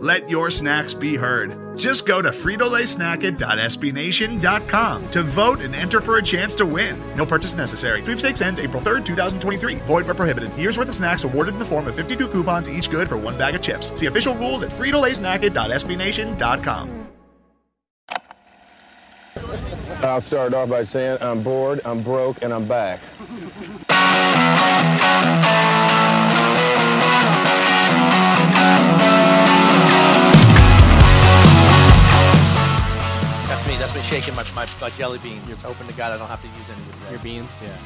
Let 0.00 0.30
your 0.30 0.52
snacks 0.52 0.94
be 0.94 1.16
heard. 1.16 1.76
Just 1.76 2.06
go 2.06 2.22
to 2.22 2.30
fritolaysnacket.sbnation.com 2.30 5.10
to 5.10 5.22
vote 5.24 5.60
and 5.60 5.74
enter 5.74 6.00
for 6.00 6.18
a 6.18 6.22
chance 6.22 6.54
to 6.56 6.66
win. 6.66 6.96
No 7.16 7.26
purchase 7.26 7.54
necessary. 7.54 8.00
Sweepstakes 8.02 8.40
ends 8.40 8.60
April 8.60 8.80
3rd, 8.80 9.04
2023. 9.04 9.74
Void 9.76 10.06
where 10.06 10.14
prohibited. 10.14 10.52
Year's 10.54 10.78
worth 10.78 10.88
of 10.88 10.94
snacks 10.94 11.24
awarded 11.24 11.54
in 11.54 11.58
the 11.58 11.64
form 11.64 11.88
of 11.88 11.96
52 11.96 12.28
coupons, 12.28 12.70
each 12.70 12.88
good 12.90 13.08
for 13.08 13.16
one 13.16 13.36
bag 13.36 13.56
of 13.56 13.62
chips. 13.62 13.90
See 13.98 14.06
official 14.06 14.36
rules 14.36 14.62
at 14.62 14.70
fritolaysnacket.sbnation.com. 14.70 17.08
I'll 20.00 20.20
start 20.20 20.54
off 20.54 20.68
by 20.68 20.84
saying 20.84 21.18
I'm 21.20 21.42
bored, 21.42 21.80
I'm 21.84 22.02
broke, 22.02 22.40
and 22.42 22.54
I'm 22.54 22.68
back. 22.68 23.00
That's 33.78 33.94
me. 33.94 34.02
Shaking 34.02 34.34
my, 34.34 34.44
my, 34.56 34.66
my 34.80 34.90
jelly 34.90 35.18
beans. 35.18 35.56
Open 35.64 35.86
to 35.86 35.92
God, 35.92 36.10
I 36.10 36.18
don't 36.18 36.26
have 36.26 36.42
to 36.42 36.48
use 36.48 36.68
any 36.68 36.80
of 36.80 37.06
it. 37.06 37.10
Your 37.12 37.20
beans, 37.20 37.50
yeah. 37.62 37.76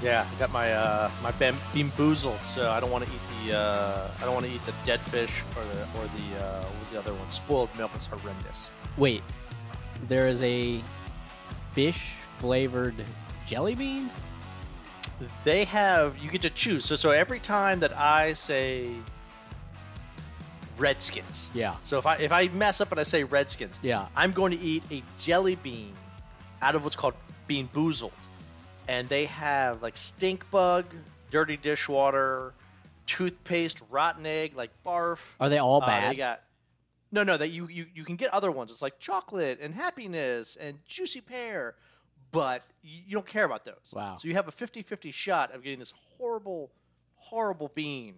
Yeah, 0.00 0.26
I 0.32 0.38
got 0.38 0.52
my 0.52 0.72
uh, 0.72 1.10
my 1.24 1.32
bam- 1.32 1.58
BeanBoozled, 1.72 2.44
so 2.44 2.70
I 2.70 2.78
don't 2.78 2.92
want 2.92 3.04
to 3.04 3.10
eat 3.10 3.20
the 3.50 3.56
uh, 3.56 4.10
I 4.20 4.24
don't 4.24 4.32
want 4.32 4.46
to 4.46 4.52
eat 4.52 4.64
the 4.64 4.72
dead 4.84 5.00
fish 5.00 5.42
or 5.56 5.64
the 5.64 5.80
or 5.98 6.04
the 6.06 6.46
uh, 6.46 6.62
what 6.62 6.80
was 6.82 6.90
the 6.92 6.98
other 7.00 7.12
one? 7.12 7.28
Spoiled 7.32 7.68
milk 7.76 7.90
is 7.96 8.06
horrendous. 8.06 8.70
Wait, 8.96 9.24
there 10.06 10.28
is 10.28 10.40
a 10.44 10.84
fish 11.72 12.14
flavored 12.22 13.04
jelly 13.44 13.74
bean? 13.74 14.12
They 15.42 15.64
have 15.64 16.16
you 16.16 16.30
get 16.30 16.42
to 16.42 16.50
choose. 16.50 16.84
So 16.84 16.94
so 16.94 17.10
every 17.10 17.40
time 17.40 17.80
that 17.80 17.98
I 17.98 18.34
say 18.34 18.94
Redskins, 20.78 21.48
Yeah. 21.54 21.76
so 21.82 21.98
if 21.98 22.06
I 22.06 22.16
if 22.16 22.32
I 22.32 22.48
mess 22.48 22.80
up 22.80 22.90
and 22.92 23.00
I 23.00 23.02
say 23.04 23.24
Redskins, 23.24 23.78
Yeah. 23.82 24.08
I'm 24.16 24.32
going 24.32 24.52
to 24.56 24.58
eat 24.64 24.82
a 24.90 25.02
jelly 25.18 25.56
bean 25.56 25.94
out 26.62 26.74
of 26.74 26.84
what's 26.84 26.96
called 26.96 27.14
BeanBoozled. 27.48 28.12
And 28.86 29.08
they 29.08 29.26
have 29.26 29.82
like 29.82 29.96
stink 29.96 30.50
bug, 30.50 30.86
dirty 31.30 31.56
dishwater, 31.56 32.54
toothpaste, 33.06 33.82
rotten 33.90 34.24
egg, 34.26 34.56
like 34.56 34.70
barf. 34.84 35.18
Are 35.40 35.48
they 35.48 35.58
all 35.58 35.82
Uh, 35.82 35.86
bad? 35.86 36.12
they 36.12 36.16
got 36.16 36.40
no, 37.10 37.22
no. 37.22 37.36
That 37.36 37.48
you, 37.48 37.68
you 37.68 37.86
you 37.94 38.04
can 38.04 38.16
get 38.16 38.32
other 38.34 38.50
ones. 38.50 38.70
It's 38.70 38.82
like 38.82 38.98
chocolate 38.98 39.60
and 39.60 39.74
happiness 39.74 40.56
and 40.56 40.78
juicy 40.86 41.20
pear, 41.22 41.74
but 42.32 42.62
you, 42.82 43.02
you 43.08 43.12
don't 43.14 43.26
care 43.26 43.44
about 43.44 43.64
those. 43.64 43.92
Wow. 43.94 44.16
So 44.18 44.28
you 44.28 44.34
have 44.34 44.46
a 44.48 44.52
50-50 44.52 45.12
shot 45.14 45.54
of 45.54 45.62
getting 45.62 45.78
this 45.78 45.92
horrible, 46.18 46.70
horrible 47.16 47.70
bean. 47.74 48.14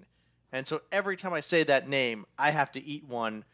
And 0.53 0.67
so 0.67 0.81
every 0.91 1.17
time 1.17 1.33
I 1.33 1.41
say 1.41 1.63
that 1.65 1.89
name, 1.89 2.27
I 2.39 2.51
have 2.51 2.73
to 2.73 2.85
eat 2.85 3.05
one, 3.07 3.45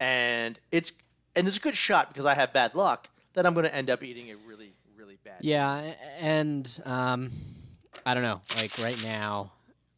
and 0.00 0.58
it's 0.70 0.92
and 1.34 1.46
there's 1.46 1.56
a 1.56 1.60
good 1.60 1.76
shot 1.76 2.08
because 2.08 2.26
I 2.26 2.34
have 2.34 2.52
bad 2.52 2.74
luck 2.74 3.08
that 3.32 3.46
I'm 3.46 3.54
going 3.54 3.64
to 3.64 3.74
end 3.74 3.88
up 3.88 4.02
eating 4.02 4.30
a 4.30 4.36
really 4.36 4.72
really 4.96 5.18
bad. 5.24 5.38
Yeah, 5.40 5.94
and 6.18 6.80
um, 6.84 7.30
I 8.04 8.14
don't 8.14 8.22
know. 8.22 8.42
Like 8.56 8.78
right 8.78 9.02
now, 9.02 9.52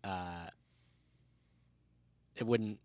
uh, 0.05 0.49
it 2.37 2.47
wouldn't 2.47 2.79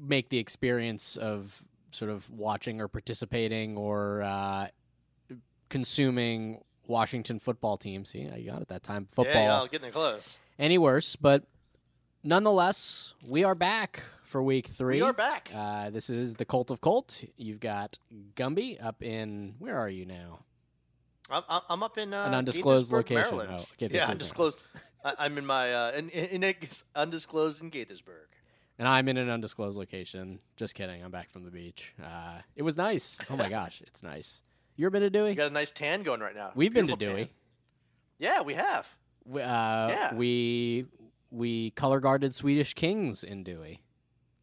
make 0.00 0.28
the 0.28 0.38
experience 0.38 1.16
of 1.16 1.66
sort 1.90 2.10
of 2.10 2.30
watching 2.30 2.80
or 2.80 2.88
participating 2.88 3.76
or 3.76 4.22
uh, 4.22 4.68
consuming 5.68 6.62
Washington 6.86 7.38
football 7.38 7.76
team. 7.76 8.04
See, 8.04 8.28
I 8.28 8.40
got 8.42 8.62
it 8.62 8.68
that 8.68 8.82
time. 8.82 9.06
Football 9.06 9.34
Yeah, 9.34 9.62
yeah, 9.62 9.68
getting 9.70 9.90
close. 9.90 10.38
any 10.58 10.78
worse, 10.78 11.16
but 11.16 11.44
nonetheless, 12.28 13.14
we 13.26 13.42
are 13.42 13.54
back 13.54 14.02
for 14.22 14.42
week 14.42 14.66
three. 14.66 14.96
We 14.96 15.02
are 15.02 15.14
back. 15.14 15.50
Uh, 15.54 15.88
this 15.90 16.10
is 16.10 16.34
the 16.34 16.44
Cult 16.44 16.70
of 16.70 16.80
Cult. 16.80 17.24
You've 17.36 17.58
got 17.58 17.98
Gumbi 18.36 18.84
up 18.84 19.02
in 19.02 19.54
where 19.58 19.78
are 19.78 19.88
you 19.88 20.04
now? 20.04 20.40
I'm, 21.30 21.42
I'm- 21.48 21.82
up 21.82 21.96
in 21.98 22.12
uh, 22.14 22.24
An 22.24 22.34
undisclosed 22.34 22.92
location. 22.92 23.36
Maryland. 23.36 23.60
Oh, 23.60 23.64
Gaithersburg, 23.80 23.92
yeah, 23.94 24.08
undisclosed. 24.08 24.58
I, 25.04 25.14
I'm 25.20 25.38
in 25.38 25.46
my 25.46 25.72
uh, 25.72 25.92
in, 25.92 26.10
in, 26.10 26.54
undisclosed 26.94 27.62
in 27.62 27.70
Gaithersburg. 27.70 28.28
And 28.78 28.86
I'm 28.86 29.08
in 29.08 29.16
an 29.16 29.28
undisclosed 29.28 29.76
location. 29.76 30.38
Just 30.56 30.74
kidding. 30.74 31.02
I'm 31.02 31.10
back 31.10 31.30
from 31.30 31.44
the 31.44 31.50
beach. 31.50 31.94
Uh, 32.02 32.38
it 32.54 32.62
was 32.62 32.76
nice. 32.76 33.18
Oh 33.30 33.36
my 33.36 33.48
gosh, 33.58 33.82
it's 33.86 34.02
nice. 34.02 34.42
You 34.76 34.84
ever 34.86 34.90
been 34.90 35.02
to 35.02 35.10
Dewey? 35.10 35.30
You 35.30 35.34
got 35.34 35.50
a 35.50 35.54
nice 35.54 35.72
tan 35.72 36.02
going 36.02 36.20
right 36.20 36.36
now. 36.36 36.52
We've 36.54 36.72
been 36.72 36.86
to 36.86 36.96
Beautiful 36.96 37.14
Dewey. 37.14 37.24
tan. 37.24 37.34
Yeah, 38.20 38.42
we 38.42 38.54
have. 38.54 38.86
We, 39.24 39.42
uh, 39.42 39.88
Yeah. 39.88 40.14
we 40.14 40.86
we 41.30 41.70
color 41.70 42.00
guarded 42.00 42.34
Swedish 42.34 42.74
Kings 42.74 43.24
in 43.24 43.42
Dewey. 43.42 43.82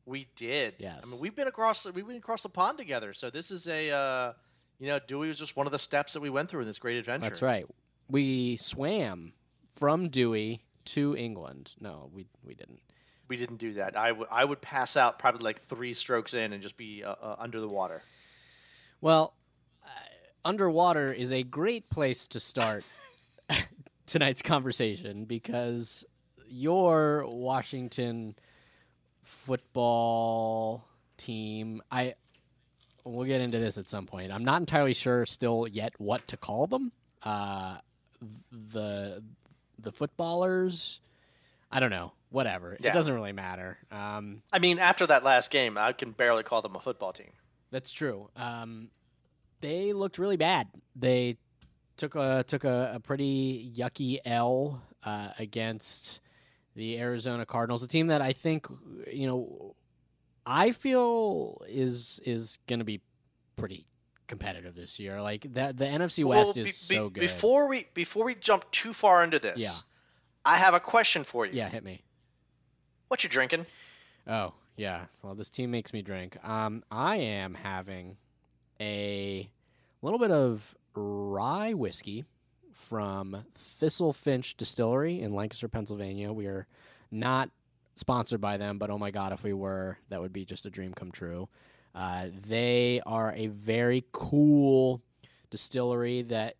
We 0.06 0.28
did. 0.36 0.76
Yes. 0.80 1.02
I 1.04 1.10
mean, 1.10 1.20
we've 1.20 1.36
been 1.36 1.48
across 1.48 1.86
we 1.92 2.04
went 2.04 2.18
across 2.18 2.44
the 2.44 2.50
pond 2.50 2.78
together. 2.78 3.14
So 3.14 3.30
this 3.30 3.52
is 3.52 3.68
a 3.68 3.92
uh, 3.92 4.34
you 4.80 4.88
know, 4.88 5.00
Dewey 5.00 5.30
was 5.30 5.40
just 5.40 5.56
one 5.56 5.66
of 5.66 5.72
the 5.72 5.80
steps 5.80 6.14
that 6.14 6.20
we 6.20 6.30
went 6.30 6.50
through 6.50 6.62
in 6.62 6.68
this 6.68 6.80
great 6.80 6.98
adventure. 6.98 7.26
That's 7.26 7.42
right. 7.42 7.66
We 8.10 8.58
swam 8.58 9.34
from 9.74 10.10
Dewey 10.10 10.64
to 10.86 11.16
England. 11.16 11.72
No, 11.80 12.10
we 12.14 12.28
we 12.44 12.54
didn't. 12.54 12.82
We 13.28 13.38
didn't 13.38 13.58
do 13.58 13.74
that. 13.74 13.98
I 13.98 14.12
would 14.12 14.28
I 14.30 14.46
would 14.46 14.62
pass 14.62 14.98
out 14.98 15.18
probably 15.18 15.44
like 15.44 15.62
three 15.68 15.94
strokes 15.94 16.34
in 16.36 16.54
and 16.54 16.62
just 16.62 16.78
be 16.78 17.04
uh, 17.04 17.16
uh, 17.20 17.36
under 17.40 17.60
the 17.60 17.68
water. 17.68 18.04
Well, 19.02 19.34
uh, 19.84 19.88
underwater 20.44 21.12
is 21.12 21.34
a 21.34 21.42
great 21.42 21.90
place 21.90 22.28
to 22.28 22.40
start 22.40 22.84
tonight's 24.06 24.42
conversation 24.42 25.26
because 25.26 26.06
your 26.50 27.26
Washington 27.28 28.36
football 29.24 30.88
team, 31.18 31.82
I 31.92 32.16
we'll 33.04 33.26
get 33.26 33.42
into 33.42 33.60
this 33.60 33.78
at 33.78 33.88
some 33.88 34.06
point. 34.06 34.32
I'm 34.32 34.44
not 34.44 34.60
entirely 34.60 34.94
sure 34.94 35.26
still 35.26 35.68
yet 35.68 35.94
what 35.98 36.28
to 36.30 36.38
call 36.38 36.68
them. 36.68 36.92
Uh, 37.24 37.78
the 38.52 39.24
the 39.80 39.92
footballers, 39.92 41.00
I 41.72 41.80
don't 41.80 41.92
know. 41.92 42.14
Whatever. 42.30 42.76
Yeah. 42.80 42.90
It 42.90 42.94
doesn't 42.94 43.14
really 43.14 43.32
matter. 43.32 43.78
Um, 43.92 44.42
I 44.52 44.60
mean, 44.60 44.78
after 44.80 45.08
that 45.08 45.24
last 45.24 45.52
game, 45.52 45.78
I 45.78 45.94
can 45.94 46.12
barely 46.12 46.44
call 46.44 46.62
them 46.62 46.76
a 46.76 46.80
football 46.82 47.14
team. 47.14 47.32
That's 47.72 47.94
true. 47.94 48.30
Um, 48.36 48.90
they 49.62 49.94
looked 49.94 50.18
really 50.18 50.36
bad. 50.36 50.68
They 50.96 51.38
took 51.98 52.16
a 52.16 52.44
took 52.44 52.64
a, 52.64 52.94
a 52.96 53.00
pretty 53.00 53.72
yucky 53.76 54.20
L 54.26 54.82
uh, 55.04 55.30
against 55.40 56.20
the 56.76 57.00
Arizona 57.00 57.46
Cardinals, 57.46 57.84
a 57.84 57.88
team 57.88 58.08
that 58.08 58.22
I 58.22 58.34
think 58.34 58.68
you 59.12 59.28
know 59.28 59.76
I 60.46 60.72
feel 60.72 61.62
is 61.68 62.20
is 62.26 62.60
going 62.68 62.80
to 62.80 62.86
be 62.86 63.02
pretty 63.56 63.86
competitive 64.28 64.76
this 64.76 65.00
year. 65.00 65.22
Like 65.22 65.54
that, 65.54 65.78
the 65.78 65.86
NFC 65.86 66.24
West 66.26 66.56
Well, 66.58 66.66
is 66.66 66.88
be- 66.88 66.96
be- 66.96 66.98
so 66.98 67.10
good. 67.10 67.20
Before 67.22 67.68
we 67.68 67.88
before 67.94 68.26
we 68.26 68.36
jump 68.36 68.70
too 68.72 68.94
far 68.94 69.24
into 69.24 69.40
this, 69.40 69.62
Yeah. 69.62 69.70
I 70.46 70.58
have 70.58 70.74
a 70.74 70.80
question 70.80 71.24
for 71.24 71.46
you. 71.46 71.54
yeah, 71.54 71.70
hit 71.70 71.84
me. 71.84 72.04
What 73.08 73.24
you 73.24 73.30
drinking? 73.30 73.66
Oh, 74.28 74.54
yeah. 74.78 75.06
Well, 75.24 75.36
this 75.36 75.50
team 75.50 75.72
makes 75.72 75.94
me 75.94 76.02
drink. 76.02 76.38
Um, 76.44 76.84
I 76.92 77.18
am 77.18 77.54
having 77.54 78.18
a 78.82 79.50
little 80.02 80.20
bit 80.20 80.32
of 80.32 80.76
rye 80.96 81.74
whiskey 81.74 82.26
from 82.76 83.46
Thistle 83.56 84.14
Finch 84.14 84.56
Distillery 84.56 85.22
in 85.22 85.34
Lancaster, 85.34 85.68
Pennsylvania. 85.68 86.32
We 86.32 86.46
are 86.46 86.68
not 87.10 87.50
sponsored 87.96 88.42
by 88.42 88.58
them, 88.58 88.78
but 88.78 88.90
oh 88.90 88.98
my 88.98 89.12
god, 89.12 89.32
if 89.32 89.44
we 89.44 89.54
were, 89.54 89.98
that 90.10 90.22
would 90.22 90.34
be 90.34 90.46
just 90.46 90.66
a 90.66 90.70
dream 90.70 90.94
come 90.94 91.12
true. 91.12 91.48
Uh, 91.96 92.28
they 92.48 93.02
are 93.06 93.34
a 93.36 93.48
very 93.48 94.04
cool 94.12 95.02
distillery 95.50 96.22
that 96.24 96.58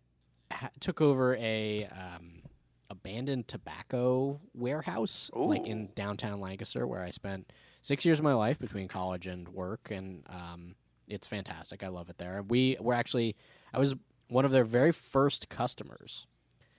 ha- 0.50 0.70
took 0.80 1.02
over 1.02 1.36
a 1.36 1.86
um, 1.86 2.42
abandoned 2.88 3.46
tobacco 3.46 4.40
warehouse, 4.54 5.30
like 5.34 5.66
in 5.66 5.90
downtown 5.94 6.40
Lancaster, 6.40 6.86
where 6.86 7.02
I 7.02 7.10
spent 7.10 7.52
six 7.82 8.06
years 8.06 8.18
of 8.18 8.24
my 8.24 8.32
life 8.32 8.58
between 8.58 8.88
college 8.88 9.26
and 9.26 9.46
work, 9.48 9.90
and 9.90 10.26
um, 10.30 10.74
it's 11.06 11.28
fantastic. 11.28 11.82
I 11.84 11.88
love 11.88 12.08
it 12.08 12.16
there. 12.16 12.42
We 12.42 12.78
were 12.80 12.94
actually, 12.94 13.36
I 13.74 13.78
was 13.78 13.94
one 14.28 14.44
of 14.44 14.50
their 14.50 14.64
very 14.64 14.92
first 14.92 15.48
customers. 15.48 16.26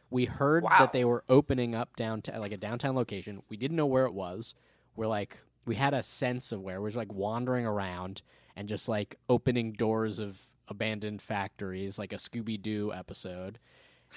We 0.10 0.26
heard 0.26 0.64
Wow. 0.64 0.78
that 0.80 0.94
they 0.94 1.04
were 1.06 1.24
opening 1.28 1.76
up 1.76 1.96
downtown, 1.96 2.40
like 2.42 2.52
a 2.52 2.58
downtown 2.58 2.96
location. 2.96 3.42
We 3.50 3.58
didn't 3.58 3.76
know 3.78 3.86
where 3.86 4.06
it 4.06 4.14
was. 4.14 4.54
We're 4.96 5.08
like, 5.08 5.38
we 5.66 5.76
had 5.76 5.94
a 5.94 6.02
sense 6.04 6.52
of 6.52 6.62
where 6.62 6.80
we 6.82 6.86
were 6.90 6.98
like 6.98 7.14
wandering 7.14 7.66
around 7.66 8.22
and 8.56 8.70
just 8.70 8.88
like 8.88 9.18
opening 9.28 9.74
doors 9.74 10.20
of 10.20 10.42
abandoned 10.70 11.22
factories, 11.22 12.00
like 12.00 12.14
a 12.14 12.18
Scooby 12.18 12.62
Doo 12.62 12.92
episode. 12.94 13.60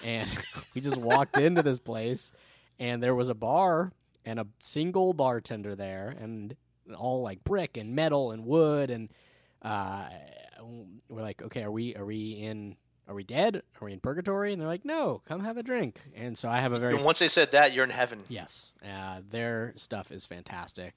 And 0.04 0.28
we 0.74 0.80
just 0.80 0.96
walked 0.96 1.36
into 1.36 1.62
this 1.62 1.78
place, 1.80 2.30
and 2.78 3.02
there 3.02 3.14
was 3.14 3.28
a 3.28 3.34
bar 3.34 3.92
and 4.24 4.38
a 4.38 4.46
single 4.60 5.12
bartender 5.12 5.74
there, 5.74 6.14
and 6.20 6.54
all 6.96 7.22
like 7.22 7.42
brick 7.42 7.76
and 7.76 7.94
metal 7.96 8.30
and 8.30 8.44
wood, 8.46 8.90
and 8.90 9.08
uh, 9.62 10.08
we're 11.08 11.22
like, 11.22 11.42
okay, 11.42 11.62
are 11.64 11.70
we 11.72 11.96
are 11.96 12.04
we 12.04 12.32
in? 12.32 12.76
Are 13.10 13.14
we 13.14 13.24
dead? 13.24 13.56
Are 13.56 13.84
we 13.84 13.92
in 13.92 13.98
purgatory? 13.98 14.52
And 14.52 14.62
they're 14.62 14.68
like, 14.68 14.84
no, 14.84 15.20
come 15.26 15.40
have 15.40 15.56
a 15.56 15.64
drink. 15.64 16.00
And 16.14 16.38
so 16.38 16.48
I 16.48 16.60
have 16.60 16.72
a 16.72 16.78
very 16.78 16.94
And 16.94 17.04
once 17.04 17.18
they 17.18 17.26
said 17.26 17.50
that, 17.50 17.72
you're 17.72 17.82
in 17.82 17.90
heaven. 17.90 18.20
Yes, 18.28 18.66
uh, 18.84 19.20
their 19.28 19.74
stuff 19.76 20.12
is 20.12 20.24
fantastic. 20.24 20.94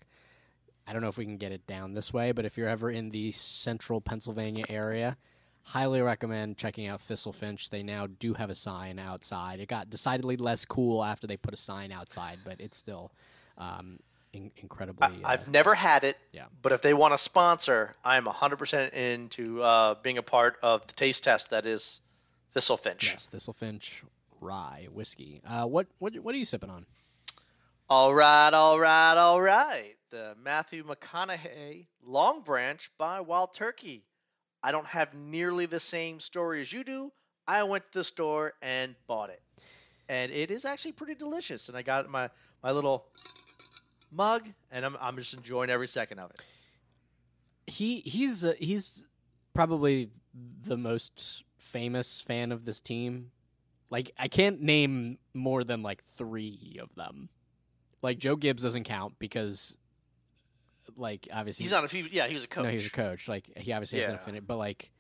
I 0.86 0.94
don't 0.94 1.02
know 1.02 1.08
if 1.08 1.18
we 1.18 1.26
can 1.26 1.38
get 1.38 1.52
it 1.52 1.66
down 1.66 1.94
this 1.94 2.14
way, 2.14 2.32
but 2.32 2.46
if 2.46 2.56
you're 2.56 2.68
ever 2.68 2.92
in 2.92 3.10
the 3.10 3.32
central 3.32 4.00
Pennsylvania 4.00 4.66
area, 4.70 5.18
highly 5.64 6.04
recommend 6.04 6.58
checking 6.58 6.86
out 6.86 7.00
Thistlefinch. 7.00 7.72
They 7.72 7.82
now 7.82 8.06
do 8.06 8.36
have 8.36 8.52
a 8.52 8.56
sign 8.56 9.00
outside. 9.00 9.60
It 9.60 9.68
got 9.68 9.90
decidedly 9.90 10.38
less 10.38 10.66
cool 10.66 11.04
after 11.04 11.26
they 11.26 11.38
put 11.38 11.56
a 11.56 11.58
sign 11.58 11.92
outside, 11.92 12.40
but 12.46 12.62
it's 12.62 12.78
still 12.78 13.12
um, 13.58 13.98
in- 14.34 14.52
incredibly. 14.58 15.08
I, 15.08 15.10
uh, 15.10 15.34
I've 15.34 15.48
never 15.48 15.74
had 15.74 16.04
it. 16.04 16.18
Yeah. 16.32 16.46
But 16.62 16.74
if 16.74 16.82
they 16.82 16.94
want 16.94 17.14
to 17.14 17.18
sponsor, 17.18 17.96
I'm 18.04 18.26
100% 18.26 18.94
into 18.94 19.64
uh, 19.64 19.96
being 20.04 20.18
a 20.18 20.24
part 20.24 20.58
of 20.62 20.86
the 20.88 20.94
taste 20.94 21.24
test 21.24 21.52
that 21.52 21.66
is 21.66 22.02
Thistlefinch. 22.56 23.04
yes, 23.04 23.30
Thistlefinch 23.34 24.04
rye 24.42 24.88
whiskey. 24.92 25.42
Uh, 25.46 25.66
what 25.66 25.88
what 26.00 26.16
what 26.20 26.36
are 26.36 26.38
you 26.38 26.46
sipping 26.46 26.70
on? 26.70 26.86
All 27.90 28.14
right, 28.14 28.54
all 28.54 28.80
right, 28.80 29.16
all 29.18 29.42
right. 29.42 29.96
The 30.10 30.36
Matthew 30.42 30.84
McConaughey 30.86 31.88
Long 32.06 32.42
Branch 32.42 32.90
by 32.98 33.20
Wild 33.22 33.54
Turkey. 33.54 34.04
I 34.62 34.72
don't 34.72 34.86
have 34.86 35.14
nearly 35.14 35.66
the 35.66 35.80
same 35.80 36.20
story 36.20 36.62
as 36.62 36.72
you 36.72 36.84
do. 36.84 37.12
I 37.48 37.64
went 37.64 37.84
to 37.92 38.00
the 38.00 38.04
store 38.04 38.54
and 38.62 38.96
bought 39.08 39.30
it. 39.30 39.42
And 40.08 40.32
it 40.32 40.52
is 40.52 40.64
actually 40.66 40.94
pretty 40.94 41.16
delicious. 41.16 41.68
And 41.68 41.78
I 41.78 41.82
got 41.82 42.10
my, 42.10 42.30
my 42.62 42.72
little 42.72 43.06
mug, 44.12 44.48
and 44.72 44.86
I'm, 44.86 44.96
I'm 45.02 45.18
just 45.18 45.34
enjoying 45.34 45.70
every 45.70 45.88
second 45.88 46.20
of 46.20 46.30
it. 46.32 46.42
he 47.68 48.00
he's 48.02 48.46
uh, 48.46 48.54
he's 48.60 49.04
probably 49.54 50.10
the 50.64 50.78
most 50.78 51.44
famous 51.64 52.22
fan 52.22 52.52
of 52.52 52.66
this 52.66 52.80
team. 52.82 53.32
Like 53.90 54.12
I 54.18 54.28
can't 54.28 54.62
name 54.62 55.18
more 55.34 55.64
than 55.64 55.82
like 55.84 56.04
3 56.04 56.80
of 56.82 56.94
them. 56.96 57.30
Like 58.02 58.18
Joe 58.18 58.36
Gibbs 58.36 58.64
doesn't 58.64 58.84
count 58.84 59.16
because 59.20 59.78
like 60.98 61.28
obviously 61.34 61.64
He's 61.64 61.72
not 61.72 61.84
a 61.84 61.88
few, 61.88 62.06
yeah, 62.12 62.28
he 62.28 62.34
was 62.34 62.44
a 62.44 62.48
coach. 62.48 62.64
No, 62.66 62.70
he's 62.70 62.88
a 62.88 62.92
coach. 62.92 63.28
Like 63.28 63.50
he 63.58 63.72
obviously 63.72 64.00
hasn't 64.00 64.20
Yeah. 64.20 64.26
finished, 64.26 64.48
but 64.48 64.58
like 64.58 64.92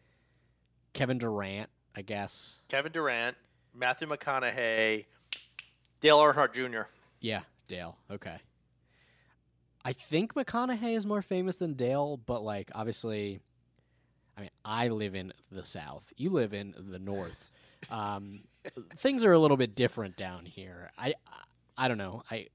Kevin 0.94 1.18
Durant, 1.18 1.69
I 1.95 2.01
guess. 2.04 2.57
Kevin 2.69 2.92
Durant, 2.92 3.36
Matthew 3.75 4.07
McConaughey, 4.07 5.06
Dale 6.00 6.19
Earnhardt 6.19 6.54
Jr. 6.54 6.83
Yeah, 7.19 7.42
Dale. 7.68 7.98
Okay. 8.12 8.38
I 9.86 9.92
think 9.94 10.33
McConaughey 10.33 10.95
is 10.95 11.06
more 11.06 11.21
famous 11.21 11.57
than 11.57 11.74
Dale, 11.74 12.18
but 12.18 12.44
like 12.44 12.71
obviously, 12.74 13.39
I 14.38 14.42
mean, 14.42 14.50
I 14.66 14.88
live 14.88 15.16
in 15.16 15.34
the 15.52 15.66
South. 15.66 16.12
You 16.18 16.30
live 16.32 16.54
in 16.54 16.74
the 16.78 17.00
North. 17.00 17.50
Um, 17.92 18.40
things 18.98 19.24
are 19.24 19.32
a 19.32 19.40
little 19.40 19.58
bit 19.58 19.76
different 19.76 20.18
down 20.18 20.46
here. 20.46 20.90
I, 20.98 21.14
I 21.78 21.88
don't 21.88 21.98
know. 21.98 22.24
I 22.32 22.48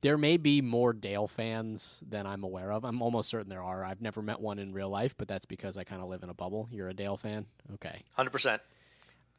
there 0.00 0.18
may 0.18 0.36
be 0.36 0.60
more 0.60 0.92
Dale 0.92 1.28
fans 1.28 2.02
than 2.08 2.26
I'm 2.26 2.42
aware 2.42 2.72
of. 2.72 2.84
I'm 2.84 3.00
almost 3.00 3.28
certain 3.28 3.48
there 3.48 3.62
are. 3.62 3.84
I've 3.84 4.00
never 4.00 4.20
met 4.22 4.40
one 4.40 4.58
in 4.58 4.72
real 4.72 4.88
life, 4.88 5.16
but 5.16 5.28
that's 5.28 5.46
because 5.46 5.76
I 5.76 5.84
kind 5.84 6.02
of 6.02 6.08
live 6.08 6.24
in 6.24 6.30
a 6.30 6.34
bubble. 6.34 6.68
You're 6.72 6.88
a 6.88 6.94
Dale 6.94 7.16
fan, 7.16 7.46
okay? 7.74 8.02
100%. 8.18 8.58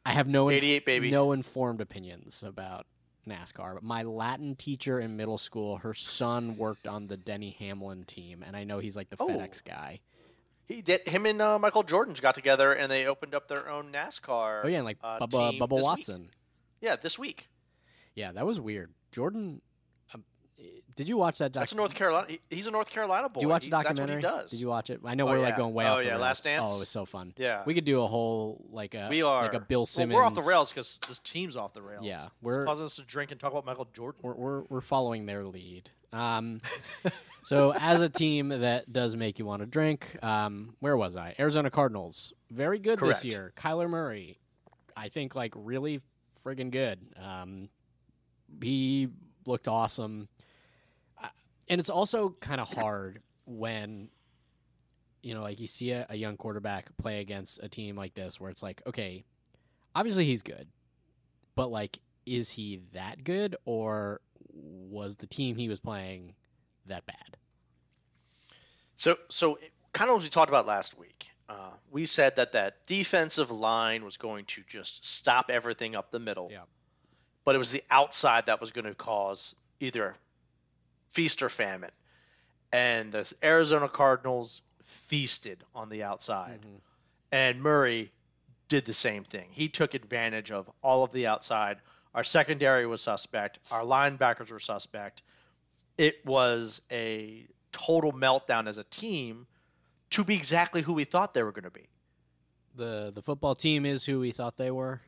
I 0.06 0.12
have 0.12 0.26
no 0.26 0.48
inf- 0.48 0.62
88 0.62 0.86
baby. 0.86 1.10
no 1.10 1.32
informed 1.32 1.82
opinions 1.82 2.42
about 2.42 2.86
NASCAR. 3.28 3.74
But 3.74 3.82
my 3.82 4.02
Latin 4.02 4.56
teacher 4.56 4.98
in 4.98 5.14
middle 5.14 5.36
school, 5.36 5.76
her 5.78 5.92
son 5.92 6.56
worked 6.56 6.86
on 6.86 7.06
the 7.06 7.18
Denny 7.18 7.54
Hamlin 7.58 8.04
team, 8.04 8.42
and 8.46 8.56
I 8.56 8.64
know 8.64 8.78
he's 8.78 8.96
like 8.96 9.10
the 9.10 9.16
Oh. 9.20 9.28
FedEx 9.28 9.62
guy. 9.62 10.00
He 10.70 10.82
did. 10.82 11.06
Him 11.08 11.26
and 11.26 11.42
uh, 11.42 11.58
Michael 11.58 11.82
Jordan 11.82 12.14
got 12.20 12.34
together 12.34 12.72
and 12.72 12.90
they 12.90 13.06
opened 13.06 13.34
up 13.34 13.48
their 13.48 13.68
own 13.68 13.90
NASCAR. 13.92 14.60
Oh 14.64 14.68
yeah, 14.68 14.76
and 14.78 14.84
like 14.84 14.98
uh, 15.02 15.18
Bubba 15.18 15.58
Bubba 15.58 15.68
this 15.68 15.76
week. 15.76 15.82
Watson. 15.84 16.28
Yeah, 16.80 16.96
this 16.96 17.18
week. 17.18 17.48
Yeah, 18.14 18.32
that 18.32 18.46
was 18.46 18.60
weird. 18.60 18.92
Jordan, 19.12 19.60
um, 20.14 20.24
did 20.96 21.08
you 21.08 21.16
watch 21.16 21.38
that? 21.38 21.52
Doc- 21.52 21.62
That's 21.62 21.72
a 21.72 21.76
North 21.76 21.94
Carolina. 21.94 22.26
he- 22.28 22.40
He's 22.56 22.66
a 22.66 22.70
North 22.70 22.88
Carolina 22.90 23.28
boy. 23.28 23.40
Did 23.40 23.42
you 23.42 23.48
watch 23.48 23.62
the 23.62 23.66
He's- 23.76 23.82
that's 23.84 23.88
what 24.00 24.06
documentary? 24.06 24.20
he 24.30 24.36
does. 24.42 24.50
Did 24.52 24.60
you 24.60 24.68
watch 24.68 24.90
it? 24.90 25.00
I 25.04 25.14
know 25.16 25.26
Oh, 25.28 25.32
we're 25.32 25.40
like 25.40 25.56
going 25.56 25.74
way 25.74 25.84
Oh, 25.86 25.88
off 25.94 25.98
the 25.98 26.04
Oh 26.04 26.06
yeah, 26.06 26.10
rails. 26.12 26.20
Last 26.22 26.44
Dance? 26.44 26.72
Oh, 26.72 26.76
it 26.76 26.80
was 26.80 26.88
so 26.88 27.04
fun. 27.04 27.34
Yeah. 27.36 27.62
We 27.66 27.74
could 27.74 27.84
do 27.84 28.02
a 28.02 28.06
whole 28.06 28.64
like 28.70 28.94
a 28.94 29.08
we 29.10 29.22
are 29.22 29.42
like 29.42 29.54
a 29.54 29.60
Bill 29.60 29.80
well, 29.80 29.86
Simmons. 29.86 30.14
we're 30.16 30.22
off 30.22 30.34
the 30.34 30.42
rails 30.42 30.70
because 30.70 30.98
this 31.08 31.18
team's 31.18 31.56
off 31.56 31.72
the 31.74 31.82
rails. 31.82 32.04
Yeah, 32.04 32.26
we're- 32.42 32.64
causing 32.64 32.86
us 32.86 32.96
to 32.96 33.02
drink 33.02 33.30
and 33.32 33.40
talk 33.40 33.50
about 33.52 33.66
Michael 33.66 33.88
Jordan. 33.92 34.20
we're, 34.22 34.34
we're, 34.34 34.60
we're 34.68 34.80
following 34.80 35.26
their 35.26 35.44
lead. 35.44 35.90
Um, 36.12 36.60
so 37.42 37.72
as 37.74 38.00
a 38.00 38.08
team 38.08 38.48
that 38.48 38.92
does 38.92 39.16
make 39.16 39.38
you 39.38 39.44
want 39.46 39.60
to 39.60 39.66
drink, 39.66 40.06
um, 40.22 40.74
where 40.80 40.96
was 40.96 41.16
I? 41.16 41.34
Arizona 41.38 41.70
Cardinals, 41.70 42.32
very 42.50 42.78
good 42.78 42.98
Correct. 42.98 43.22
this 43.22 43.32
year. 43.32 43.52
Kyler 43.56 43.88
Murray, 43.88 44.38
I 44.96 45.08
think 45.08 45.34
like 45.34 45.54
really 45.56 46.00
friggin' 46.44 46.70
good. 46.70 46.98
Um, 47.20 47.68
he 48.62 49.08
looked 49.46 49.68
awesome, 49.68 50.28
Uh, 51.22 51.28
and 51.68 51.80
it's 51.80 51.90
also 51.90 52.36
kind 52.40 52.60
of 52.60 52.68
hard 52.72 53.22
when 53.46 54.08
you 55.22 55.34
know 55.34 55.42
like 55.42 55.60
you 55.60 55.66
see 55.66 55.90
a, 55.92 56.06
a 56.08 56.16
young 56.16 56.36
quarterback 56.36 56.96
play 56.96 57.20
against 57.20 57.62
a 57.62 57.68
team 57.68 57.96
like 57.96 58.14
this 58.14 58.40
where 58.40 58.50
it's 58.50 58.62
like 58.62 58.80
okay 58.86 59.24
obviously 59.94 60.24
he's 60.24 60.40
good 60.40 60.68
but 61.54 61.70
like 61.70 61.98
is 62.24 62.52
he 62.52 62.80
that 62.94 63.22
good 63.22 63.54
or 63.66 64.20
was 64.90 65.16
the 65.16 65.26
team 65.26 65.56
he 65.56 65.68
was 65.68 65.80
playing 65.80 66.34
that 66.86 67.06
bad 67.06 67.36
So, 68.96 69.16
so 69.28 69.58
kind 69.92 70.10
of 70.10 70.16
what 70.16 70.22
we 70.22 70.28
talked 70.28 70.50
about 70.50 70.66
last 70.66 70.98
week. 70.98 71.30
Uh, 71.48 71.70
we 71.90 72.06
said 72.06 72.36
that 72.36 72.52
that 72.52 72.86
defensive 72.86 73.50
line 73.50 74.04
was 74.04 74.16
going 74.16 74.44
to 74.44 74.62
just 74.68 75.04
stop 75.04 75.50
everything 75.50 75.96
up 75.96 76.10
the 76.10 76.20
middle. 76.20 76.48
Yeah. 76.50 76.60
But 77.44 77.54
it 77.54 77.58
was 77.58 77.72
the 77.72 77.82
outside 77.90 78.46
that 78.46 78.60
was 78.60 78.70
going 78.70 78.84
to 78.84 78.94
cause 78.94 79.54
either 79.80 80.14
feast 81.12 81.42
or 81.42 81.48
famine. 81.48 81.90
And 82.72 83.10
the 83.10 83.32
Arizona 83.42 83.88
Cardinals 83.88 84.62
feasted 84.84 85.58
on 85.74 85.88
the 85.88 86.04
outside. 86.04 86.60
And 87.32 87.60
Murray 87.60 88.12
did 88.68 88.84
the 88.84 88.94
same 88.94 89.24
thing. 89.24 89.48
He 89.50 89.68
took 89.68 89.94
advantage 89.94 90.52
of 90.52 90.70
all 90.82 91.02
of 91.02 91.10
the 91.10 91.26
outside. 91.26 91.78
Our 92.14 92.24
secondary 92.24 92.86
was 92.86 93.00
suspect. 93.00 93.58
Our 93.70 93.82
linebackers 93.82 94.50
were 94.50 94.58
suspect. 94.58 95.22
It 95.98 96.24
was 96.26 96.80
a 96.90 97.46
total 97.72 98.12
meltdown 98.12 98.66
as 98.66 98.78
a 98.78 98.84
team 98.84 99.46
to 100.10 100.24
be 100.24 100.34
exactly 100.34 100.82
who 100.82 100.92
we 100.92 101.04
thought 101.04 101.34
they 101.34 101.42
were 101.42 101.52
going 101.52 101.64
to 101.64 101.70
be. 101.70 101.88
the 102.74 103.12
the 103.14 103.22
football 103.22 103.54
team 103.54 103.84
is 103.86 104.04
who 104.06 104.18
we 104.20 104.30
thought 104.32 104.56
they 104.56 104.70
were 104.70 105.00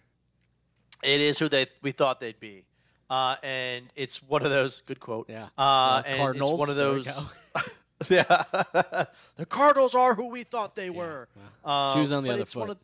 It 1.03 1.21
is 1.21 1.39
who 1.39 1.49
they 1.49 1.67
we 1.83 1.93
thought 1.93 2.21
they'd 2.21 2.39
be. 2.41 2.65
Uh, 3.11 3.37
and 3.43 3.87
it's 3.97 4.23
one 4.23 4.43
of 4.45 4.51
those 4.51 4.81
good 4.83 5.01
quote. 5.01 5.27
yeah 5.29 5.49
Uh, 5.59 6.03
and 6.07 6.17
Cardinals, 6.19 6.51
It's 6.53 6.61
one 6.61 6.71
of 6.71 6.77
those. 6.77 7.35
yeah, 8.09 8.45
the 9.37 9.47
Cardinals 9.49 9.95
are 9.95 10.15
who 10.15 10.29
we 10.31 10.45
thought 10.45 10.75
they 10.75 10.91
were. 10.91 11.29
Um, 11.65 11.95
Shoes 11.99 12.13
on 12.13 12.25
the 12.25 12.33
other 12.33 12.45
foot. 12.47 12.71
of- 12.71 12.79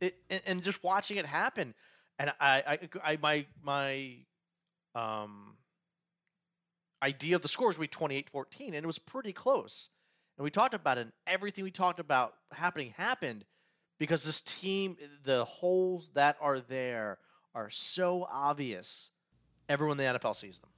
it, 0.00 0.16
and, 0.30 0.42
and 0.46 0.62
just 0.62 0.82
watching 0.82 1.16
it 1.18 1.26
happen, 1.26 1.74
and 2.20 2.32
I, 2.38 2.78
I, 3.04 3.12
I 3.12 3.18
my, 3.20 3.46
my, 3.62 4.14
um, 4.94 5.56
idea 7.02 7.36
of 7.36 7.42
the 7.42 7.48
score 7.48 7.68
was 7.68 7.78
we 7.78 7.88
28-14, 7.88 8.66
and 8.66 8.74
it 8.74 8.86
was 8.86 8.98
pretty 8.98 9.32
close. 9.32 9.88
And 10.36 10.44
we 10.44 10.50
talked 10.50 10.74
about 10.74 10.98
it. 10.98 11.02
And 11.02 11.12
everything 11.26 11.64
we 11.64 11.70
talked 11.70 11.98
about 11.98 12.34
happening 12.52 12.92
happened 12.96 13.44
because 13.98 14.24
this 14.24 14.42
team, 14.42 14.96
the 15.24 15.44
holes 15.46 16.10
that 16.14 16.36
are 16.40 16.60
there, 16.60 17.18
are 17.54 17.70
so 17.70 18.26
obvious. 18.30 19.10
Everyone 19.68 19.98
in 19.98 20.12
the 20.12 20.18
NFL 20.18 20.36
sees 20.36 20.60
them. 20.60 20.70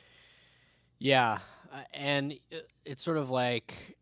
yeah 0.99 1.39
uh, 1.73 1.81
and 1.93 2.39
it's 2.85 3.03
sort 3.03 3.17
of 3.17 3.31
like 3.31 3.97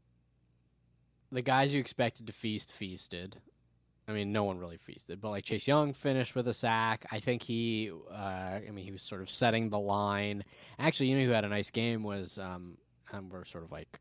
the 1.31 1.43
guys 1.43 1.73
you 1.73 1.81
expected 1.81 2.27
to 2.27 2.33
feast 2.33 2.73
feasted 2.73 3.37
I 4.11 4.13
mean, 4.13 4.33
no 4.33 4.45
one 4.45 4.59
really 4.59 4.77
feasted, 4.77 5.21
but 5.21 5.31
like 5.31 5.45
Chase 5.45 5.69
Young 5.69 5.93
finished 5.93 6.35
with 6.35 6.49
a 6.49 6.55
sack. 6.55 7.07
I 7.11 7.21
think 7.21 7.43
he, 7.43 7.91
uh, 8.11 8.15
I 8.15 8.71
mean, 8.73 8.85
he 8.85 8.93
was 8.93 9.03
sort 9.03 9.23
of 9.23 9.31
setting 9.31 9.71
the 9.71 9.79
line. 9.79 10.45
Actually, 10.79 11.11
you 11.11 11.19
know 11.19 11.25
who 11.25 11.31
had 11.31 11.45
a 11.45 11.49
nice 11.49 11.71
game 11.71 12.03
was, 12.03 12.39
um, 12.39 12.79
and 13.13 13.31
we're 13.31 13.45
sort 13.45 13.65
of 13.65 13.73
like 13.73 14.01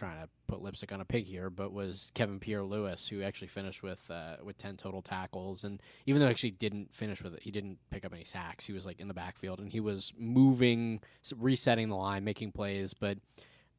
trying 0.00 0.22
to 0.22 0.28
put 0.46 0.62
lipstick 0.62 0.92
on 0.92 1.00
a 1.02 1.04
pig 1.04 1.26
here, 1.26 1.50
but 1.50 1.72
was 1.72 2.10
Kevin 2.14 2.40
Pierre-Louis, 2.40 3.06
who 3.08 3.22
actually 3.22 3.48
finished 3.48 3.82
with 3.82 4.10
uh, 4.10 4.36
with 4.42 4.56
ten 4.56 4.76
total 4.76 5.02
tackles, 5.02 5.62
and 5.62 5.82
even 6.06 6.20
though 6.20 6.26
he 6.26 6.30
actually 6.30 6.52
didn't 6.52 6.94
finish 6.94 7.22
with 7.22 7.34
it, 7.34 7.42
he 7.42 7.50
didn't 7.50 7.78
pick 7.90 8.06
up 8.06 8.14
any 8.14 8.24
sacks. 8.24 8.66
He 8.66 8.72
was 8.72 8.86
like 8.86 8.98
in 8.98 9.08
the 9.08 9.14
backfield 9.14 9.60
and 9.60 9.70
he 9.70 9.80
was 9.80 10.14
moving, 10.16 11.00
resetting 11.36 11.90
the 11.90 11.96
line, 11.96 12.24
making 12.24 12.52
plays. 12.52 12.94
But 12.94 13.18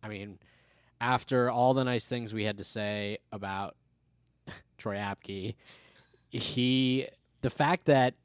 I 0.03 0.09
mean, 0.09 0.38
after 1.00 1.50
all 1.50 1.73
the 1.73 1.83
nice 1.83 2.07
things 2.07 2.33
we 2.33 2.43
had 2.43 2.59
to 2.59 2.63
say 2.63 3.17
about 3.31 3.75
Troy 4.81 4.95
Apke, 4.95 5.55
he 6.29 7.07
the 7.41 7.50
fact 7.50 7.85
that 7.85 8.15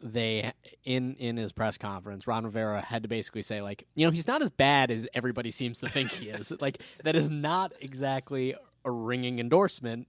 they 0.00 0.52
in 0.84 1.14
in 1.16 1.36
his 1.36 1.52
press 1.52 1.78
conference, 1.78 2.26
Ron 2.26 2.44
Rivera 2.44 2.80
had 2.80 3.02
to 3.02 3.08
basically 3.08 3.42
say 3.42 3.62
like, 3.62 3.86
you 3.94 4.06
know, 4.06 4.10
he's 4.10 4.26
not 4.26 4.42
as 4.42 4.50
bad 4.50 4.90
as 4.90 5.08
everybody 5.14 5.50
seems 5.50 5.80
to 5.80 5.88
think 5.88 6.10
he 6.10 6.28
is. 6.28 6.52
like 6.60 6.82
that 7.04 7.16
is 7.16 7.30
not 7.30 7.72
exactly 7.80 8.54
a 8.84 8.90
ringing 8.90 9.38
endorsement 9.38 10.08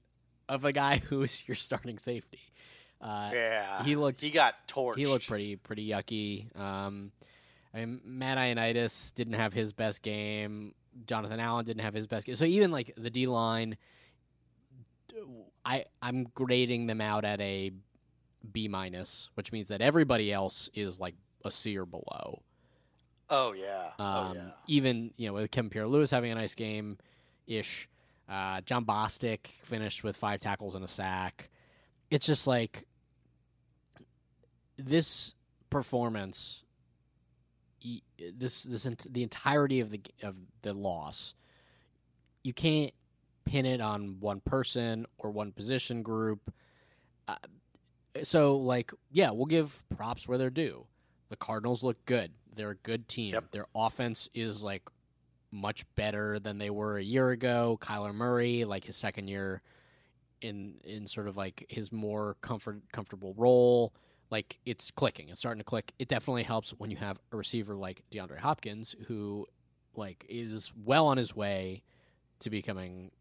of 0.50 0.66
a 0.66 0.72
guy 0.72 0.98
who's 1.10 1.48
your 1.48 1.56
starting 1.56 1.98
safety. 1.98 2.40
Uh, 3.00 3.30
yeah, 3.32 3.84
he 3.84 3.96
looked 3.96 4.22
he 4.22 4.32
got 4.32 4.56
torched. 4.68 4.98
he 4.98 5.06
looked 5.06 5.28
pretty 5.28 5.56
pretty 5.56 5.88
yucky. 5.88 6.56
Um, 6.60 7.12
I 7.74 7.86
mean, 7.86 8.02
Matt 8.04 8.38
Ioannidis 8.38 9.14
didn't 9.14 9.34
have 9.34 9.54
his 9.54 9.72
best 9.72 10.02
game. 10.02 10.74
Jonathan 11.06 11.40
Allen 11.40 11.64
didn't 11.64 11.84
have 11.84 11.94
his 11.94 12.08
best 12.08 12.26
game. 12.26 12.36
So 12.36 12.46
even 12.46 12.72
like 12.72 12.92
the 12.98 13.12
D 13.12 13.28
line, 13.28 13.78
I 15.66 15.86
I'm 16.02 16.26
grading 16.34 16.88
them 16.88 17.02
out 17.02 17.26
at 17.26 17.42
a 17.42 17.72
B 18.52 18.68
minus, 18.68 19.30
which 19.34 19.52
means 19.52 19.68
that 19.70 19.82
everybody 19.82 20.32
else 20.32 20.70
is 20.74 21.00
like 21.00 21.16
a 21.44 21.52
C 21.52 21.78
or 21.78 21.86
below. 21.86 22.42
Oh 23.30 23.54
yeah. 23.54 23.92
Um, 24.00 24.08
oh 24.08 24.34
yeah. 24.36 24.50
Even 24.68 25.12
you 25.18 25.28
know 25.28 25.34
with 25.34 25.52
Kevin 25.52 25.70
Pierre-Louis 25.70 26.10
having 26.10 26.32
a 26.32 26.36
nice 26.36 26.56
game, 26.56 26.98
ish. 27.46 27.90
Uh, 28.30 28.60
Jon 28.62 28.86
Bostic 28.86 29.48
finished 29.64 30.04
with 30.04 30.18
five 30.18 30.42
tackles 30.42 30.76
and 30.76 30.84
a 30.84 30.88
sack. 30.88 31.50
It's 32.12 32.26
just 32.26 32.46
like 32.46 32.86
this 34.78 35.34
performance, 35.70 36.64
this 38.18 38.64
this 38.64 38.84
the 38.84 39.24
entirety 39.24 39.80
of 39.80 39.92
the 39.92 40.02
of 40.24 40.38
the 40.62 40.74
loss. 40.74 41.34
You 42.44 42.54
can't 42.54 42.94
pin 43.48 43.66
it 43.66 43.82
on 43.82 44.20
one 44.20 44.42
person 44.42 45.06
or 45.18 45.32
one 45.32 45.52
position 45.52 46.04
group. 46.04 46.54
Uh, 47.28 47.36
so 48.24 48.58
like 48.58 48.92
yeah, 49.12 49.32
we'll 49.32 49.46
give 49.46 49.84
props 49.90 50.28
where 50.28 50.38
they're 50.38 50.50
due. 50.50 50.86
The 51.30 51.38
Cardinals 51.38 51.84
look 51.84 52.06
good. 52.06 52.32
They're 52.54 52.72
a 52.72 52.76
good 52.76 53.08
team. 53.08 53.34
Yep. 53.34 53.52
Their 53.52 53.66
offense 53.76 54.30
is 54.34 54.64
like 54.64 54.84
much 55.52 55.86
better 55.96 56.40
than 56.40 56.58
they 56.58 56.70
were 56.70 56.98
a 56.98 57.04
year 57.04 57.30
ago. 57.30 57.78
Kyler 57.82 58.14
Murray, 58.14 58.66
like 58.66 58.86
his 58.86 58.96
second 58.96 59.28
year 59.28 59.62
in 60.42 60.76
in 60.84 61.08
sort 61.08 61.28
of 61.28 61.38
like 61.38 61.66
his 61.70 61.92
more 61.92 62.36
comfort 62.42 62.82
comfortable 62.92 63.34
role, 63.38 63.94
like 64.30 64.60
it's 64.66 64.92
clicking. 64.92 65.30
It's 65.30 65.40
starting 65.40 65.60
to 65.60 65.66
click. 65.66 65.94
It 66.00 66.08
definitely 66.08 66.44
helps 66.44 66.72
when 66.72 66.92
you 66.92 66.98
have 66.98 67.20
a 67.32 67.38
receiver 67.38 67.76
like 67.76 68.04
DeAndre 68.12 68.40
Hopkins 68.40 68.96
who 69.08 69.48
like 69.96 70.26
is 70.30 70.72
well 70.84 71.08
on 71.08 71.18
his 71.18 71.36
way 71.36 71.84
to 72.40 72.50
becoming 72.50 73.12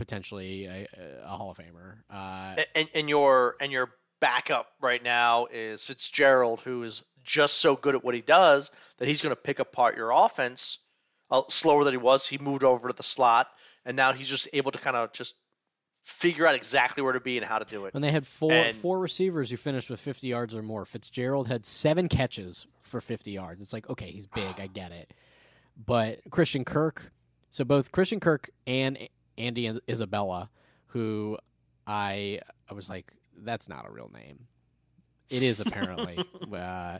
potentially 0.00 0.64
a, 0.64 0.86
a 1.24 1.28
Hall 1.36 1.50
of 1.50 1.58
Famer. 1.58 1.98
Uh, 2.10 2.62
and, 2.74 2.88
and 2.94 3.08
your 3.08 3.54
and 3.60 3.70
your 3.70 3.90
backup 4.18 4.66
right 4.80 5.02
now 5.02 5.46
is 5.52 5.84
Fitzgerald, 5.84 6.60
who 6.60 6.82
is 6.84 7.02
just 7.22 7.58
so 7.58 7.76
good 7.76 7.94
at 7.94 8.02
what 8.02 8.14
he 8.14 8.22
does 8.22 8.70
that 8.98 9.06
he's 9.08 9.20
going 9.20 9.30
to 9.34 9.40
pick 9.40 9.58
apart 9.58 9.96
your 9.96 10.10
offense. 10.10 10.78
Uh, 11.30 11.42
slower 11.48 11.84
than 11.84 11.92
he 11.92 11.98
was, 11.98 12.26
he 12.26 12.38
moved 12.38 12.64
over 12.64 12.88
to 12.88 12.94
the 12.94 13.02
slot, 13.04 13.46
and 13.84 13.94
now 13.96 14.12
he's 14.12 14.26
just 14.26 14.48
able 14.52 14.72
to 14.72 14.78
kind 14.78 14.96
of 14.96 15.12
just 15.12 15.34
figure 16.02 16.46
out 16.46 16.54
exactly 16.56 17.02
where 17.04 17.12
to 17.12 17.20
be 17.20 17.36
and 17.36 17.46
how 17.46 17.58
to 17.58 17.64
do 17.66 17.84
it. 17.84 17.94
When 17.94 18.02
they 18.02 18.10
had 18.10 18.26
four 18.26 18.50
And- 18.52 18.74
four 18.74 18.98
receivers 18.98 19.50
who 19.50 19.56
finished 19.58 19.90
with 19.90 20.00
50 20.00 20.26
yards 20.26 20.54
or 20.56 20.62
more, 20.62 20.84
Fitzgerald 20.86 21.46
had 21.46 21.64
seven 21.66 22.08
catches 22.08 22.66
for 22.82 23.00
50 23.00 23.30
yards. 23.30 23.60
It's 23.60 23.72
like, 23.72 23.88
okay, 23.90 24.10
he's 24.10 24.26
big, 24.26 24.58
I 24.58 24.66
get 24.66 24.90
it. 24.92 25.12
But 25.76 26.18
Christian 26.30 26.64
Kirk, 26.64 27.12
so 27.50 27.64
both 27.64 27.92
Christian 27.92 28.18
Kirk 28.18 28.50
and 28.66 28.98
Andy 29.40 29.66
and 29.66 29.80
Isabella, 29.88 30.50
who 30.88 31.38
I 31.86 32.40
I 32.68 32.74
was 32.74 32.88
like, 32.88 33.12
that's 33.36 33.68
not 33.68 33.86
a 33.86 33.90
real 33.90 34.10
name. 34.12 34.46
It 35.28 35.42
is 35.42 35.60
apparently. 35.60 36.18
uh, 36.52 36.98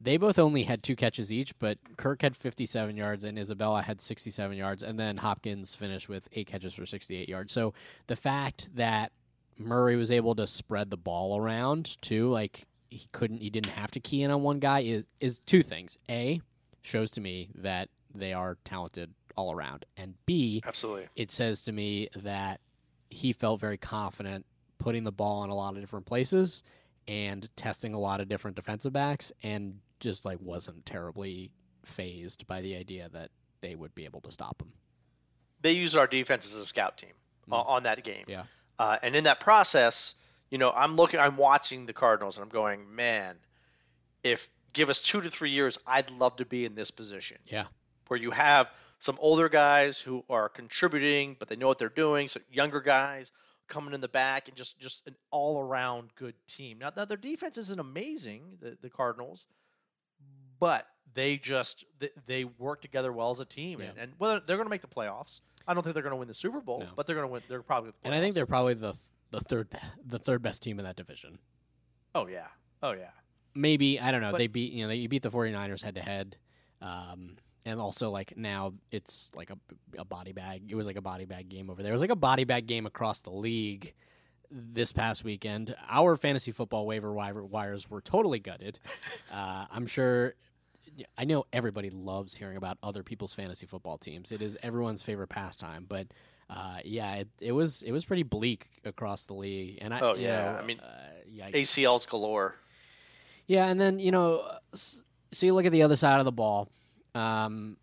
they 0.00 0.16
both 0.16 0.38
only 0.38 0.64
had 0.64 0.82
two 0.82 0.96
catches 0.96 1.32
each, 1.32 1.56
but 1.60 1.78
Kirk 1.96 2.22
had 2.22 2.36
57 2.36 2.96
yards 2.96 3.24
and 3.24 3.38
Isabella 3.38 3.82
had 3.82 4.00
67 4.00 4.56
yards, 4.56 4.82
and 4.82 4.98
then 4.98 5.18
Hopkins 5.18 5.74
finished 5.74 6.08
with 6.08 6.28
eight 6.32 6.48
catches 6.48 6.74
for 6.74 6.84
68 6.86 7.28
yards. 7.28 7.52
So 7.52 7.72
the 8.08 8.16
fact 8.16 8.68
that 8.74 9.12
Murray 9.58 9.94
was 9.94 10.10
able 10.10 10.34
to 10.34 10.46
spread 10.46 10.90
the 10.90 10.96
ball 10.96 11.38
around 11.38 12.00
too, 12.02 12.28
like 12.30 12.66
he 12.90 13.06
couldn't, 13.12 13.42
he 13.42 13.50
didn't 13.50 13.72
have 13.72 13.92
to 13.92 14.00
key 14.00 14.22
in 14.22 14.30
on 14.30 14.42
one 14.42 14.58
guy, 14.58 14.80
is 14.80 15.04
is 15.20 15.38
two 15.40 15.62
things. 15.62 15.96
A 16.10 16.40
shows 16.82 17.12
to 17.12 17.20
me 17.20 17.50
that 17.54 17.88
they 18.12 18.32
are 18.32 18.58
talented 18.64 19.14
all 19.36 19.52
around, 19.52 19.84
and 19.96 20.14
B 20.26 20.62
Absolutely. 20.66 21.08
it 21.16 21.30
says 21.30 21.64
to 21.64 21.72
me 21.72 22.08
that 22.16 22.60
he 23.10 23.32
felt 23.32 23.60
very 23.60 23.76
confident 23.78 24.46
putting 24.78 25.04
the 25.04 25.12
ball 25.12 25.44
in 25.44 25.50
a 25.50 25.54
lot 25.54 25.74
of 25.74 25.80
different 25.80 26.06
places 26.06 26.62
and 27.06 27.48
testing 27.56 27.94
a 27.94 27.98
lot 27.98 28.20
of 28.20 28.28
different 28.28 28.56
defensive 28.56 28.92
backs 28.92 29.32
and 29.42 29.78
just 30.00 30.24
like 30.24 30.38
wasn't 30.40 30.84
terribly 30.86 31.50
phased 31.84 32.46
by 32.46 32.60
the 32.60 32.76
idea 32.76 33.08
that 33.12 33.30
they 33.60 33.74
would 33.74 33.94
be 33.94 34.04
able 34.04 34.20
to 34.20 34.32
stop 34.32 34.60
him. 34.62 34.72
They 35.60 35.72
used 35.72 35.96
our 35.96 36.06
defense 36.06 36.46
as 36.52 36.60
a 36.60 36.66
scout 36.66 36.98
team 36.98 37.12
Mm. 37.50 37.66
on 37.66 37.82
that 37.82 38.02
game. 38.04 38.24
Yeah. 38.28 38.44
Uh, 38.78 38.98
and 39.02 39.16
in 39.16 39.24
that 39.24 39.40
process, 39.40 40.14
you 40.48 40.58
know, 40.58 40.70
I'm 40.70 40.94
looking, 40.94 41.18
I'm 41.18 41.36
watching 41.36 41.86
the 41.86 41.92
Cardinals, 41.92 42.36
and 42.36 42.44
I'm 42.44 42.48
going, 42.50 42.94
man, 42.94 43.36
if 44.22 44.48
give 44.72 44.90
us 44.90 45.00
two 45.00 45.20
to 45.20 45.28
three 45.28 45.50
years, 45.50 45.76
I'd 45.86 46.08
love 46.10 46.36
to 46.36 46.44
be 46.44 46.64
in 46.64 46.74
this 46.76 46.90
position. 46.92 47.38
Yeah. 47.46 47.64
Where 48.08 48.18
you 48.18 48.30
have 48.30 48.68
some 49.02 49.18
older 49.20 49.48
guys 49.48 49.98
who 50.00 50.24
are 50.30 50.48
contributing, 50.48 51.34
but 51.38 51.48
they 51.48 51.56
know 51.56 51.66
what 51.66 51.76
they're 51.78 51.88
doing. 51.88 52.28
So 52.28 52.38
younger 52.52 52.80
guys 52.80 53.32
coming 53.66 53.94
in 53.94 54.00
the 54.00 54.06
back, 54.08 54.46
and 54.48 54.56
just 54.56 54.78
just 54.78 55.04
an 55.08 55.16
all 55.32 55.58
around 55.60 56.10
good 56.14 56.34
team. 56.46 56.78
Now, 56.78 56.90
now 56.96 57.04
their 57.04 57.16
defense 57.16 57.58
isn't 57.58 57.80
amazing, 57.80 58.58
the, 58.60 58.78
the 58.80 58.88
Cardinals, 58.90 59.44
but 60.60 60.86
they 61.14 61.36
just 61.36 61.84
they, 61.98 62.10
they 62.26 62.44
work 62.44 62.80
together 62.80 63.12
well 63.12 63.30
as 63.30 63.40
a 63.40 63.44
team, 63.44 63.80
and, 63.80 63.92
Yeah. 63.96 64.02
and 64.04 64.12
whether 64.18 64.40
they're 64.40 64.56
going 64.56 64.66
to 64.66 64.70
make 64.70 64.82
the 64.82 64.86
playoffs, 64.86 65.40
I 65.66 65.74
don't 65.74 65.82
think 65.82 65.94
they're 65.94 66.02
going 66.02 66.12
to 66.12 66.16
win 66.16 66.28
the 66.28 66.34
Super 66.34 66.60
Bowl, 66.60 66.80
No. 66.80 66.88
but 66.94 67.06
they're 67.06 67.16
going 67.16 67.26
to 67.26 67.32
win. 67.32 67.42
They're 67.48 67.62
probably. 67.62 67.90
The 67.90 67.96
And 68.06 68.14
I 68.14 68.20
think 68.20 68.34
they're 68.34 68.46
probably 68.46 68.74
the 68.74 68.94
the 69.30 69.40
third 69.40 69.68
the 70.06 70.18
third 70.20 70.42
best 70.42 70.62
team 70.62 70.78
in 70.78 70.84
that 70.84 70.96
division. 70.96 71.38
Oh 72.14 72.26
yeah. 72.28 72.46
Oh 72.82 72.92
yeah. 72.92 73.10
Maybe 73.54 73.98
I 73.98 74.10
don't 74.12 74.20
know. 74.20 74.30
But- 74.30 74.38
they 74.38 74.46
beat 74.46 74.72
you 74.72 74.82
know 74.82 74.88
they 74.88 75.06
beat 75.08 75.22
the 75.22 75.30
49ers 75.30 75.82
head 75.82 75.96
to 75.96 76.02
head. 76.02 76.36
Um 76.80 77.36
and 77.64 77.80
also 77.80 78.10
like 78.10 78.36
now 78.36 78.74
it's 78.90 79.30
like 79.34 79.50
a, 79.50 79.58
a 79.98 80.04
body 80.04 80.32
bag. 80.32 80.64
It 80.68 80.74
was 80.74 80.86
like 80.86 80.96
a 80.96 81.00
body 81.02 81.24
bag 81.24 81.48
game 81.48 81.70
over 81.70 81.82
there. 81.82 81.92
It 81.92 81.94
was 81.94 82.00
like 82.02 82.10
a 82.10 82.16
body 82.16 82.44
bag 82.44 82.66
game 82.66 82.86
across 82.86 83.20
the 83.20 83.30
league 83.30 83.94
this 84.50 84.92
past 84.92 85.24
weekend. 85.24 85.74
Our 85.88 86.16
fantasy 86.16 86.52
football 86.52 86.86
waiver 86.86 87.12
wires 87.12 87.88
were 87.88 88.00
totally 88.00 88.38
gutted. 88.38 88.78
Uh, 89.32 89.64
I'm 89.70 89.86
sure. 89.86 90.34
I 91.16 91.24
know 91.24 91.46
everybody 91.54 91.88
loves 91.88 92.34
hearing 92.34 92.58
about 92.58 92.76
other 92.82 93.02
people's 93.02 93.32
fantasy 93.32 93.64
football 93.64 93.96
teams. 93.96 94.30
It 94.30 94.42
is 94.42 94.58
everyone's 94.62 95.00
favorite 95.00 95.28
pastime, 95.28 95.86
but 95.88 96.08
uh, 96.50 96.80
yeah, 96.84 97.14
it, 97.14 97.28
it 97.40 97.52
was 97.52 97.82
it 97.82 97.92
was 97.92 98.04
pretty 98.04 98.24
bleak 98.24 98.68
across 98.84 99.24
the 99.24 99.32
league. 99.32 99.78
And 99.80 99.94
I, 99.94 100.00
Oh, 100.00 100.14
yeah. 100.14 100.52
know, 100.52 100.58
I 100.58 100.66
mean, 100.66 100.80
uh. 100.80 101.46
ACLs 101.50 102.06
galore. 102.06 102.56
Yeah, 103.46 103.68
and 103.68 103.80
then 103.80 103.98
you 103.98 104.10
know, 104.10 104.44
so 104.74 105.00
you 105.46 105.54
look 105.54 105.64
at 105.64 105.72
the 105.72 105.82
other 105.82 105.96
side 105.96 106.18
of 106.18 106.26
the 106.26 106.32
ball. 106.32 106.68
Um, 107.14 107.76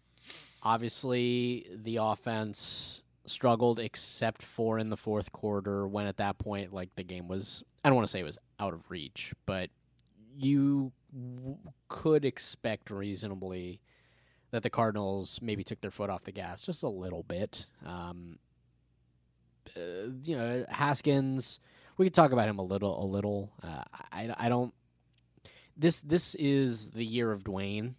obviously, 0.63 1.67
the 1.73 1.97
offense 1.97 3.03
struggled, 3.25 3.79
except 3.79 4.41
for 4.41 4.79
in 4.79 4.89
the 4.89 4.97
fourth 4.97 5.31
quarter, 5.31 5.87
when 5.87 6.07
at 6.07 6.17
that 6.17 6.37
point, 6.37 6.73
like 6.73 6.95
the 6.95 7.03
game 7.03 7.27
was. 7.27 7.63
I 7.83 7.89
don't 7.89 7.95
want 7.95 8.07
to 8.07 8.11
say 8.11 8.19
it 8.19 8.25
was 8.25 8.37
out 8.59 8.73
of 8.73 8.91
reach, 8.91 9.33
but 9.45 9.69
you 10.35 10.91
w- 11.13 11.57
could 11.87 12.25
expect 12.25 12.89
reasonably 12.91 13.79
that 14.51 14.63
the 14.63 14.69
Cardinals 14.69 15.39
maybe 15.41 15.63
took 15.63 15.79
their 15.79 15.91
foot 15.91 16.09
off 16.09 16.23
the 16.23 16.31
gas 16.31 16.61
just 16.61 16.83
a 16.83 16.89
little 16.89 17.23
bit. 17.23 17.67
Um, 17.85 18.39
uh, 19.77 20.09
you 20.23 20.35
know, 20.35 20.65
Haskins. 20.69 21.59
We 21.97 22.05
could 22.05 22.13
talk 22.13 22.31
about 22.31 22.47
him 22.49 22.59
a 22.59 22.63
little, 22.63 23.03
a 23.03 23.05
little. 23.05 23.51
Uh, 23.61 23.83
I, 24.11 24.33
I 24.37 24.49
don't 24.49 24.73
this 25.79 26.01
this 26.01 26.35
is 26.35 26.89
the 26.89 27.05
year 27.05 27.31
of 27.31 27.43
Dwayne. 27.43 27.95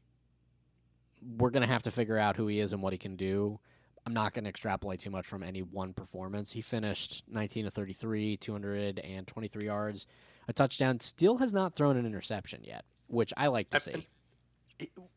We're 1.22 1.50
gonna 1.50 1.66
have 1.66 1.82
to 1.82 1.90
figure 1.90 2.18
out 2.18 2.36
who 2.36 2.46
he 2.46 2.60
is 2.60 2.72
and 2.72 2.82
what 2.82 2.92
he 2.92 2.98
can 2.98 3.16
do. 3.16 3.58
I'm 4.06 4.14
not 4.14 4.32
gonna 4.32 4.48
extrapolate 4.48 5.00
too 5.00 5.10
much 5.10 5.26
from 5.26 5.42
any 5.42 5.60
one 5.62 5.92
performance. 5.92 6.52
He 6.52 6.62
finished 6.62 7.24
19 7.28 7.66
to 7.66 7.70
33, 7.70 8.36
223 8.38 9.64
yards, 9.64 10.06
a 10.48 10.52
touchdown. 10.52 11.00
Still 11.00 11.36
has 11.38 11.52
not 11.52 11.74
thrown 11.74 11.96
an 11.96 12.06
interception 12.06 12.62
yet, 12.64 12.84
which 13.08 13.32
I 13.36 13.48
like 13.48 13.68
to 13.70 13.80
see. 13.80 14.06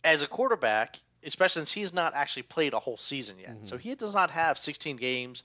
As 0.03 0.21
a 0.21 0.27
quarterback, 0.27 0.97
especially 1.23 1.61
since 1.61 1.71
he's 1.71 1.93
not 1.93 2.13
actually 2.13 2.43
played 2.43 2.73
a 2.73 2.79
whole 2.79 2.97
season 2.97 3.39
yet, 3.39 3.61
Mhm. 3.61 3.65
so 3.65 3.77
he 3.77 3.95
does 3.95 4.13
not 4.13 4.29
have 4.31 4.57
16 4.59 4.97
games 4.97 5.43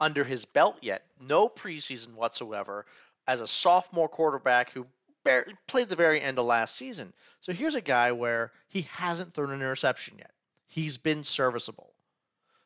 under 0.00 0.24
his 0.24 0.44
belt 0.44 0.78
yet. 0.80 1.06
No 1.20 1.48
preseason 1.48 2.14
whatsoever. 2.14 2.86
As 3.28 3.40
a 3.40 3.46
sophomore 3.46 4.08
quarterback 4.08 4.70
who 4.70 4.86
bar- 5.24 5.46
played 5.66 5.88
the 5.88 5.96
very 5.96 6.20
end 6.20 6.38
of 6.38 6.46
last 6.46 6.76
season, 6.76 7.12
so 7.40 7.52
here's 7.52 7.74
a 7.74 7.80
guy 7.80 8.12
where 8.12 8.52
he 8.68 8.82
hasn't 8.92 9.34
thrown 9.34 9.50
an 9.50 9.60
interception 9.60 10.18
yet. 10.18 10.32
He's 10.68 10.96
been 10.96 11.24
serviceable. 11.24 11.92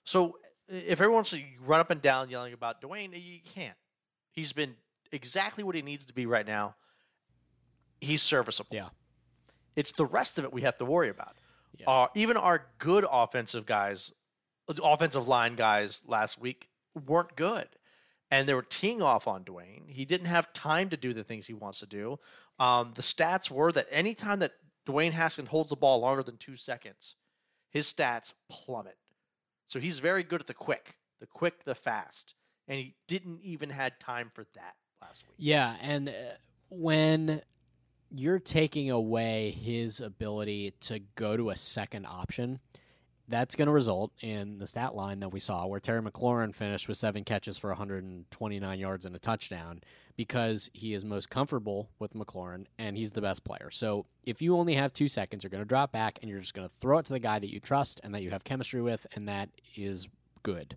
So 0.05 0.39
if 0.69 1.01
everyone's 1.01 1.15
wants 1.15 1.31
to 1.33 1.43
run 1.65 1.81
up 1.81 1.91
and 1.91 2.01
down 2.01 2.31
yelling 2.31 2.53
about 2.53 2.81
Dwayne, 2.81 3.13
you 3.13 3.41
can't. 3.55 3.77
He's 4.33 4.53
been 4.53 4.75
exactly 5.13 5.65
what 5.65 5.75
he 5.75 5.83
needs 5.83 6.07
to 6.07 6.13
be 6.13 6.27
right 6.27 6.47
now. 6.47 6.75
He's 8.01 8.23
serviceable. 8.23 8.75
Yeah. 8.75 8.89
It's 9.77 9.93
the 9.93 10.07
rest 10.07 10.39
of 10.39 10.45
it 10.45 10.53
we 10.53 10.63
have 10.63 10.77
to 10.79 10.85
worry 10.85 11.09
about. 11.09 11.35
Yeah. 11.79 11.91
Uh, 11.91 12.07
even 12.15 12.37
our 12.37 12.67
good 12.79 13.05
offensive 13.11 13.67
guys, 13.67 14.13
offensive 14.83 15.29
line 15.29 15.57
guys 15.57 16.03
last 16.07 16.41
week 16.41 16.69
weren't 17.07 17.35
good. 17.37 17.69
And 18.31 18.49
they 18.49 18.55
were 18.55 18.63
teeing 18.63 19.03
off 19.03 19.29
on 19.29 19.45
Dwayne. 19.45 19.89
He 19.89 20.05
didn't 20.05 20.27
have 20.27 20.53
time 20.53 20.91
to 20.91 20.97
do 20.97 21.13
the 21.13 21.25
things 21.25 21.47
he 21.47 21.55
wants 21.55 21.81
to 21.81 21.87
do. 21.87 22.19
Um, 22.59 22.93
the 22.95 23.03
stats 23.03 23.51
were 23.51 23.71
that 23.73 23.87
anytime 23.91 24.41
that 24.41 24.53
Dwayne 24.87 25.13
Haskins 25.13 25.49
holds 25.49 25.71
the 25.71 25.77
ball 25.77 26.01
longer 26.01 26.23
than 26.23 26.37
two 26.37 26.57
seconds, 26.57 27.15
his 27.71 27.93
stats 27.93 28.33
plummet. 28.49 28.97
So 29.67 29.81
he's 29.81 29.99
very 29.99 30.23
good 30.23 30.41
at 30.41 30.47
the 30.47 30.55
quick, 30.55 30.97
the 31.21 31.27
quick, 31.27 31.65
the 31.65 31.75
fast. 31.75 32.35
And 32.69 32.79
he 32.79 32.95
didn't 33.09 33.41
even 33.43 33.71
had 33.71 33.99
time 34.01 34.31
for 34.35 34.45
that 34.55 34.75
last 35.03 35.25
week. 35.29 35.37
Yeah, 35.39 35.77
and 35.83 36.09
uh, 36.09 36.13
when 36.71 37.43
you're 38.11 38.39
taking 38.39 38.91
away 38.91 39.51
his 39.51 40.01
ability 40.01 40.73
to 40.81 41.01
go 41.15 41.37
to 41.37 41.51
a 41.51 41.57
second 41.57 42.07
option, 42.07 42.61
that's 43.27 43.55
going 43.55 43.67
to 43.67 43.73
result 43.73 44.13
in 44.21 44.59
the 44.59 44.67
stat 44.67 44.95
line 44.95 45.21
that 45.21 45.31
we 45.31 45.41
saw 45.41 45.67
where 45.67 45.81
Terry 45.81 46.03
McLaurin 46.03 46.55
finished 46.55 46.89
with 46.89 46.99
seven 46.99 47.25
catches 47.25 47.57
for 47.57 47.71
129 47.71 48.79
yards 48.79 49.07
and 49.07 49.17
a 49.17 49.19
touchdown 49.19 49.81
because 50.17 50.71
he 50.75 50.93
is 50.93 51.05
most 51.05 51.31
comfortable 51.31 51.89
with 51.99 52.13
McLaurin 52.15 52.67
and 52.79 52.97
he's 52.99 53.13
the 53.13 53.23
best 53.23 53.43
player. 53.43 53.71
So 53.71 54.05
if 54.25 54.43
you 54.43 54.57
only 54.57 54.75
have 54.75 54.93
two 54.93 55.09
seconds, 55.09 55.43
you're 55.43 55.51
going 55.51 55.63
to 55.63 55.69
drop 55.69 55.91
back 55.91 56.19
and 56.21 56.31
you're 56.31 56.41
just 56.41 56.53
going 56.55 56.69
to 56.69 56.75
throw 56.81 56.99
it 56.99 57.07
to 57.07 57.15
the 57.15 57.19
guy 57.19 57.39
that 57.39 57.51
you 57.51 57.61
trust 57.61 58.01
and 58.05 58.15
that 58.15 58.23
you 58.23 58.31
have 58.31 58.45
chemistry 58.45 58.83
with, 58.83 59.07
and 59.15 59.27
that 59.29 59.49
is 59.75 60.07
good. 60.43 60.77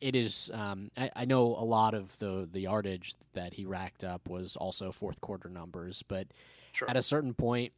It 0.00 0.16
is. 0.16 0.50
Um, 0.54 0.90
I, 0.96 1.10
I 1.14 1.24
know 1.26 1.42
a 1.46 1.64
lot 1.64 1.94
of 1.94 2.16
the 2.18 2.48
the 2.50 2.60
yardage 2.60 3.14
that 3.34 3.54
he 3.54 3.64
racked 3.66 4.02
up 4.04 4.28
was 4.28 4.56
also 4.56 4.90
fourth 4.90 5.20
quarter 5.20 5.48
numbers, 5.48 6.02
but 6.06 6.28
Sure. 6.72 6.88
at 6.88 6.96
a 6.96 7.02
certain 7.02 7.34
point, 7.34 7.72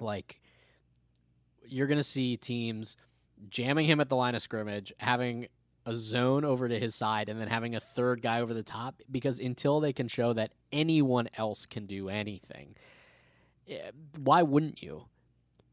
like 0.00 0.40
you're 1.66 1.86
going 1.86 1.98
to 1.98 2.02
see 2.02 2.36
teams 2.36 2.96
jamming 3.48 3.86
him 3.86 4.00
at 4.00 4.08
the 4.08 4.16
line 4.16 4.34
of 4.34 4.42
scrimmage, 4.42 4.92
having 4.98 5.48
a 5.86 5.94
zone 5.94 6.44
over 6.44 6.68
to 6.68 6.78
his 6.78 6.94
side, 6.94 7.28
and 7.28 7.40
then 7.40 7.48
having 7.48 7.74
a 7.74 7.80
third 7.80 8.22
guy 8.22 8.40
over 8.40 8.54
the 8.54 8.62
top. 8.62 9.02
Because 9.10 9.38
until 9.38 9.80
they 9.80 9.92
can 9.92 10.08
show 10.08 10.32
that 10.32 10.52
anyone 10.72 11.28
else 11.36 11.66
can 11.66 11.86
do 11.86 12.08
anything, 12.08 12.74
eh, 13.68 13.90
why 14.16 14.42
wouldn't 14.42 14.82
you? 14.82 15.06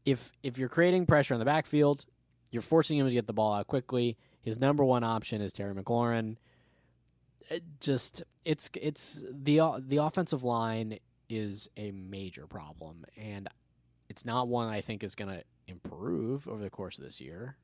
If 0.04 0.32
if 0.42 0.58
you're 0.58 0.68
creating 0.68 1.06
pressure 1.06 1.34
in 1.34 1.38
the 1.38 1.46
backfield, 1.46 2.04
you're 2.50 2.62
forcing 2.62 2.98
him 2.98 3.06
to 3.06 3.12
get 3.12 3.26
the 3.26 3.32
ball 3.32 3.54
out 3.54 3.66
quickly. 3.66 4.18
His 4.40 4.58
number 4.58 4.84
one 4.84 5.04
option 5.04 5.40
is 5.40 5.52
Terry 5.52 5.74
McLaurin. 5.74 6.36
It 7.48 7.62
just 7.80 8.22
it's 8.44 8.68
it's 8.80 9.24
the 9.30 9.60
the 9.78 9.98
offensive 9.98 10.42
line 10.42 10.98
is 11.28 11.68
a 11.76 11.92
major 11.92 12.46
problem, 12.46 13.04
and 13.16 13.48
it's 14.12 14.26
not 14.26 14.46
one 14.46 14.68
I 14.68 14.82
think 14.82 15.02
is 15.02 15.14
going 15.14 15.30
to 15.34 15.42
improve 15.66 16.46
over 16.46 16.62
the 16.62 16.68
course 16.68 16.98
of 16.98 17.04
this 17.04 17.18
year. 17.18 17.56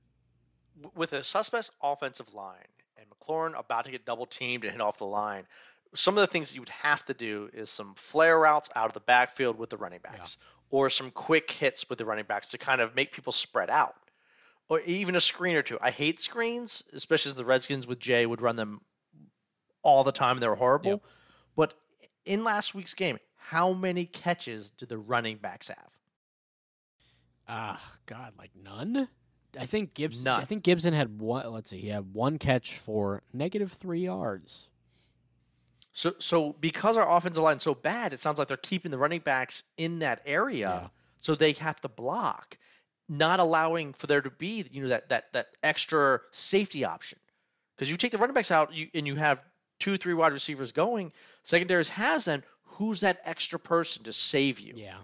with 0.95 1.13
a 1.13 1.23
suspect 1.23 1.71
offensive 1.83 2.33
line 2.33 2.57
and 2.97 3.07
McLaurin 3.11 3.59
about 3.59 3.85
to 3.85 3.91
get 3.91 4.07
double 4.07 4.25
teamed 4.25 4.65
and 4.65 4.73
hit 4.73 4.81
off 4.81 4.97
the 4.97 5.05
line, 5.05 5.47
some 5.95 6.17
of 6.17 6.23
the 6.23 6.27
things 6.27 6.55
you 6.55 6.63
would 6.63 6.71
have 6.71 7.05
to 7.05 7.13
do 7.13 7.51
is 7.53 7.69
some 7.69 7.93
flare 7.97 8.39
routes 8.39 8.71
out 8.75 8.87
of 8.87 8.95
the 8.95 9.01
backfield 9.01 9.59
with 9.59 9.69
the 9.69 9.77
running 9.77 10.01
backs, 10.03 10.39
or 10.71 10.89
some 10.89 11.11
quick 11.11 11.51
hits 11.51 11.89
with 11.91 11.99
the 11.99 12.07
running 12.07 12.25
backs 12.25 12.49
to 12.49 12.59
kind 12.59 12.81
of 12.81 12.95
make 12.95 13.13
people 13.13 13.33
spread 13.33 13.69
out, 13.69 13.95
or 14.71 14.81
even 14.81 15.17
a 15.17 15.21
screen 15.21 15.55
or 15.55 15.63
two. 15.63 15.79
I 15.81 15.91
hate 15.91 16.21
screens, 16.21 16.83
especially 16.95 17.31
as 17.31 17.35
the 17.35 17.45
Redskins 17.45 17.87
with 17.87 17.99
Jay 17.99 18.25
would 18.25 18.41
run 18.41 18.57
them 18.57 18.81
all 19.83 20.03
the 20.03 20.13
time 20.13 20.37
and 20.37 20.43
they 20.43 20.49
were 20.49 20.57
horrible. 20.57 20.93
Yep. 20.93 21.03
But 21.57 21.75
in 22.25 22.43
last 22.43 22.75
week's 22.75 22.95
game, 22.95 23.19
how 23.37 23.75
many 23.75 24.07
catches 24.07 24.71
did 24.71 24.89
the 24.89 24.99
running 24.99 25.37
backs 25.37 25.69
have? 25.69 25.91
Ah, 27.49 27.81
God, 28.07 28.35
like 28.39 28.51
none. 28.63 29.09
I 29.59 29.67
think 29.67 29.95
Gibson. 29.95 30.25
None. 30.25 30.41
I 30.41 30.45
think 30.45 30.63
Gibson 30.63 30.93
had 30.93 31.19
one. 31.21 31.51
Let's 31.53 31.71
see, 31.71 31.79
he 31.79 31.89
had 31.89 32.13
one 32.13 32.39
catch 32.39 32.79
for 32.79 33.23
negative 33.33 33.73
three 33.73 34.01
yards. 34.05 34.69
So, 35.93 36.15
so 36.19 36.53
because 36.53 36.97
our 36.97 37.17
offensive 37.17 37.43
line 37.43 37.57
is 37.57 37.63
so 37.63 37.75
bad, 37.75 38.13
it 38.13 38.21
sounds 38.21 38.39
like 38.39 38.49
they're 38.49 38.57
keeping 38.57 38.91
the 38.91 38.99
running 38.99 39.21
backs 39.21 39.65
in 39.77 40.01
that 40.01 40.21
area, 40.27 40.67
Yeah. 40.83 40.89
so 41.21 41.35
they 41.35 41.53
have 41.55 41.81
to 41.81 41.89
block, 41.89 42.57
not 43.09 43.41
allowing 43.41 43.95
for 43.95 44.07
there 44.07 44.21
to 44.21 44.31
be, 44.31 44.65
you 44.71 44.83
know, 44.83 44.89
that 44.91 45.09
that 45.09 45.33
that 45.33 45.49
extra 45.63 46.21
safety 46.31 46.85
option. 46.85 47.19
Because 47.75 47.91
you 47.91 47.97
take 47.97 48.13
the 48.13 48.19
running 48.19 48.35
backs 48.35 48.51
out, 48.51 48.73
you, 48.75 48.89
and 48.95 49.07
you 49.07 49.15
have 49.17 49.43
two, 49.81 49.97
three 49.97 50.15
wide 50.15 50.33
receivers 50.33 50.73
going. 50.73 51.13
Secondaries 51.45 51.89
has 51.89 52.27
then 52.27 52.45
who's 52.65 53.01
that 53.01 53.21
extra 53.25 53.59
person 53.59 54.05
to 54.05 54.13
save 54.13 54.61
you? 54.61 54.75
Yeah, 54.77 54.99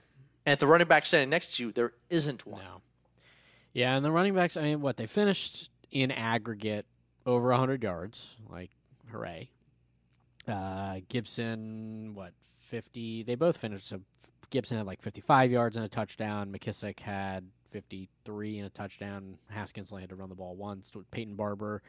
And 0.47 0.59
the 0.61 0.67
running 0.67 0.87
back 0.87 1.07
standing 1.07 1.31
next 1.31 1.57
to 1.57 1.65
you, 1.65 1.73
there 1.73 1.93
isn't 2.11 2.47
one. 2.47 2.63
no. 2.63 2.83
Yeah, 3.73 3.97
and 3.97 4.05
the 4.05 4.11
running 4.11 4.35
backs. 4.35 4.57
I 4.57 4.63
mean, 4.63 4.81
what 4.81 4.97
they 4.97 5.07
finished 5.07 5.71
in 5.91 6.11
aggregate 6.11 6.87
over 7.27 7.53
hundred 7.53 7.83
yards. 7.83 8.37
Like, 8.49 8.71
hooray! 9.11 9.51
Uh, 10.47 11.01
Gibson, 11.09 12.13
what 12.15 12.33
fifty? 12.57 13.23
They 13.23 13.35
both 13.35 13.57
finished. 13.57 13.89
So 13.89 14.01
Gibson 14.51 14.77
had 14.77 14.87
like 14.87 15.03
fifty-five 15.03 15.51
yards 15.51 15.77
and 15.77 15.85
a 15.85 15.89
touchdown. 15.89 16.53
McKissic 16.53 17.01
had 17.01 17.47
fifty-three 17.71 18.59
and 18.59 18.67
a 18.67 18.71
touchdown. 18.71 19.39
Haskins 19.51 19.91
only 19.91 20.03
had 20.03 20.11
to 20.11 20.17
run 20.17 20.29
the 20.29 20.35
ball 20.37 20.55
once. 20.55 20.93
Peyton 21.11 21.35
Barber. 21.35 21.83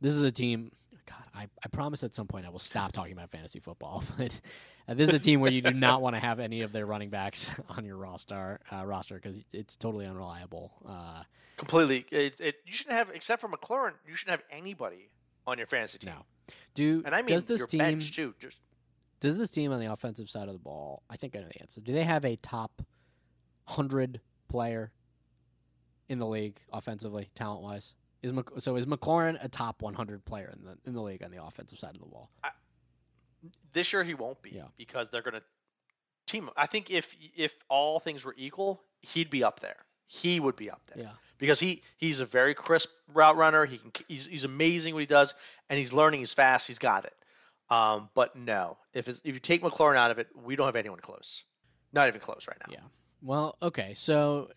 This 0.00 0.14
is 0.14 0.22
a 0.24 0.32
team. 0.32 0.72
God, 1.06 1.24
I, 1.34 1.48
I 1.64 1.68
promise 1.68 2.04
at 2.04 2.14
some 2.14 2.26
point 2.26 2.46
I 2.46 2.50
will 2.50 2.58
stop 2.58 2.92
talking 2.92 3.12
about 3.12 3.30
fantasy 3.30 3.60
football. 3.60 4.04
But 4.18 4.40
uh, 4.88 4.94
this 4.94 5.08
is 5.08 5.14
a 5.14 5.18
team 5.18 5.40
where 5.40 5.52
you 5.52 5.62
do 5.62 5.72
not 5.72 6.02
want 6.02 6.16
to 6.16 6.20
have 6.20 6.40
any 6.40 6.62
of 6.62 6.72
their 6.72 6.84
running 6.84 7.08
backs 7.08 7.52
on 7.68 7.84
your 7.84 7.96
roster 7.96 8.58
uh, 8.72 8.84
roster 8.84 9.14
because 9.14 9.44
it's 9.52 9.76
totally 9.76 10.06
unreliable. 10.06 10.72
Uh, 10.86 11.22
Completely. 11.56 12.04
It, 12.10 12.40
it, 12.40 12.56
you 12.66 12.72
shouldn't 12.72 12.96
have, 12.96 13.10
except 13.14 13.40
for 13.40 13.48
McLaurin, 13.48 13.92
you 14.06 14.16
shouldn't 14.16 14.40
have 14.40 14.42
anybody 14.50 15.08
on 15.46 15.58
your 15.58 15.66
fantasy 15.66 15.98
team. 15.98 16.14
no. 16.14 16.54
Do 16.74 17.02
And 17.04 17.14
I 17.14 17.22
mean 17.22 17.28
does 17.28 17.44
this 17.44 17.60
your 17.60 17.66
team 17.68 17.78
bench 17.78 18.14
too. 18.14 18.34
Just 18.40 18.58
does 19.20 19.38
this 19.38 19.50
team 19.50 19.70
on 19.72 19.78
the 19.78 19.92
offensive 19.92 20.28
side 20.28 20.48
of 20.48 20.54
the 20.54 20.58
ball? 20.58 21.02
I 21.08 21.16
think 21.16 21.36
I 21.36 21.40
know 21.40 21.46
the 21.46 21.60
answer. 21.60 21.80
Do 21.80 21.92
they 21.92 22.02
have 22.02 22.24
a 22.24 22.36
top 22.36 22.82
hundred 23.68 24.20
player 24.48 24.90
in 26.08 26.18
the 26.18 26.26
league 26.26 26.58
offensively, 26.72 27.30
talent 27.34 27.62
wise? 27.62 27.94
Is 28.22 28.32
Mc, 28.32 28.46
so 28.58 28.76
is 28.76 28.86
McLaurin 28.86 29.36
a 29.42 29.48
top 29.48 29.82
100 29.82 30.24
player 30.24 30.52
in 30.56 30.64
the 30.64 30.78
in 30.86 30.94
the 30.94 31.02
league 31.02 31.22
on 31.22 31.30
the 31.30 31.42
offensive 31.44 31.78
side 31.78 31.94
of 31.94 32.00
the 32.00 32.06
ball? 32.06 32.30
this 33.72 33.92
year 33.92 34.04
he 34.04 34.14
won't 34.14 34.40
be 34.42 34.50
Yeah. 34.50 34.66
because 34.76 35.08
they're 35.08 35.22
going 35.22 35.34
to 35.34 35.42
team. 36.26 36.48
I 36.56 36.66
think 36.66 36.90
if 36.90 37.16
if 37.36 37.52
all 37.68 37.98
things 37.98 38.24
were 38.24 38.34
equal, 38.38 38.82
he'd 39.00 39.30
be 39.30 39.42
up 39.42 39.60
there. 39.60 39.76
He 40.06 40.38
would 40.40 40.56
be 40.56 40.70
up 40.70 40.82
there 40.86 41.04
Yeah. 41.06 41.12
because 41.38 41.58
he 41.58 41.82
he's 41.96 42.20
a 42.20 42.26
very 42.26 42.54
crisp 42.54 42.90
route 43.12 43.36
runner. 43.36 43.64
He 43.66 43.78
can 43.78 43.90
he's, 44.08 44.26
he's 44.26 44.44
amazing 44.44 44.94
what 44.94 45.00
he 45.00 45.06
does, 45.06 45.34
and 45.68 45.78
he's 45.78 45.92
learning. 45.92 46.20
He's 46.20 46.34
fast. 46.34 46.66
He's 46.68 46.78
got 46.78 47.04
it. 47.06 47.14
Um, 47.70 48.10
but 48.14 48.36
no, 48.36 48.76
if 48.92 49.08
it's, 49.08 49.20
if 49.24 49.32
you 49.34 49.40
take 49.40 49.62
McLaurin 49.62 49.96
out 49.96 50.10
of 50.10 50.18
it, 50.18 50.28
we 50.44 50.54
don't 50.56 50.66
have 50.66 50.76
anyone 50.76 50.98
close. 51.00 51.42
Not 51.94 52.06
even 52.08 52.20
close 52.20 52.46
right 52.46 52.58
now. 52.60 52.72
Yeah. 52.72 52.80
Well, 53.22 53.56
okay. 53.62 53.94
So 53.94 54.50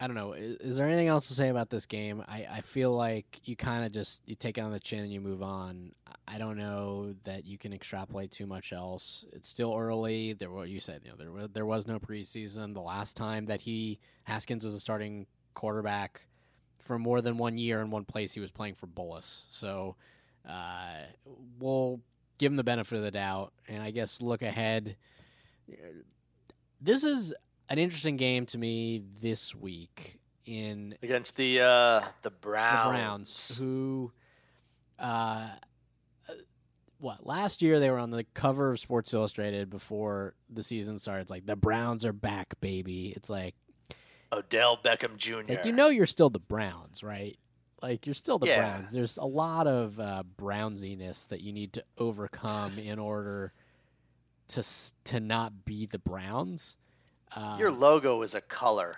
I 0.00 0.06
don't 0.06 0.14
know. 0.14 0.32
Is, 0.32 0.56
is 0.56 0.76
there 0.76 0.86
anything 0.86 1.08
else 1.08 1.26
to 1.28 1.34
say 1.34 1.48
about 1.48 1.70
this 1.70 1.86
game? 1.86 2.22
I, 2.28 2.46
I 2.50 2.60
feel 2.60 2.92
like 2.92 3.40
you 3.44 3.56
kind 3.56 3.84
of 3.84 3.90
just 3.92 4.22
you 4.28 4.36
take 4.36 4.56
it 4.56 4.60
on 4.60 4.70
the 4.70 4.78
chin 4.78 5.00
and 5.00 5.12
you 5.12 5.20
move 5.20 5.42
on. 5.42 5.92
I 6.28 6.38
don't 6.38 6.56
know 6.56 7.14
that 7.24 7.46
you 7.46 7.58
can 7.58 7.72
extrapolate 7.72 8.30
too 8.30 8.46
much 8.46 8.72
else. 8.72 9.24
It's 9.32 9.48
still 9.48 9.74
early. 9.76 10.34
There, 10.34 10.50
what 10.50 10.68
you 10.68 10.78
said, 10.78 11.00
you 11.04 11.10
know, 11.10 11.16
there 11.16 11.32
was 11.32 11.48
there 11.52 11.66
was 11.66 11.86
no 11.88 11.98
preseason. 11.98 12.74
The 12.74 12.80
last 12.80 13.16
time 13.16 13.46
that 13.46 13.62
he 13.62 13.98
Haskins 14.24 14.64
was 14.64 14.74
a 14.74 14.80
starting 14.80 15.26
quarterback 15.54 16.26
for 16.80 16.98
more 16.98 17.20
than 17.20 17.36
one 17.36 17.58
year 17.58 17.80
in 17.80 17.90
one 17.90 18.04
place, 18.04 18.34
he 18.34 18.40
was 18.40 18.52
playing 18.52 18.74
for 18.74 18.86
Bullis. 18.86 19.44
So 19.50 19.96
uh, 20.48 20.94
we'll 21.58 22.00
give 22.38 22.52
him 22.52 22.56
the 22.56 22.64
benefit 22.64 22.96
of 22.96 23.02
the 23.02 23.10
doubt, 23.10 23.52
and 23.66 23.82
I 23.82 23.90
guess 23.90 24.22
look 24.22 24.42
ahead. 24.42 24.96
This 26.80 27.02
is 27.02 27.34
an 27.68 27.78
interesting 27.78 28.16
game 28.16 28.46
to 28.46 28.58
me 28.58 29.02
this 29.20 29.54
week 29.54 30.18
in 30.44 30.96
Against 31.02 31.36
the 31.36 31.60
uh, 31.60 32.00
the 32.00 32.06
the 32.22 32.30
Browns. 32.30 32.88
Browns, 32.88 33.56
who, 33.56 34.12
uh, 34.98 35.02
uh, 36.28 36.32
what 36.98 37.26
last 37.26 37.60
year 37.62 37.78
they 37.78 37.90
were 37.90 37.98
on 37.98 38.10
the 38.10 38.24
cover 38.34 38.72
of 38.72 38.80
Sports 38.80 39.12
Illustrated 39.12 39.70
before 39.70 40.34
the 40.48 40.62
season 40.62 40.98
started. 40.98 41.22
It's 41.22 41.30
like 41.30 41.46
the 41.46 41.56
Browns 41.56 42.04
are 42.04 42.12
back, 42.12 42.60
baby. 42.60 43.12
It's 43.14 43.28
like, 43.28 43.54
Odell 44.32 44.78
Beckham 44.82 45.16
Jr. 45.16 45.42
like 45.48 45.64
you 45.64 45.72
know 45.72 45.88
you're 45.88 46.06
still 46.06 46.30
the 46.30 46.38
Browns, 46.38 47.02
right? 47.02 47.38
Like 47.82 48.06
you're 48.06 48.14
still 48.14 48.38
the 48.38 48.46
Yeah. 48.46 48.58
Browns. 48.78 48.92
There's 48.92 49.18
a 49.18 49.24
lot 49.24 49.66
of 49.66 50.00
uh, 50.00 50.22
Brownsiness 50.36 51.26
that 51.26 51.40
you 51.42 51.52
need 51.52 51.74
to 51.74 51.84
overcome 51.96 52.78
in 52.78 52.98
order 52.98 53.52
to 54.48 54.64
to 55.04 55.20
not 55.20 55.64
be 55.64 55.86
the 55.86 55.98
Browns. 55.98 56.76
Uh, 57.34 57.56
your 57.58 57.70
logo 57.70 58.22
is 58.22 58.34
a 58.34 58.40
color. 58.40 58.92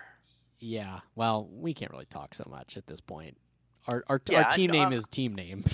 Yeah. 0.59 0.99
Well, 1.15 1.47
we 1.51 1.73
can't 1.73 1.91
really 1.91 2.05
talk 2.05 2.33
so 2.35 2.45
much 2.49 2.77
at 2.77 2.87
this 2.87 3.01
point. 3.01 3.37
Our 3.87 4.03
our, 4.07 4.21
Yeah, 4.29 4.43
our 4.43 4.51
team 4.51 4.69
I- 4.71 4.73
name 4.73 4.87
uh, 4.89 4.91
is 4.91 5.07
team 5.07 5.35
name. 5.35 5.63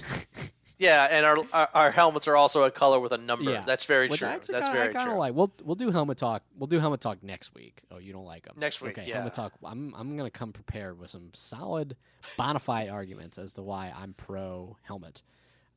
Yeah, 0.80 1.08
and 1.10 1.26
our, 1.26 1.38
our 1.54 1.70
our 1.74 1.91
helmets 1.91 2.28
are 2.28 2.36
also 2.36 2.63
a 2.65 2.70
color 2.70 3.00
with 3.00 3.12
a 3.12 3.17
number. 3.17 3.50
Yeah. 3.52 3.62
That's 3.65 3.86
very 3.86 4.08
Which 4.10 4.20
true. 4.20 4.28
That's 4.30 4.48
kinda, 4.48 4.72
very 4.72 4.96
I 4.96 5.04
true. 5.06 5.15
like. 5.17 5.34
We'll 5.34 5.52
we'll 5.63 5.76
do 5.76 5.89
helmet 5.89 6.20
talk. 6.20 6.43
We'll 6.56 6.67
do 6.67 6.78
helmet 6.78 7.02
talk 7.02 7.24
next 7.24 7.56
week. 7.56 7.82
Oh, 7.89 7.98
you 7.98 8.13
don't 8.13 8.26
like 8.26 8.46
them 8.46 8.54
Next 8.60 8.80
week, 8.80 8.91
Okay, 8.96 9.08
yeah. 9.08 9.15
helmet 9.15 9.34
talk. 9.34 9.54
I'm 9.63 9.96
I'm 9.98 10.15
gonna 10.15 10.30
come 10.30 10.54
prepared 10.54 11.00
with 11.00 11.10
some 11.10 11.32
solid, 11.34 11.96
bona 12.38 12.60
fide 12.60 12.89
arguments 12.89 13.39
as 13.39 13.54
to 13.56 13.63
why 13.63 13.91
I'm 14.00 14.13
pro 14.13 14.78
helmet. 14.84 15.24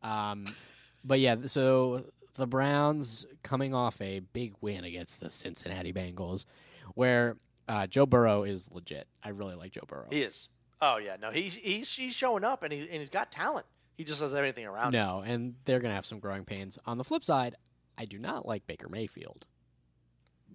Um, 0.02 0.54
but 1.02 1.18
yeah, 1.18 1.36
so 1.46 2.04
the 2.34 2.46
Browns 2.46 3.24
coming 3.42 3.72
off 3.72 3.98
a 4.02 4.20
big 4.20 4.52
win 4.60 4.84
against 4.84 5.20
the 5.22 5.30
Cincinnati 5.30 5.94
Bengals, 5.94 6.44
where 6.94 7.36
uh, 7.68 7.86
Joe 7.86 8.06
Burrow 8.06 8.42
is 8.44 8.72
legit. 8.72 9.06
I 9.22 9.30
really 9.30 9.54
like 9.54 9.72
Joe 9.72 9.84
Burrow. 9.86 10.08
He 10.10 10.22
is. 10.22 10.48
Oh 10.82 10.96
yeah, 10.96 11.16
no, 11.20 11.30
he's 11.30 11.54
he's 11.54 11.92
he's 11.94 12.14
showing 12.14 12.42
up 12.44 12.62
and 12.62 12.72
he 12.72 12.80
and 12.80 12.98
he's 12.98 13.10
got 13.10 13.30
talent. 13.30 13.66
He 13.96 14.04
just 14.04 14.20
doesn't 14.20 14.36
have 14.36 14.44
anything 14.44 14.64
around 14.66 14.94
him. 14.94 15.00
No, 15.02 15.22
and 15.26 15.54
they're 15.66 15.78
gonna 15.80 15.94
have 15.94 16.06
some 16.06 16.20
growing 16.20 16.44
pains. 16.44 16.78
On 16.86 16.96
the 16.96 17.04
flip 17.04 17.22
side, 17.22 17.54
I 17.98 18.06
do 18.06 18.18
not 18.18 18.46
like 18.46 18.66
Baker 18.66 18.88
Mayfield. 18.88 19.46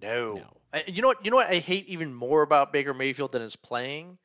No. 0.02 0.34
No. 0.34 0.56
I- 0.72 0.84
You 0.88 1.02
know 1.02 1.08
what? 1.08 1.24
You 1.24 1.30
know 1.30 1.36
what 1.36 1.48
I 1.48 1.58
hate 1.58 1.86
even 1.88 2.12
more 2.14 2.42
about 2.42 2.72
Baker 2.72 2.92
Mayfield 2.94 3.32
than 3.32 3.42
his 3.42 3.56
playing 3.56 4.18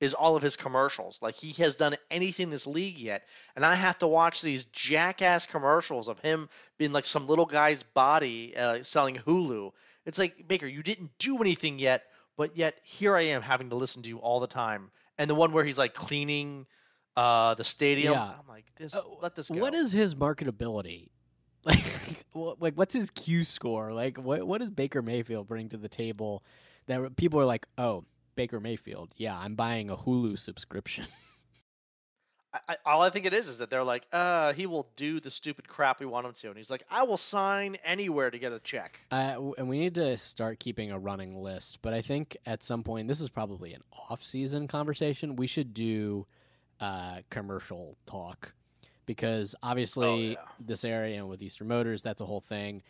is 0.00 0.12
all 0.12 0.36
of 0.36 0.42
his 0.42 0.56
commercials. 0.56 1.20
Like 1.22 1.36
he 1.36 1.52
has 1.62 1.76
done 1.76 1.96
anything 2.10 2.44
in 2.44 2.50
this 2.50 2.66
league 2.66 2.98
yet, 2.98 3.22
and 3.54 3.64
I 3.64 3.74
have 3.74 3.98
to 4.00 4.06
watch 4.08 4.42
these 4.42 4.64
jackass 4.64 5.46
commercials 5.46 6.08
of 6.08 6.18
him 6.20 6.48
being 6.76 6.92
like 6.92 7.06
some 7.06 7.26
little 7.26 7.46
guy's 7.46 7.82
body 7.82 8.54
uh, 8.56 8.82
selling 8.82 9.16
Hulu. 9.16 9.72
It's 10.06 10.18
like 10.18 10.46
Baker, 10.48 10.66
you 10.66 10.82
didn't 10.82 11.10
do 11.18 11.38
anything 11.40 11.78
yet, 11.78 12.04
but 12.36 12.56
yet 12.56 12.76
here 12.82 13.16
I 13.16 13.22
am 13.22 13.42
having 13.42 13.70
to 13.70 13.76
listen 13.76 14.02
to 14.02 14.08
you 14.08 14.18
all 14.18 14.40
the 14.40 14.46
time. 14.46 14.90
And 15.18 15.28
the 15.28 15.34
one 15.34 15.52
where 15.52 15.64
he's 15.64 15.78
like 15.78 15.94
cleaning 15.94 16.66
uh, 17.16 17.54
the 17.54 17.64
stadium, 17.64 18.12
Yeah. 18.14 18.34
I'm 18.40 18.46
like, 18.48 18.66
this, 18.76 18.94
Uh, 18.94 19.00
let 19.20 19.34
this 19.34 19.50
go. 19.50 19.60
What 19.60 19.74
is 19.74 19.92
his 19.92 20.14
marketability? 20.14 21.08
Like, 21.64 21.84
like 22.60 22.74
what's 22.74 22.94
his 22.94 23.10
Q 23.10 23.42
score? 23.42 23.92
Like, 23.92 24.18
what 24.18 24.46
what 24.46 24.60
does 24.60 24.70
Baker 24.70 25.02
Mayfield 25.02 25.48
bring 25.48 25.68
to 25.70 25.76
the 25.76 25.88
table 25.88 26.44
that 26.86 27.16
people 27.16 27.40
are 27.40 27.44
like, 27.44 27.66
oh, 27.76 28.04
Baker 28.36 28.60
Mayfield, 28.60 29.12
yeah, 29.16 29.36
I'm 29.36 29.56
buying 29.56 29.90
a 29.90 29.96
Hulu 29.96 30.38
subscription. 30.38 31.06
I, 32.54 32.58
I, 32.68 32.76
all 32.86 33.02
I 33.02 33.10
think 33.10 33.26
it 33.26 33.34
is 33.34 33.48
is 33.48 33.58
that 33.58 33.70
they're 33.70 33.84
like, 33.84 34.06
uh, 34.12 34.52
he 34.52 34.66
will 34.66 34.88
do 34.96 35.20
the 35.20 35.30
stupid 35.30 35.68
crap 35.68 36.00
we 36.00 36.06
want 36.06 36.26
him 36.26 36.32
to, 36.32 36.48
and 36.48 36.56
he's 36.56 36.70
like, 36.70 36.84
I 36.90 37.02
will 37.02 37.16
sign 37.16 37.76
anywhere 37.84 38.30
to 38.30 38.38
get 38.38 38.52
a 38.52 38.60
check. 38.60 39.00
Uh, 39.10 39.52
and 39.58 39.68
we 39.68 39.78
need 39.78 39.94
to 39.96 40.16
start 40.18 40.58
keeping 40.58 40.90
a 40.90 40.98
running 40.98 41.34
list. 41.40 41.80
But 41.82 41.92
I 41.92 42.00
think 42.02 42.36
at 42.46 42.62
some 42.62 42.82
point, 42.82 43.08
this 43.08 43.20
is 43.20 43.28
probably 43.28 43.74
an 43.74 43.82
off-season 44.08 44.68
conversation. 44.68 45.36
We 45.36 45.46
should 45.46 45.74
do 45.74 46.26
uh, 46.80 47.18
commercial 47.30 47.96
talk 48.06 48.54
because 49.06 49.54
obviously 49.62 50.06
Oh, 50.06 50.16
yeah. 50.16 50.36
this 50.60 50.84
area 50.84 51.16
and 51.18 51.28
with 51.28 51.42
Eastern 51.42 51.68
Motors, 51.68 52.02
that's 52.02 52.20
a 52.20 52.26
whole 52.26 52.40
thing. 52.40 52.82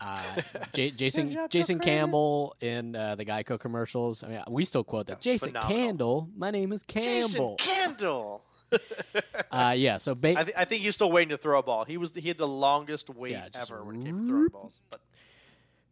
Uh, 0.00 0.22
J- 0.74 0.90
Jason 0.90 1.36
Jason 1.50 1.80
Campbell 1.80 2.54
in 2.60 2.94
uh, 2.94 3.16
the 3.16 3.24
Geico 3.24 3.58
commercials. 3.58 4.22
I 4.22 4.28
mean, 4.28 4.42
we 4.48 4.64
still 4.64 4.84
quote 4.84 5.06
that. 5.08 5.14
That 5.16 5.22
Jason 5.22 5.48
phenomenal. 5.48 5.76
Candle, 5.76 6.28
my 6.36 6.50
name 6.52 6.72
is 6.72 6.82
Campbell. 6.84 7.56
Jason 7.58 7.74
Candle. 7.96 8.42
uh, 9.50 9.74
yeah, 9.76 9.96
so 9.98 10.14
ba- 10.14 10.38
I, 10.38 10.44
th- 10.44 10.56
I 10.56 10.64
think 10.64 10.82
he's 10.82 10.94
still 10.94 11.10
waiting 11.10 11.30
to 11.30 11.36
throw 11.36 11.58
a 11.58 11.62
ball. 11.62 11.84
He 11.84 11.96
was 11.96 12.12
the, 12.12 12.20
he 12.20 12.28
had 12.28 12.38
the 12.38 12.48
longest 12.48 13.10
wait 13.10 13.32
Yeah, 13.32 13.48
ever 13.54 13.84
when 13.84 14.00
it 14.00 14.04
came 14.04 14.22
to 14.22 14.28
throwing 14.28 14.48
balls. 14.48 14.80
But 14.90 15.00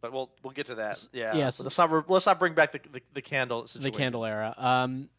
but 0.01 0.13
we'll 0.13 0.31
we'll 0.43 0.53
get 0.53 0.67
to 0.67 0.75
that. 0.75 1.07
Yeah. 1.11 1.35
yeah, 1.35 1.49
so- 1.49 1.63
let's 1.63 1.77
not 1.77 2.09
let's 2.09 2.25
not 2.25 2.39
bring 2.39 2.53
back 2.53 2.71
the 2.71 2.79
the, 2.91 3.01
the 3.13 3.21
candle 3.21 3.65
the. 3.79 3.91
Candle 3.91 4.25
era. 4.25 4.53
Um, 4.57 5.09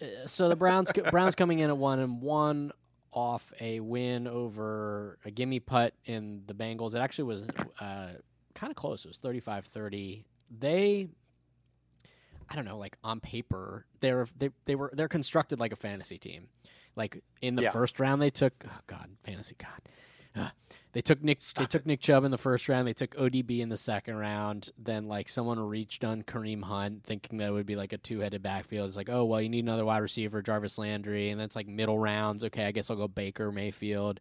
uh, 0.00 0.26
so 0.26 0.48
the 0.48 0.56
Browns 0.56 0.90
Browns 1.10 1.34
coming 1.34 1.58
in 1.60 1.70
at 1.70 1.76
one 1.76 1.98
and 1.98 2.20
one 2.20 2.72
off 3.12 3.52
a 3.60 3.80
win 3.80 4.26
over 4.26 5.18
a 5.24 5.30
gimme 5.30 5.58
putt 5.58 5.94
in 6.04 6.42
the 6.46 6.54
Bengals. 6.54 6.94
It 6.94 6.98
actually 6.98 7.24
was 7.24 7.46
uh, 7.80 8.08
kind 8.54 8.70
of 8.70 8.76
close. 8.76 9.06
It 9.06 9.08
was 9.08 9.18
35-30. 9.18 10.22
They 10.58 11.08
I 12.56 12.60
don't 12.60 12.64
know, 12.64 12.78
like 12.78 12.96
on 13.04 13.20
paper, 13.20 13.84
they're 14.00 14.26
they 14.36 14.48
they 14.64 14.74
were 14.74 14.90
they're 14.94 15.08
constructed 15.08 15.60
like 15.60 15.72
a 15.72 15.76
fantasy 15.76 16.16
team. 16.18 16.48
Like 16.96 17.22
in 17.42 17.54
the 17.56 17.64
Yeah. 17.64 17.70
first 17.70 18.00
round, 18.00 18.22
they 18.22 18.30
took 18.30 18.54
oh 18.66 18.78
god, 18.86 19.10
fantasy 19.24 19.54
god. 19.58 19.80
Ugh. 20.34 20.50
They 20.92 21.02
took 21.02 21.22
Nick. 21.22 21.42
Stop 21.42 21.62
they 21.62 21.66
took 21.66 21.84
Nick 21.86 22.00
Chubb 22.00 22.24
in 22.24 22.30
the 22.30 22.38
first 22.38 22.66
round. 22.70 22.88
They 22.88 22.94
took 22.94 23.14
ODB 23.16 23.60
in 23.60 23.68
the 23.68 23.76
second 23.76 24.16
round. 24.16 24.70
Then 24.78 25.06
like 25.08 25.28
someone 25.28 25.58
reached 25.60 26.04
on 26.04 26.22
Kareem 26.22 26.62
Hunt, 26.62 27.04
thinking 27.04 27.36
that 27.38 27.48
it 27.48 27.52
would 27.52 27.66
be 27.66 27.76
like 27.76 27.92
a 27.92 27.98
two-headed 27.98 28.42
backfield. 28.42 28.88
It's 28.88 28.96
like, 28.96 29.10
oh 29.10 29.24
well, 29.26 29.42
you 29.42 29.50
need 29.50 29.64
another 29.64 29.84
wide 29.84 29.98
receiver, 29.98 30.40
Jarvis 30.40 30.78
Landry, 30.78 31.28
and 31.28 31.38
then 31.38 31.44
it's 31.44 31.56
like 31.56 31.68
middle 31.68 31.98
rounds. 31.98 32.42
Okay, 32.44 32.64
I 32.64 32.72
guess 32.72 32.88
I'll 32.88 32.96
go 32.96 33.08
Baker 33.08 33.52
Mayfield. 33.52 34.20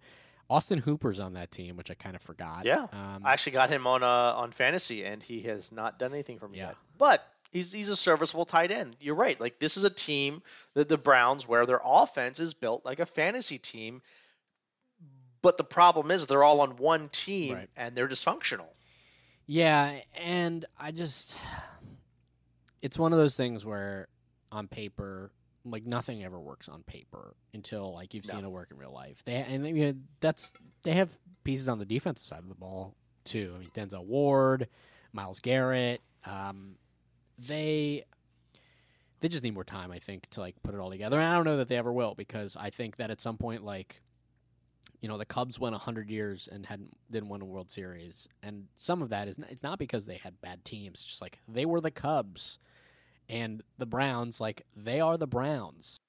Austin 0.50 0.78
Hooper's 0.80 1.20
on 1.20 1.34
that 1.34 1.50
team, 1.52 1.76
which 1.76 1.90
I 1.90 1.96
kind 1.96 2.16
of 2.16 2.22
forgot. 2.22 2.66
Yeah. 2.66 2.84
um, 2.94 3.22
I 3.24 3.34
actually 3.34 3.54
got 3.54 3.70
him 3.70 3.88
on 3.88 4.04
uh 4.04 4.06
on 4.36 4.52
fantasy, 4.52 5.04
and 5.06 5.24
he 5.24 5.42
has 5.44 5.72
not 5.72 5.98
done 5.98 6.14
anything 6.14 6.40
for 6.40 6.48
me 6.48 6.58
Yeah. 6.60 6.68
yet. 6.68 6.76
But 6.98 7.28
he's 7.56 7.72
he's 7.72 7.90
a 7.90 7.96
serviceable 7.96 8.46
tight 8.46 8.70
end. 8.72 8.96
You're 9.00 9.16
right. 9.16 9.40
Like 9.40 9.60
this 9.60 9.78
is 9.78 9.84
a 9.86 9.90
team 9.90 10.44
that 10.74 10.90
the 10.90 10.98
Browns 10.98 11.48
where 11.48 11.66
their 11.66 11.80
offense 11.84 12.40
is 12.40 12.54
built 12.54 12.84
like 12.86 13.00
a 13.00 13.06
fantasy 13.06 13.58
team. 13.58 14.02
But 15.42 15.58
the 15.58 15.64
problem 15.64 16.12
is 16.12 16.26
they're 16.28 16.44
all 16.44 16.62
on 16.62 16.78
one 16.78 17.10
team 17.10 17.54
Right. 17.54 17.70
and 17.78 17.96
they're 17.96 18.08
dysfunctional. 18.08 18.68
Yeah, 19.48 20.00
and 20.16 20.66
I 20.78 20.92
just 20.92 21.36
it's 22.82 23.00
one 23.00 23.14
of 23.14 23.20
those 23.20 23.38
things 23.38 23.66
where 23.66 24.08
on 24.52 24.68
paper 24.68 25.32
like 25.68 25.86
nothing 25.86 26.24
ever 26.24 26.40
works 26.40 26.70
on 26.70 26.84
paper 26.84 27.36
until 27.54 27.94
like 27.94 28.14
you've 28.14 28.28
No. 28.28 28.34
seen 28.36 28.44
it 28.46 28.50
work 28.52 28.70
in 28.72 28.78
real 28.78 28.94
life. 28.94 29.24
They 29.24 29.36
and 29.36 29.66
you 29.78 29.86
know, 29.94 30.00
that's 30.20 30.52
they 30.84 30.92
have 30.92 31.18
pieces 31.44 31.68
on 31.70 31.80
the 31.80 31.86
defensive 31.86 32.28
side 32.28 32.40
of 32.40 32.50
the 32.50 32.56
ball 32.56 32.96
too. 33.24 33.54
I 33.56 33.60
mean 33.60 33.70
Denzel 33.74 34.06
Ward, 34.06 34.68
Myles 35.14 35.40
Garrett, 35.40 36.02
um, 36.26 36.76
they 37.38 38.04
they 39.22 39.30
just 39.30 39.44
need 39.44 39.54
more 39.54 39.64
time, 39.64 39.92
I 39.92 40.00
think, 40.00 40.30
to 40.32 40.42
like 40.42 40.56
put 40.62 40.76
it 40.76 40.80
all 40.80 40.92
together. 40.92 41.18
And 41.18 41.26
I 41.26 41.36
don't 41.36 41.46
know 41.46 41.58
that 41.58 41.68
they 41.68 41.78
ever 41.78 41.92
will 41.92 42.16
because 42.16 42.56
I 42.56 42.70
think 42.70 42.98
that 42.98 43.10
at 43.10 43.22
some 43.22 43.38
point, 43.38 43.64
like 43.64 44.02
you 45.02 45.10
know, 45.10 45.18
the 45.18 45.26
Cubs 45.26 45.60
went 45.60 45.76
hundred 45.76 46.10
years 46.10 46.50
and 46.52 46.66
hadn't 46.66 46.96
didn't 47.12 47.30
win 47.30 47.42
a 47.42 47.46
World 47.46 47.70
Series, 47.70 48.28
and 48.42 48.68
some 48.76 49.02
of 49.02 49.10
that 49.10 49.28
is 49.28 49.38
it's 49.50 49.64
not 49.64 49.80
because 49.80 50.06
they 50.06 50.18
had 50.18 50.42
bad 50.42 50.66
teams. 50.66 51.04
Just 51.04 51.22
like 51.22 51.40
they 51.48 51.66
were 51.66 51.82
the 51.82 51.92
Cubs, 51.92 52.60
and 53.30 53.62
the 53.78 53.86
Browns, 53.86 54.42
like 54.42 54.66
they 54.76 55.00
are 55.00 55.18
the 55.18 55.28
Browns. 55.28 56.00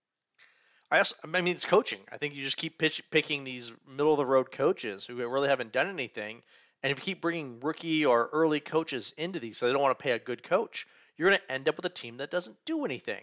I 0.91 0.99
also, 0.99 1.17
I 1.25 1.27
mean, 1.27 1.49
it's 1.49 1.65
coaching. 1.65 1.99
I 2.13 2.17
think 2.17 2.35
you 2.35 2.45
just 2.45 2.57
keep 2.57 2.79
pitch, 2.79 3.03
picking 3.11 3.43
these 3.43 3.73
middle 3.89 4.13
of 4.13 4.19
the 4.19 4.27
road 4.27 4.53
coaches 4.53 5.05
who 5.05 5.17
really 5.17 5.49
haven't 5.49 5.73
done 5.73 5.89
anything, 5.89 6.43
and 6.83 6.93
if 6.93 6.99
you 6.99 7.03
keep 7.03 7.21
bringing 7.21 7.61
rookie 7.61 8.07
or 8.07 8.31
early 8.33 8.61
coaches 8.61 9.13
into 9.19 9.41
these, 9.41 9.59
so 9.59 9.67
they 9.67 9.73
don't 9.73 9.83
want 9.83 9.99
to 9.99 10.03
pay 10.03 10.13
a 10.13 10.19
good 10.19 10.43
coach, 10.43 10.87
you're 11.17 11.31
going 11.31 11.41
to 11.41 11.53
end 11.53 11.69
up 11.69 11.77
with 11.77 11.85
a 11.85 11.91
team 11.91 12.19
that 12.19 12.31
doesn't 12.31 12.57
do 12.65 12.85
anything 12.85 13.23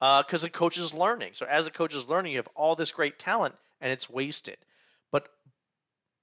because 0.00 0.42
the 0.42 0.50
coach 0.50 0.78
is 0.78 0.94
learning. 0.94 1.30
So 1.34 1.46
as 1.46 1.64
the 1.64 1.70
coach 1.70 1.94
is 1.94 2.08
learning, 2.08 2.32
you 2.32 2.38
have 2.38 2.48
all 2.54 2.76
this 2.76 2.92
great 2.92 3.18
talent, 3.18 3.54
and 3.80 3.92
it's 3.92 4.10
wasted. 4.10 4.58
But 5.10 5.28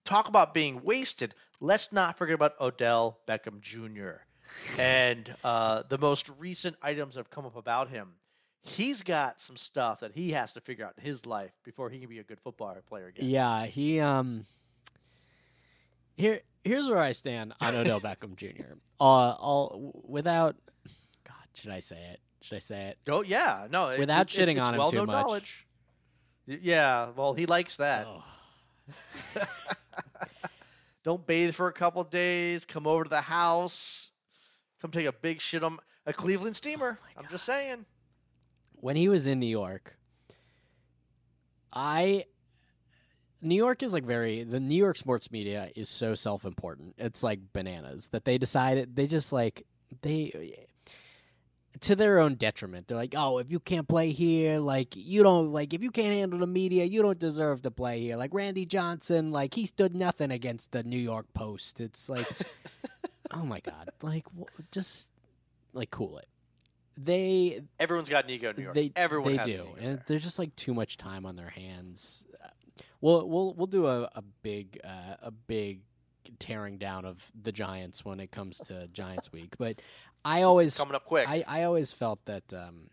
talk 0.06 0.28
about 0.28 0.54
being 0.54 0.84
wasted. 0.84 1.34
Let's 1.60 1.91
not 1.91 2.17
forget 2.17 2.36
about 2.36 2.60
Odell 2.60 3.19
Beckham 3.28 3.62
Jr. 3.62 4.21
and 4.80 5.34
uh, 5.43 5.84
the 5.89 5.97
most 5.97 6.30
recent 6.38 6.76
items 6.82 7.15
that 7.15 7.21
have 7.21 7.30
come 7.30 7.45
up 7.45 7.56
about 7.56 7.89
him 7.89 8.13
he's 8.63 9.04
got 9.04 9.41
some 9.41 9.58
stuff 9.58 9.99
that 9.99 10.12
he 10.13 10.32
has 10.32 10.54
to 10.54 10.62
figure 10.62 10.86
out 10.86 10.93
in 10.97 11.04
his 11.04 11.26
life 11.26 11.52
before 11.63 11.89
he 11.89 11.99
can 11.99 12.10
be 12.10 12.19
a 12.19 12.23
good 12.23 12.39
football 12.39 12.76
player 12.88 13.08
again. 13.08 13.30
Yeah, 13.30 13.65
he 13.65 13.99
um. 13.99 14.45
Here, 16.15 16.41
here's 16.63 16.88
where 16.88 16.99
I 16.99 17.12
stand 17.13 17.54
on 17.60 17.76
Odell 17.76 17.99
Beckham 17.99 18.36
Jr. 18.36 18.73
Uh, 18.99 19.04
all 19.04 20.04
without, 20.08 20.56
should 21.55 21.71
I 21.71 21.79
say 21.79 21.97
it? 22.13 22.19
Should 22.41 22.55
I 22.57 22.59
say 22.59 22.83
it? 22.87 22.97
Go, 23.05 23.21
yeah, 23.23 23.67
no. 23.69 23.89
it- 23.89 23.99
Without 23.99 24.33
it- 24.33 24.37
it- 24.37 24.41
shitting 24.47 24.51
it's 24.57 24.59
on 24.61 24.73
him 24.75 24.79
too 24.89 24.97
well-known 24.97 25.05
much. 25.07 25.15
Knowledge. 25.25 25.67
Yeah, 26.45 27.09
well, 27.15 27.33
he 27.33 27.45
likes 27.45 27.77
that. 27.77 28.05
Oh. 28.07 28.23
Don't 31.03 31.25
bathe 31.25 31.53
for 31.53 31.67
a 31.67 31.73
couple 31.73 32.03
days. 32.05 32.65
Come 32.65 32.87
over 32.87 33.03
to 33.03 33.09
the 33.09 33.21
house. 33.21 34.11
Come 34.81 34.91
take 34.91 35.05
a 35.05 35.11
big 35.13 35.39
shit 35.41 35.63
on 35.63 35.77
a 36.05 36.13
Cleveland 36.13 36.55
steamer. 36.55 36.97
Oh 37.01 37.07
I'm 37.21 37.27
just 37.29 37.45
saying. 37.45 37.85
when 38.75 38.95
he 38.95 39.07
was 39.07 39.27
in 39.27 39.39
New 39.39 39.45
York, 39.47 39.97
I 41.73 42.25
New 43.41 43.55
York 43.55 43.83
is 43.83 43.93
like 43.93 44.03
very 44.05 44.43
the 44.43 44.59
New 44.59 44.75
York 44.75 44.97
sports 44.97 45.31
media 45.31 45.69
is 45.75 45.89
so 45.89 46.15
self-important. 46.15 46.95
It's 46.97 47.23
like 47.23 47.39
bananas 47.53 48.09
that 48.09 48.25
they 48.25 48.37
decided 48.37 48.95
they 48.95 49.07
just 49.07 49.31
like 49.33 49.65
they 50.01 50.67
to 51.81 51.95
their 51.95 52.19
own 52.19 52.36
detriment. 52.36 52.88
They're 52.88 52.97
like, 52.97 53.15
"Oh, 53.17 53.39
if 53.39 53.49
you 53.51 53.59
can't 53.59 53.88
play 53.88 54.12
here, 54.12 54.59
like 54.59 54.95
you 54.95 55.23
don't 55.23 55.51
like 55.51 55.73
if 55.73 55.81
you 55.83 55.91
can't 55.91 56.13
handle 56.13 56.39
the 56.39 56.47
media, 56.47 56.86
you 56.86 57.01
don't 57.01 57.19
deserve 57.19 57.62
to 57.63 57.71
play 57.71 57.99
here." 58.01 58.15
Like 58.17 58.33
Randy 58.33 58.65
Johnson, 58.65 59.31
like 59.31 59.53
he 59.53 59.65
stood 59.65 59.95
nothing 59.95 60.31
against 60.31 60.71
the 60.71 60.83
New 60.83 60.97
York 60.99 61.25
Post. 61.33 61.81
It's 61.81 62.09
like, 62.09 62.27
oh 63.31 63.45
my 63.45 63.59
god, 63.59 63.89
like 64.01 64.25
wh- 64.39 64.62
just 64.71 65.07
like 65.73 65.89
cool 65.91 66.17
it. 66.19 66.27
they 66.97 67.62
Everyone's 67.79 68.09
got 68.09 68.25
an 68.25 68.29
ego 68.29 68.49
in 68.51 68.55
New 68.57 68.63
York. 68.63 68.75
they 68.75 68.91
Everyone 68.95 69.31
they 69.31 69.38
has 69.38 69.47
do, 69.47 69.53
an 69.53 69.59
ego 69.62 69.75
and 69.79 69.86
there. 69.97 70.03
there's 70.07 70.23
just 70.23 70.38
like 70.39 70.55
too 70.55 70.73
much 70.73 70.97
time 70.97 71.25
on 71.25 71.36
their 71.36 71.49
hands. 71.49 72.25
We'll 73.01 73.27
we'll 73.27 73.53
we'll 73.55 73.67
do 73.67 73.88
a 73.88 74.03
a 74.15 74.21
big 74.43 74.79
uh, 74.83 75.15
a 75.23 75.31
big 75.31 75.81
tearing 76.39 76.77
down 76.77 77.05
of 77.05 77.31
the 77.39 77.51
Giants 77.51 78.05
when 78.05 78.19
it 78.19 78.31
comes 78.31 78.57
to 78.59 78.88
Giants 78.93 79.31
week, 79.31 79.55
but 79.57 79.81
I 80.25 80.43
always 80.43 80.77
coming 80.77 80.95
up 80.95 81.05
quick. 81.05 81.27
I, 81.27 81.43
I 81.47 81.63
always 81.63 81.91
felt 81.91 82.23
that 82.25 82.53
um, 82.53 82.89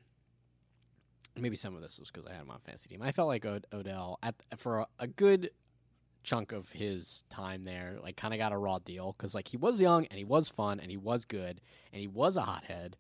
maybe 1.39 1.57
some 1.57 1.75
of 1.77 1.83
this 1.83 1.99
was 1.99 2.11
because 2.11 2.27
I 2.27 2.33
had 2.33 2.43
him 2.43 2.51
on 2.51 2.57
a 2.57 2.61
fantasy 2.61 2.89
team. 2.89 3.03
I 3.03 3.13
felt 3.13 3.29
like 3.29 3.45
Od- 3.47 3.67
Odell 3.73 4.19
at 4.23 4.35
for 4.57 4.81
a, 4.81 4.87
a 4.99 5.07
good 5.07 5.51
chunk 6.23 6.53
of 6.53 6.71
his 6.73 7.25
time 7.31 7.65
there, 7.65 7.97
like 8.03 8.17
kind 8.17 8.35
of 8.35 8.39
got 8.39 8.53
a 8.53 8.57
raw 8.59 8.79
deal 8.79 9.15
because 9.17 9.35
like 9.35 9.49
he 9.49 9.57
was 9.57 9.81
young 9.81 10.07
and 10.07 10.19
he 10.19 10.25
was 10.25 10.49
fun 10.49 10.81
and 10.81 10.91
he 10.91 10.97
was 10.97 11.25
good 11.25 11.61
and 11.93 12.01
he 12.01 12.07
was 12.09 12.37
a 12.37 12.43
hothead, 12.43 12.97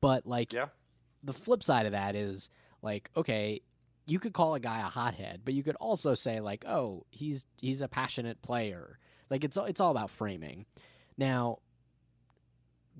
but 0.00 0.26
like 0.26 0.52
Yeah. 0.52 0.66
the 1.22 1.32
flip 1.32 1.62
side 1.62 1.86
of 1.86 1.92
that 1.92 2.14
is 2.16 2.50
like 2.82 3.10
okay. 3.16 3.60
You 4.06 4.18
could 4.18 4.34
call 4.34 4.54
a 4.54 4.60
guy 4.60 4.80
a 4.80 4.90
hothead, 4.90 5.40
but 5.46 5.54
you 5.54 5.62
could 5.62 5.76
also 5.76 6.14
say 6.14 6.38
like, 6.40 6.66
"Oh, 6.68 7.06
he's 7.10 7.46
he's 7.56 7.80
a 7.80 7.88
passionate 7.88 8.42
player." 8.42 8.98
Like 9.30 9.44
it's 9.44 9.56
all 9.56 9.64
it's 9.64 9.80
all 9.80 9.90
about 9.90 10.10
framing. 10.10 10.66
Now, 11.16 11.60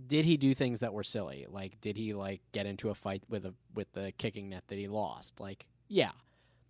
did 0.06 0.24
he 0.24 0.36
do 0.36 0.54
things 0.54 0.80
that 0.80 0.92
were 0.92 1.02
silly? 1.04 1.46
Like, 1.48 1.80
did 1.80 1.96
he 1.96 2.14
like 2.14 2.40
get 2.52 2.66
into 2.66 2.90
a 2.90 2.94
fight 2.94 3.22
with 3.28 3.46
a 3.46 3.54
with 3.74 3.92
the 3.92 4.12
kicking 4.18 4.48
net 4.50 4.64
that 4.68 4.78
he 4.78 4.88
lost? 4.88 5.40
Like, 5.40 5.66
yeah. 5.88 6.10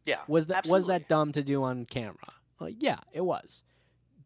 yeah. 0.04 0.20
Was 0.28 0.48
that 0.48 0.66
was 0.66 0.86
that 0.86 1.08
dumb 1.08 1.32
to 1.32 1.42
do 1.42 1.62
on 1.62 1.84
camera? 1.86 2.32
Like, 2.60 2.76
yeah, 2.78 2.98
it 3.12 3.22
was. 3.24 3.62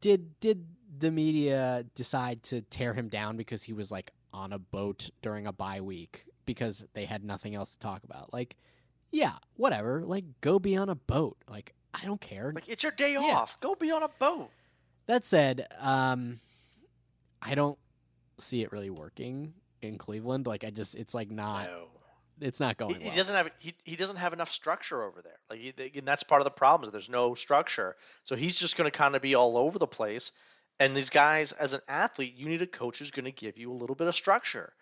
Did 0.01 0.39
did 0.41 0.67
the 0.99 1.11
media 1.11 1.85
decide 1.95 2.43
to 2.45 2.63
tear 2.63 2.95
him 2.95 3.09
down 3.09 3.37
because 3.37 3.63
he 3.65 3.73
was 3.73 3.91
like 3.93 4.11
on 4.33 4.53
a 4.53 4.59
boat 4.59 5.11
during 5.23 5.47
a 5.47 5.53
bye 5.53 5.81
week 5.81 6.25
because 6.45 6.85
they 6.95 7.05
had 7.05 7.25
nothing 7.25 7.55
else 7.55 7.73
to 7.73 7.79
talk 7.79 8.05
about? 8.05 8.33
Like, 8.33 8.57
yeah, 9.11 9.35
whatever. 9.57 10.05
Like, 10.05 10.25
go 10.41 10.59
be 10.59 10.77
on 10.77 10.89
a 10.89 10.95
boat. 10.95 11.37
Like, 11.49 11.75
I 11.95 12.05
don't 12.05 12.21
care. 12.21 12.53
Like 12.55 12.69
it's 12.69 12.83
your 12.83 12.93
day 12.93 13.13
Yeah. 13.13 13.21
off. 13.21 13.59
Go 13.61 13.75
be 13.75 13.91
on 13.91 14.03
a 14.03 14.09
boat. 14.19 14.51
That 15.07 15.25
said, 15.25 15.67
um, 15.81 16.39
I 17.41 17.55
don't 17.55 17.79
see 18.39 18.63
it 18.63 18.73
really 18.73 18.91
working 18.91 19.55
in 19.83 19.99
Cleveland. 19.99 20.47
Like 20.47 20.65
I 20.65 20.71
just, 20.71 20.95
it's 20.95 21.15
like 21.15 21.31
not, 21.31 21.67
no. 21.67 21.87
it's 22.41 22.61
not 22.61 22.77
going. 22.77 22.97
he 22.97 23.07
well. 23.07 23.17
doesn't 23.17 23.35
have 23.35 23.51
he, 23.59 23.75
he 23.85 23.97
doesn't 23.97 24.17
have 24.17 24.33
enough 24.33 24.53
structure 24.53 25.03
over 25.03 25.23
there. 25.23 25.39
Like 25.51 25.61
he, 25.61 25.99
and 25.99 26.07
that's 26.07 26.23
part 26.23 26.41
of 26.41 26.45
the 26.45 26.51
problem. 26.51 26.89
Is 26.89 26.93
there's 26.93 27.09
no 27.09 27.35
structure. 27.35 27.97
So 28.25 28.37
he's 28.37 28.59
just 28.59 28.77
going 28.77 28.91
to 28.91 28.97
kind 28.97 29.17
of 29.17 29.23
be 29.23 29.35
all 29.35 29.57
over 29.57 29.79
the 29.79 29.87
place. 29.87 30.33
And 30.81 30.97
these 30.97 31.11
guys, 31.11 31.53
as 31.53 31.73
an 31.73 31.81
athlete, 31.89 32.35
you 32.37 32.49
need 32.49 32.63
a 32.63 32.67
coach 32.67 33.01
who's 33.01 33.11
going 33.11 33.25
to 33.25 33.33
give 33.33 33.59
you 33.59 33.73
a 33.73 33.75
little 33.75 33.97
bit 33.97 34.07
of 34.07 34.15
structure. 34.15 34.73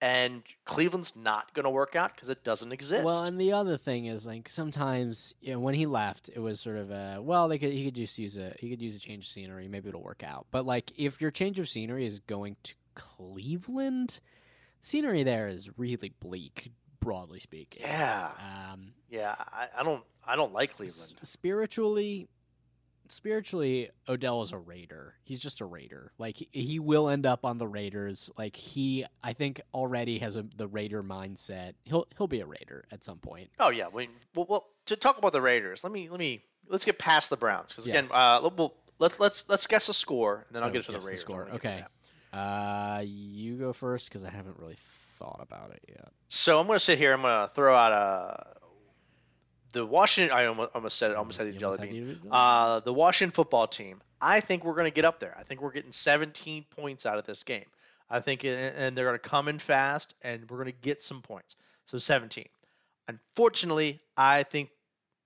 And 0.00 0.44
Cleveland's 0.64 1.16
not 1.16 1.52
going 1.54 1.64
to 1.64 1.70
work 1.70 1.96
out 1.96 2.14
because 2.14 2.28
it 2.28 2.44
doesn't 2.44 2.70
exist. 2.70 3.04
Well, 3.04 3.24
and 3.24 3.40
the 3.40 3.52
other 3.52 3.76
thing 3.76 4.06
is 4.06 4.26
like 4.26 4.48
sometimes 4.48 5.34
you 5.40 5.52
know, 5.52 5.58
when 5.58 5.74
he 5.74 5.86
left, 5.86 6.28
it 6.32 6.38
was 6.38 6.60
sort 6.60 6.76
of 6.76 6.92
a 6.92 7.18
well, 7.20 7.48
they 7.48 7.58
could 7.58 7.72
he 7.72 7.84
could 7.84 7.96
just 7.96 8.16
use 8.16 8.36
a 8.36 8.54
he 8.60 8.70
could 8.70 8.80
use 8.80 8.94
a 8.94 9.00
change 9.00 9.24
of 9.24 9.30
scenery, 9.30 9.66
maybe 9.66 9.88
it'll 9.88 10.02
work 10.02 10.22
out. 10.22 10.46
But 10.52 10.66
like 10.66 10.92
if 10.96 11.20
your 11.20 11.32
change 11.32 11.58
of 11.58 11.68
scenery 11.68 12.06
is 12.06 12.20
going 12.20 12.56
to 12.62 12.74
Cleveland, 12.98 14.20
scenery 14.80 15.22
there 15.22 15.48
is 15.48 15.70
really 15.78 16.12
bleak, 16.20 16.70
broadly 17.00 17.38
speaking. 17.38 17.82
yeah, 17.82 18.30
Um, 18.72 18.92
yeah. 19.08 19.34
I, 19.38 19.68
I 19.78 19.82
don't 19.82 20.04
I 20.26 20.36
don't 20.36 20.52
like 20.52 20.70
s- 20.70 20.76
Cleveland. 20.76 21.12
spiritually 21.22 22.28
spiritually 23.10 23.88
odell 24.06 24.42
is 24.42 24.52
a 24.52 24.58
raider 24.58 25.14
he's 25.24 25.40
just 25.40 25.62
a 25.62 25.64
raider 25.64 26.12
like 26.18 26.36
he, 26.36 26.48
he 26.52 26.78
will 26.78 27.08
end 27.08 27.24
up 27.24 27.42
on 27.42 27.56
the 27.56 27.66
raiders 27.66 28.30
like 28.36 28.54
he 28.54 29.02
i 29.24 29.32
think 29.32 29.62
already 29.72 30.18
has 30.18 30.36
a, 30.36 30.44
the 30.56 30.68
raider 30.68 31.02
mindset 31.02 31.72
he'll 31.84 32.06
he'll 32.18 32.26
be 32.26 32.40
a 32.40 32.46
raider 32.46 32.84
at 32.92 33.02
some 33.02 33.16
point 33.16 33.48
Oh 33.58 33.70
yeah. 33.70 33.88
We, 33.90 34.10
well, 34.34 34.44
well, 34.46 34.66
to 34.86 34.96
talk 34.96 35.16
about 35.18 35.32
the 35.32 35.40
Raiders, 35.40 35.82
let 35.84 35.92
me 35.92 36.08
let 36.10 36.18
me 36.18 36.44
let's 36.68 36.84
get 36.84 36.98
past 36.98 37.30
the 37.30 37.36
Browns 37.38 37.72
because 37.72 37.86
again, 37.86 38.04
Yes. 38.04 38.12
uh, 38.12 38.48
we'll, 38.56 38.74
let's 38.98 39.18
let's 39.18 39.48
let's 39.48 39.66
guess 39.66 39.88
a 39.88 39.94
score 39.94 40.44
and 40.46 40.54
then 40.56 40.62
I'll 40.62 40.68
Oh, 40.68 40.72
get 40.72 40.84
to 40.84 40.92
the 40.92 40.98
Raiders. 40.98 41.14
I 41.14 41.16
score 41.16 41.38
wanna 41.40 41.52
get 41.52 41.62
to 41.62 41.68
okay. 41.68 41.84
Uh 42.32 43.02
you 43.04 43.56
go 43.56 43.72
first 43.72 44.08
because 44.08 44.24
i 44.24 44.30
haven't 44.30 44.58
really 44.58 44.76
thought 45.18 45.40
about 45.40 45.70
it 45.72 45.82
yet 45.88 46.10
So 46.28 46.60
I'm 46.60 46.66
going 46.66 46.76
to 46.76 46.84
sit 46.84 46.98
here. 46.98 47.12
I'm 47.12 47.22
going 47.22 47.48
to 47.48 47.52
throw 47.54 47.74
out 47.74 47.92
uh, 47.92 48.36
the 49.72 49.84
Washington. 49.84 50.36
I 50.36 50.46
almost, 50.46 50.70
almost 50.74 50.96
said 50.98 51.10
it. 51.10 51.16
Almost 51.16 51.38
said 51.38 51.48
it. 51.48 51.54
You 51.54 51.60
Jelly 51.60 51.78
had 51.78 51.88
bean. 51.88 51.96
you 51.96 52.06
to 52.06 52.14
do 52.14 52.28
it? 52.28 52.32
Uh, 52.32 52.80
the 52.80 52.92
Washington 52.92 53.32
football 53.32 53.66
team. 53.66 54.00
I 54.20 54.40
think 54.40 54.64
we're 54.64 54.74
going 54.74 54.90
to 54.90 54.94
get 54.94 55.04
up 55.04 55.18
there. 55.18 55.34
I 55.36 55.42
think 55.42 55.60
we're 55.60 55.72
getting 55.72 55.90
17 55.90 56.66
points 56.76 57.06
out 57.06 57.18
of 57.18 57.24
this 57.24 57.42
game. 57.42 57.64
I 58.10 58.20
think, 58.20 58.44
and 58.44 58.96
they're 58.96 59.06
going 59.06 59.18
to 59.18 59.28
come 59.28 59.48
in 59.48 59.58
fast, 59.58 60.14
and 60.22 60.48
we're 60.48 60.58
going 60.58 60.72
to 60.72 60.80
get 60.80 61.02
some 61.02 61.22
points. 61.22 61.56
So 61.86 61.98
17. 61.98 62.46
Unfortunately, 63.08 64.00
I 64.16 64.42
think 64.44 64.70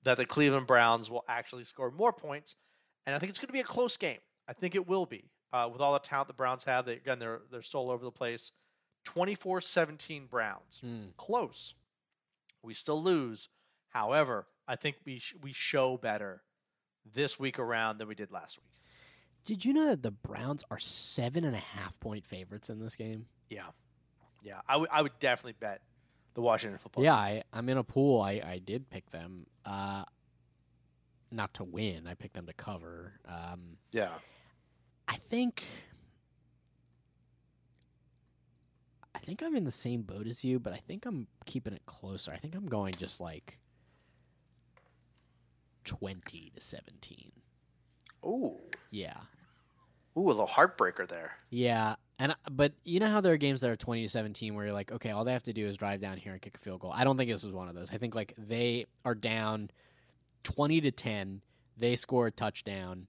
that 0.05 0.17
the 0.17 0.25
Cleveland 0.25 0.67
Browns 0.67 1.11
will 1.11 1.25
actually 1.29 1.65
score 1.65 1.91
more 1.91 2.13
points, 2.13 2.57
and 3.07 3.15
I 3.15 3.19
think 3.19 3.31
it's 3.31 3.39
going 3.39 3.49
to 3.49 3.53
be 3.53 3.61
a 3.61 3.65
close 3.65 3.97
game. 3.99 4.19
I 4.49 4.53
think 4.53 4.75
it 4.75 4.89
will 4.89 5.07
be 5.07 5.25
uh, 5.53 5.69
with 5.73 5.81
all 5.81 5.93
the 5.93 5.99
talent 5.99 6.29
the 6.29 6.35
Browns 6.35 6.65
have. 6.65 6.87
They, 6.87 6.95
again, 6.95 7.19
they're 7.19 7.41
they're 7.51 7.63
still 7.63 7.81
all 7.81 7.91
over 7.91 8.05
the 8.05 8.11
place. 8.11 8.53
24-17 9.07 10.29
Browns 10.31 10.79
Hmm. 10.81 11.07
close. 11.17 11.75
We 12.63 12.75
still 12.75 13.03
lose. 13.03 13.49
However, 13.89 14.47
I 14.69 14.77
think 14.77 14.97
we 15.05 15.19
sh- 15.19 15.35
we 15.43 15.53
show 15.53 15.97
better 15.97 16.43
this 17.15 17.39
week 17.39 17.59
around 17.59 17.99
than 17.99 18.07
we 18.09 18.15
did 18.15 18.31
last 18.31 18.59
week. 18.59 18.69
did 19.45 19.65
you 19.65 19.73
know 19.73 19.89
that 19.89 20.03
the 20.03 20.13
browns 20.13 20.63
are 20.71 20.79
seven 20.79 21.45
and 21.45 21.57
a 21.57 21.59
half 21.59 21.99
point 21.99 22.25
favorites 22.25 22.71
in 22.71 22.79
this 22.79 22.95
game 22.95 23.27
Yeah, 23.51 23.67
yeah. 24.45 24.61
I 24.69 24.77
would 24.77 24.89
I 24.93 25.03
would 25.03 25.19
definitely 25.19 25.57
bet 25.59 25.83
the 26.35 26.43
Washington 26.43 26.79
football. 26.79 27.03
yeah 27.03 27.11
team. 27.11 27.19
I, 27.19 27.43
i'm 27.59 27.69
in 27.69 27.77
a 27.77 27.83
pool 27.83 28.21
i 28.21 28.41
i 28.47 28.61
did 28.65 28.89
pick 28.89 29.11
them 29.11 29.47
uh 29.67 30.05
not 31.33 31.53
to 31.55 31.65
win 31.65 32.07
i 32.07 32.15
picked 32.15 32.35
them 32.35 32.47
to 32.47 32.53
cover 32.53 33.15
um 33.27 33.77
yeah. 33.91 34.11
I 35.09 35.17
think 35.17 35.65
I 39.15 39.19
think 39.19 39.43
I'm 39.43 39.55
in 39.55 39.65
the 39.65 39.71
same 39.71 40.03
boat 40.03 40.27
as 40.27 40.45
you, 40.45 40.59
but 40.59 40.73
I 40.73 40.77
think 40.79 41.07
I'm 41.07 41.29
keeping 41.47 41.73
it 41.73 41.87
closer. 41.87 42.33
I 42.33 42.37
think 42.37 42.55
I'm 42.55 42.67
going 42.67 42.95
just 42.95 43.21
like 43.21 43.59
20 45.85 46.51
to 46.55 46.61
17. 46.61 47.33
Ooh, 48.25 48.57
Yeah. 48.91 49.17
ooh, 50.17 50.27
a 50.27 50.31
little 50.31 50.47
heartbreaker 50.47 51.07
there. 51.09 51.33
Yeah. 51.51 51.97
And 52.19 52.35
but 52.51 52.73
you 52.85 53.01
know 53.01 53.09
how 53.09 53.21
there 53.21 53.33
are 53.33 53.37
games 53.39 53.63
that 53.63 53.71
are 53.71 53.77
20 53.77 54.03
to 54.03 54.09
17 54.09 54.55
where 54.55 54.67
you're 54.67 54.75
like, 54.75 54.93
okay, 54.93 55.11
all 55.11 55.25
they 55.25 55.33
have 55.33 55.43
to 55.45 55.53
do 55.53 55.67
is 55.67 55.77
drive 55.77 56.01
down 56.01 56.17
here 56.19 56.33
and 56.33 56.41
kick 56.41 56.57
a 56.57 56.59
field 56.61 56.81
goal. 56.81 56.93
I 56.95 57.03
don't 57.05 57.17
think 57.17 57.31
this 57.31 57.43
was 57.43 57.53
one 57.53 57.69
of 57.69 57.75
those. 57.75 57.91
I 57.91 57.97
think 57.99 58.15
like 58.15 58.35
they 58.39 58.87
are 59.05 59.15
down 59.15 59.71
20 60.45 60.81
to 60.83 60.91
10, 60.91 61.43
they 61.77 61.97
score 61.97 62.29
a 62.29 62.31
touchdown, 62.31 63.07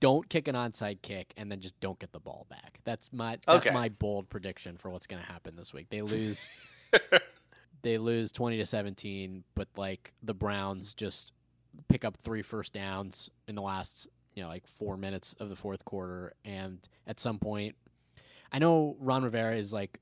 don't 0.00 0.28
kick 0.28 0.46
an 0.48 0.54
onside 0.54 1.00
kick 1.02 1.32
and 1.36 1.50
then 1.50 1.60
just 1.60 1.78
don't 1.80 1.98
get 1.98 2.12
the 2.12 2.20
ball 2.20 2.46
back. 2.48 2.80
That's 2.84 3.12
my 3.12 3.38
that's 3.46 3.66
Okay. 3.66 3.74
my 3.74 3.88
bold 3.88 4.28
prediction 4.28 4.76
for 4.76 4.90
what's 4.90 5.06
going 5.06 5.22
to 5.22 5.28
happen 5.28 5.56
this 5.56 5.72
week. 5.72 5.88
They 5.90 6.02
lose 6.02 6.50
they 7.82 7.98
lose 7.98 8.32
20 8.32 8.58
to 8.58 8.66
17, 8.66 9.44
but 9.54 9.68
like 9.76 10.12
the 10.22 10.34
Browns 10.34 10.94
just 10.94 11.32
pick 11.88 12.04
up 12.04 12.16
three 12.16 12.42
first 12.42 12.72
downs 12.72 13.30
in 13.46 13.54
the 13.54 13.62
last, 13.62 14.08
you 14.34 14.42
know, 14.42 14.48
like 14.48 14.66
4 14.66 14.96
minutes 14.96 15.34
of 15.40 15.48
the 15.48 15.56
fourth 15.56 15.84
quarter 15.84 16.32
and 16.44 16.86
at 17.06 17.20
some 17.20 17.38
point 17.38 17.76
I 18.52 18.58
know 18.58 18.96
Ron 19.00 19.24
Rivera 19.24 19.56
is 19.56 19.72
like 19.72 19.98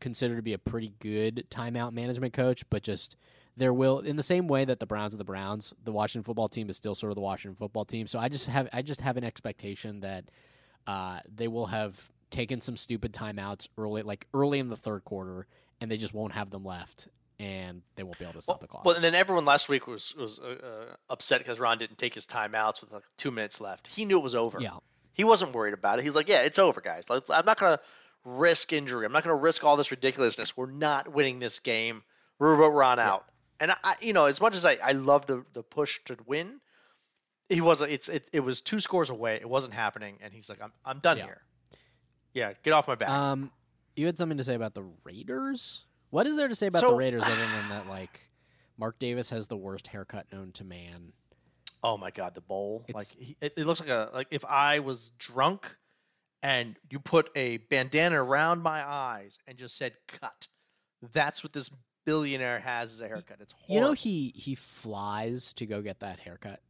considered 0.00 0.36
to 0.36 0.42
be 0.42 0.52
a 0.52 0.58
pretty 0.58 0.92
good 0.98 1.46
timeout 1.50 1.92
management 1.92 2.32
coach, 2.34 2.68
but 2.68 2.82
just 2.82 3.16
there 3.56 3.72
will 3.72 4.00
in 4.00 4.16
the 4.16 4.22
same 4.22 4.48
way 4.48 4.64
that 4.64 4.80
the 4.80 4.86
Browns 4.86 5.14
are 5.14 5.18
the 5.18 5.24
Browns, 5.24 5.74
the 5.82 5.92
Washington 5.92 6.24
football 6.24 6.48
team 6.48 6.68
is 6.68 6.76
still 6.76 6.94
sort 6.94 7.10
of 7.10 7.14
the 7.14 7.20
Washington 7.22 7.56
football 7.56 7.84
team. 7.84 8.06
So 8.06 8.18
I 8.18 8.28
just 8.28 8.48
have 8.48 8.68
I 8.72 8.82
just 8.82 9.00
have 9.00 9.16
an 9.16 9.24
expectation 9.24 10.00
that 10.00 10.24
uh, 10.86 11.20
they 11.34 11.48
will 11.48 11.66
have 11.66 12.10
taken 12.30 12.60
some 12.60 12.76
stupid 12.76 13.12
timeouts 13.12 13.68
early, 13.78 14.02
like 14.02 14.26
early 14.34 14.58
in 14.58 14.68
the 14.68 14.76
third 14.76 15.04
quarter, 15.04 15.46
and 15.80 15.90
they 15.90 15.96
just 15.96 16.12
won't 16.14 16.32
have 16.32 16.50
them 16.50 16.64
left, 16.64 17.08
and 17.38 17.82
they 17.94 18.02
won't 18.02 18.18
be 18.18 18.24
able 18.24 18.34
to 18.34 18.42
stop 18.42 18.54
Well, 18.56 18.58
the 18.60 18.66
clock. 18.68 18.84
well, 18.84 18.94
and 18.94 19.02
then 19.04 19.14
everyone 19.14 19.44
last 19.44 19.68
week 19.68 19.86
was 19.86 20.14
was 20.16 20.38
uh, 20.40 20.56
uh, 20.90 20.94
upset 21.08 21.38
because 21.40 21.58
Ron 21.58 21.78
didn't 21.78 21.98
take 21.98 22.14
his 22.14 22.26
timeouts 22.26 22.80
with 22.82 22.92
like 22.92 23.04
two 23.16 23.30
minutes 23.30 23.60
left. 23.60 23.86
He 23.88 24.04
knew 24.04 24.18
it 24.18 24.22
was 24.22 24.34
over. 24.34 24.58
yeah, 24.60 24.76
He 25.12 25.24
wasn't 25.24 25.54
worried 25.54 25.74
about 25.74 25.98
it. 25.98 26.02
He 26.02 26.08
was 26.08 26.16
like, 26.16 26.28
"Yeah, 26.28 26.40
it's 26.42 26.58
over, 26.58 26.80
guys. 26.80 27.08
Like, 27.08 27.22
I'm 27.30 27.46
not 27.46 27.58
gonna 27.58 27.80
risk 28.24 28.72
injury. 28.72 29.06
I'm 29.06 29.12
not 29.12 29.22
gonna 29.24 29.34
risk 29.36 29.64
all 29.64 29.76
this 29.76 29.90
ridiculousness. 29.90 30.56
We're 30.56 30.70
not 30.70 31.08
winning 31.12 31.38
this 31.38 31.60
game. 31.60 32.02
We're 32.38 32.54
about 32.54 32.74
Ron 32.74 32.98
out." 32.98 33.24
And 33.60 33.72
I, 33.72 33.94
you 34.00 34.12
know, 34.12 34.26
as 34.26 34.40
much 34.40 34.54
as 34.54 34.64
I, 34.64 34.78
I 34.82 34.92
love 34.92 35.26
the 35.26 35.44
the 35.52 35.62
push 35.62 36.00
to 36.04 36.16
win, 36.26 36.60
he 37.48 37.60
was 37.60 37.80
it's 37.80 38.08
it, 38.08 38.28
it 38.32 38.40
was 38.40 38.60
two 38.60 38.80
scores 38.80 39.10
away. 39.10 39.36
It 39.36 39.48
wasn't 39.48 39.74
happening, 39.74 40.18
and 40.20 40.32
he's 40.32 40.48
like, 40.50 40.62
"I'm 40.62 40.72
I'm 40.84 40.98
done 40.98 41.16
Yeah. 41.18 41.24
here. 41.24 41.40
Yeah, 42.34 42.52
get 42.62 42.72
off 42.72 42.88
my 42.88 42.94
back." 42.96 43.08
Um, 43.08 43.50
you 43.94 44.06
had 44.06 44.18
something 44.18 44.38
to 44.38 44.44
say 44.44 44.54
about 44.54 44.74
the 44.74 44.84
Raiders. 45.04 45.84
What 46.10 46.26
is 46.26 46.36
there 46.36 46.48
to 46.48 46.54
say 46.54 46.66
about 46.66 46.82
the 46.82 46.94
Raiders 46.94 47.22
other 47.22 47.34
than 47.36 47.68
that, 47.70 47.88
like 47.88 48.28
Mark 48.76 48.98
Davis 48.98 49.30
has 49.30 49.48
the 49.48 49.56
worst 49.56 49.88
haircut 49.88 50.26
known 50.32 50.52
to 50.52 50.64
man? 50.64 51.12
Oh 51.82 51.96
my 51.96 52.10
god, 52.10 52.34
the 52.34 52.40
bowl! 52.40 52.84
Like 52.92 53.08
he, 53.08 53.36
it, 53.40 53.54
it 53.56 53.66
looks 53.66 53.80
like 53.80 53.88
a 53.88 54.10
like 54.12 54.28
if 54.30 54.44
I 54.44 54.80
was 54.80 55.12
drunk, 55.18 55.74
and 56.42 56.76
you 56.90 56.98
put 56.98 57.30
a 57.36 57.56
bandana 57.56 58.22
around 58.22 58.62
my 58.62 58.86
eyes 58.86 59.38
and 59.46 59.56
just 59.56 59.76
said 59.76 59.96
"cut," 60.08 60.48
That's 61.12 61.44
what 61.44 61.52
this 61.52 61.70
billionaire 62.06 62.60
has 62.60 62.94
as 62.94 63.02
a 63.02 63.08
haircut. 63.08 63.36
It's 63.40 63.52
horrible. 63.52 63.74
You 63.74 63.80
know 63.82 63.92
he 63.92 64.32
he 64.34 64.54
flies 64.54 65.52
to 65.54 65.66
go 65.66 65.82
get 65.82 66.00
that 66.00 66.18
haircut. 66.20 66.60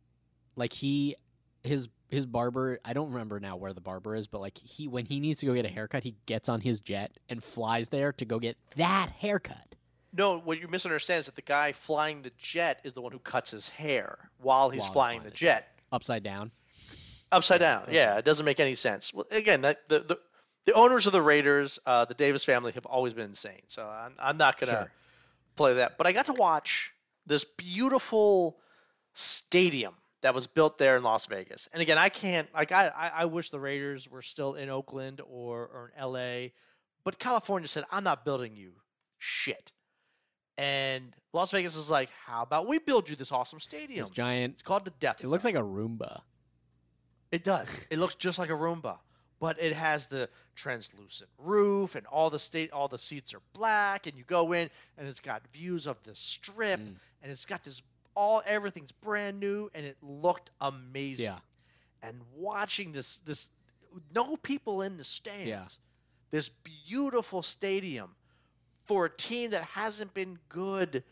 Like 0.57 0.73
he 0.73 1.15
his 1.63 1.89
his 2.09 2.27
barber, 2.27 2.81
I 2.85 2.93
don't 2.93 3.13
remember 3.13 3.39
now 3.39 3.57
where 3.57 3.73
the 3.73 3.81
barber 3.81 4.17
is, 4.17 4.27
but 4.27 4.41
like 4.41 4.59
he 4.59 4.89
when 4.89 5.05
he 5.05 5.21
needs 5.21 5.41
to 5.41 5.47
go 5.47 5.55
get 5.55 5.65
a 5.65 5.69
haircut, 5.69 6.03
he 6.03 6.17
gets 6.27 6.49
on 6.49 6.61
his 6.61 6.81
jet 6.81 7.13
and 7.29 7.43
flies 7.43 7.91
there 7.91 8.13
to 8.15 8.25
go 8.25 8.41
get 8.41 8.57
that 8.77 9.11
haircut. 9.19 9.77
No, 10.13 10.39
what 10.39 10.59
you 10.59 10.67
misunderstand 10.69 11.21
is 11.21 11.27
that 11.27 11.35
the 11.37 11.43
guy 11.43 11.73
flying 11.73 12.23
the 12.23 12.33
jet 12.39 12.81
is 12.85 12.95
the 12.95 13.03
one 13.03 13.13
who 13.13 13.19
cuts 13.19 13.51
his 13.51 13.69
hair 13.69 14.31
while 14.39 14.71
he's 14.71 14.83
While 14.83 14.93
flying 14.93 15.19
flying 15.21 15.25
the 15.25 15.31
the 15.31 15.37
jet. 15.37 15.69
Upside 15.93 16.23
down. 16.23 16.51
Upside 17.31 17.61
down. 17.61 17.83
Okay. 17.83 17.97
Yeah, 17.97 18.17
it 18.17 18.25
doesn't 18.25 18.47
make 18.47 18.61
any 18.61 18.77
sense. 18.77 19.13
Well, 19.13 19.27
again, 19.31 19.63
that 19.63 19.89
the, 19.89 20.01
the 20.01 20.19
the 20.65 20.73
owners 20.73 21.07
of 21.07 21.13
the 21.13 21.23
Raiders, 21.23 21.79
uh, 21.87 22.07
the 22.07 22.15
Davis 22.15 22.45
family, 22.45 22.73
have 22.73 22.87
always 22.87 23.15
been 23.15 23.27
insane. 23.27 23.63
So 23.69 23.87
I'm, 23.87 24.13
I'm 24.19 24.37
not 24.37 24.59
gonna 24.59 24.73
Sure. 24.73 24.91
Play 25.57 25.75
that. 25.75 25.99
But 25.99 26.07
I 26.07 26.13
got 26.13 26.27
to 26.27 26.33
watch 26.33 26.93
this 27.27 27.45
beautiful 27.45 28.59
stadium 29.15 29.95
that 30.23 30.35
was 30.35 30.47
built 30.47 30.79
there 30.79 30.97
in 30.97 31.03
Las 31.03 31.27
Vegas. 31.27 31.69
And 31.73 31.83
again, 31.83 31.99
I 31.99 32.09
can't 32.09 32.53
like 32.55 32.73
I 32.73 32.89
I, 32.89 33.11
I 33.23 33.25
wish 33.27 33.51
the 33.51 33.61
Raiders 33.61 34.09
were 34.09 34.23
still 34.23 34.55
in 34.55 34.71
Oakland 34.71 35.21
or 35.21 35.61
or 35.61 35.93
in 35.95 36.01
L.A. 36.01 36.53
But 37.05 37.19
California 37.19 37.69
said 37.69 37.85
I'm 37.91 38.05
not 38.05 38.25
building 38.25 38.57
you 38.57 38.73
shit. 39.19 39.73
And 40.59 41.15
Las 41.35 41.51
Vegas 41.51 41.77
is 41.77 41.91
like, 41.91 42.09
how 42.25 42.43
about 42.43 42.67
we 42.67 42.79
build 42.79 43.11
you 43.11 43.17
this 43.17 43.31
awesome 43.31 43.61
stadium? 43.61 44.05
This 44.05 44.11
giant 44.11 44.55
It's 44.55 44.63
called 44.63 44.87
the 44.87 44.91
Death. 44.99 45.23
it 45.23 45.29
looks 45.29 45.45
like 45.45 45.55
a 45.55 45.63
Roomba. 45.63 46.23
It 47.31 47.45
does. 47.45 47.79
It 47.91 47.99
looks 47.99 48.15
just 48.15 48.39
like 48.39 48.49
a 48.49 48.55
Roomba, 48.55 48.97
but 49.41 49.61
it 49.61 49.75
has 49.75 50.07
the 50.07 50.29
translucent 50.55 51.29
roof 51.39 51.95
and 51.95 52.07
all 52.07 52.31
the 52.31 52.39
state 52.39 52.73
all 52.73 52.89
the 52.89 52.99
seats 52.99 53.35
are 53.35 53.41
black 53.53 54.07
and 54.07 54.17
you 54.17 54.25
go 54.25 54.53
in 54.53 54.71
and 54.97 55.07
it's 55.07 55.21
got 55.21 55.43
views 55.53 55.87
of 55.87 56.03
the 56.05 56.15
strip 56.15 56.81
Mm. 56.81 56.95
and 57.23 57.33
it's 57.33 57.45
got 57.47 57.63
this 57.63 57.83
all 58.15 58.43
everything's 58.47 58.93
brand 58.93 59.39
new 59.39 59.71
and 59.75 59.85
it 59.85 59.97
looked 60.03 60.51
amazing. 60.61 61.27
Yeah. 61.27 61.39
And 62.03 62.19
watching 62.35 62.93
this 62.93 63.19
this 63.19 63.51
no 64.15 64.37
people 64.37 64.83
in 64.83 64.97
the 64.97 65.05
stands. 65.05 65.47
Yeah. 65.49 65.67
This 66.31 66.51
beautiful 66.89 67.43
stadium 67.43 68.11
for 68.87 69.07
a 69.07 69.11
team 69.11 69.51
that 69.51 69.63
hasn't 69.65 70.13
been 70.15 70.39
good 70.49 71.03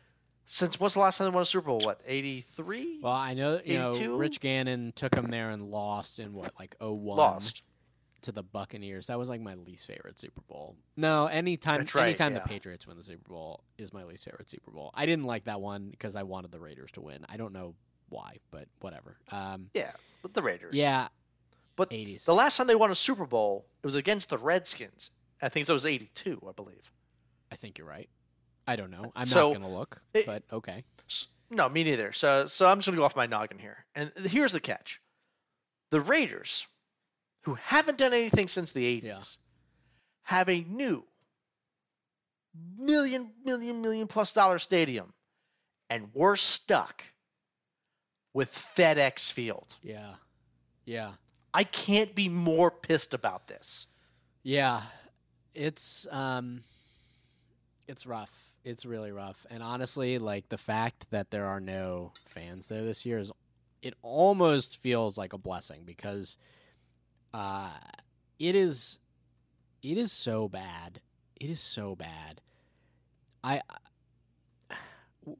since 0.47 0.79
what's 0.79 0.95
the 0.95 1.01
last 1.01 1.19
time 1.19 1.27
they 1.27 1.35
won 1.35 1.43
a 1.43 1.47
Super 1.47 1.67
Bowl? 1.69 1.81
What, 1.81 2.01
83? 2.07 3.01
Well, 3.03 3.13
I 3.13 3.35
know 3.35 3.61
you 3.65 3.79
know 3.79 3.93
Rich 4.17 4.41
Gannon 4.41 4.93
took 4.95 5.13
them 5.13 5.29
there 5.29 5.51
and 5.51 5.71
lost 5.71 6.19
in 6.19 6.33
what 6.35 6.53
like 6.59 6.77
01 6.81 7.17
Lost. 7.17 7.63
To 8.25 8.33
the 8.33 8.43
Buccaneers. 8.43 9.07
That 9.07 9.19
was 9.19 9.29
like 9.29 9.41
my 9.41 9.55
least 9.55 9.87
favorite 9.87 10.19
Super 10.19 10.41
Bowl. 10.43 10.77
No, 10.97 11.27
anytime 11.27 11.79
That's 11.81 11.95
right, 11.95 12.07
anytime 12.09 12.33
yeah. 12.35 12.41
the 12.41 12.49
Patriots 12.49 12.87
win 12.87 12.97
the 12.97 13.05
Super 13.05 13.29
Bowl 13.31 13.63
is 13.79 13.93
my 13.93 14.05
least 14.05 14.25
favorite 14.25 14.51
Super 14.51 14.71
Bowl. 14.71 14.91
I 14.95 15.07
didn't 15.07 15.25
like 15.25 15.45
that 15.45 15.61
one 15.61 15.89
because 15.91 16.17
I 16.17 16.23
wanted 16.25 16.53
the 16.53 16.61
Raiders 16.61 16.91
to 16.93 17.01
win. 17.01 17.25
I 17.29 17.37
don't 17.37 17.53
know 17.53 17.75
why, 18.09 18.37
but 18.51 18.67
whatever. 18.81 19.17
Um, 19.31 19.71
Yeah, 19.75 19.93
the 20.33 20.43
Raiders. 20.43 20.75
yeah, 20.75 21.09
But 21.77 21.91
80s. 21.91 22.25
The 22.25 22.35
last 22.35 22.57
time 22.57 22.67
they 22.67 22.75
won 22.77 22.91
a 22.91 22.95
Super 22.95 23.27
Bowl, 23.27 23.65
it 23.83 23.87
was 23.87 23.95
against 23.95 24.29
the 24.31 24.39
Redskins. 24.39 25.11
I 25.43 25.49
think 25.49 25.69
it 25.69 25.73
was 25.73 25.87
82, 25.87 26.41
I 26.49 26.53
believe. 26.53 26.93
I 27.51 27.57
think 27.57 27.79
you're 27.79 27.87
right. 27.87 28.09
I 28.67 28.77
don't 28.77 28.91
know. 28.91 29.13
I'm 29.15 29.27
So, 29.27 29.49
not 29.53 29.61
gonna 29.61 29.75
look, 29.75 30.01
it- 30.15 30.27
but 30.27 30.43
okay. 30.53 30.85
No, 31.51 31.69
me 31.69 31.85
neither. 31.85 32.13
So, 32.13 32.47
so 32.47 32.67
I'm 32.67 32.79
just 32.79 32.87
going 32.87 32.97
to 32.97 33.01
go 33.01 33.05
off 33.05 33.15
my 33.15 33.27
noggin 33.27 33.59
here. 33.59 33.85
And 33.95 34.11
here's 34.27 34.53
the 34.53 34.61
catch 34.61 35.01
the 35.91 36.01
Raiders, 36.01 36.67
who 37.45 37.55
haven't 37.55 37.99
done 37.99 38.13
anything 38.13 38.49
since 38.49 38.73
the 38.73 39.01
80s, 39.01 39.05
Yeah. 39.05 39.21
have 40.23 40.49
a 40.49 40.61
new 40.63 41.05
million, 42.79 43.31
million, 43.45 43.81
million 43.83 44.07
plus 44.07 44.33
dollar 44.33 44.59
stadium. 44.59 45.13
And 45.91 46.09
we're 46.15 46.37
stuck 46.37 47.03
with 48.33 48.51
FedEx 48.77 49.31
Field. 49.31 49.77
Yeah, 49.83 50.15
yeah, 50.85 51.13
I 51.53 51.65
can't 51.65 52.15
be 52.15 52.29
more 52.29 52.71
pissed 52.71 53.15
about 53.15 53.47
this. 53.49 53.87
yeah. 54.43 54.83
It's 55.57 56.09
um, 56.11 56.65
it's 57.87 58.07
rough. 58.07 58.51
It's 58.65 58.85
really 58.85 59.13
rough. 59.13 59.47
And 59.51 59.63
honestly, 59.63 60.19
like 60.19 60.49
the 60.49 60.59
fact 60.59 61.09
that 61.13 61.31
there 61.31 61.47
are 61.47 61.61
no 61.61 62.11
fans 62.27 62.67
there 62.67 62.83
this 62.83 63.07
year 63.07 63.19
is, 63.19 63.31
it 63.81 63.95
almost 64.03 64.79
feels 64.79 65.17
like 65.17 65.33
a 65.33 65.39
blessing 65.39 65.83
because, 65.85 66.39
uh, 67.35 67.71
it 68.39 68.55
is, 68.55 68.99
it 69.83 69.99
is 69.99 70.13
so 70.13 70.49
bad. 70.49 71.01
It 71.41 71.51
is 71.51 71.61
so 71.61 71.95
bad. 71.97 72.41
I, 73.43 73.61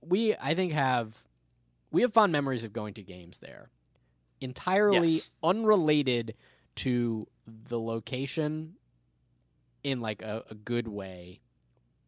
we 0.03 0.35
I 0.37 0.55
think 0.55 0.73
have, 0.73 1.25
we 1.91 2.03
have 2.03 2.13
fond 2.13 2.33
memories 2.33 2.65
of 2.65 2.73
going 2.73 2.95
to 2.95 3.03
games 3.03 3.39
there, 3.39 3.71
entirely 4.41 5.09
Yes. 5.09 5.31
unrelated 5.43 6.35
to 6.77 7.27
the 7.47 7.79
location 7.79 8.75
in 9.83 10.01
like 10.01 10.23
a, 10.23 10.45
a 10.51 10.55
good 10.55 10.89
way 10.89 11.41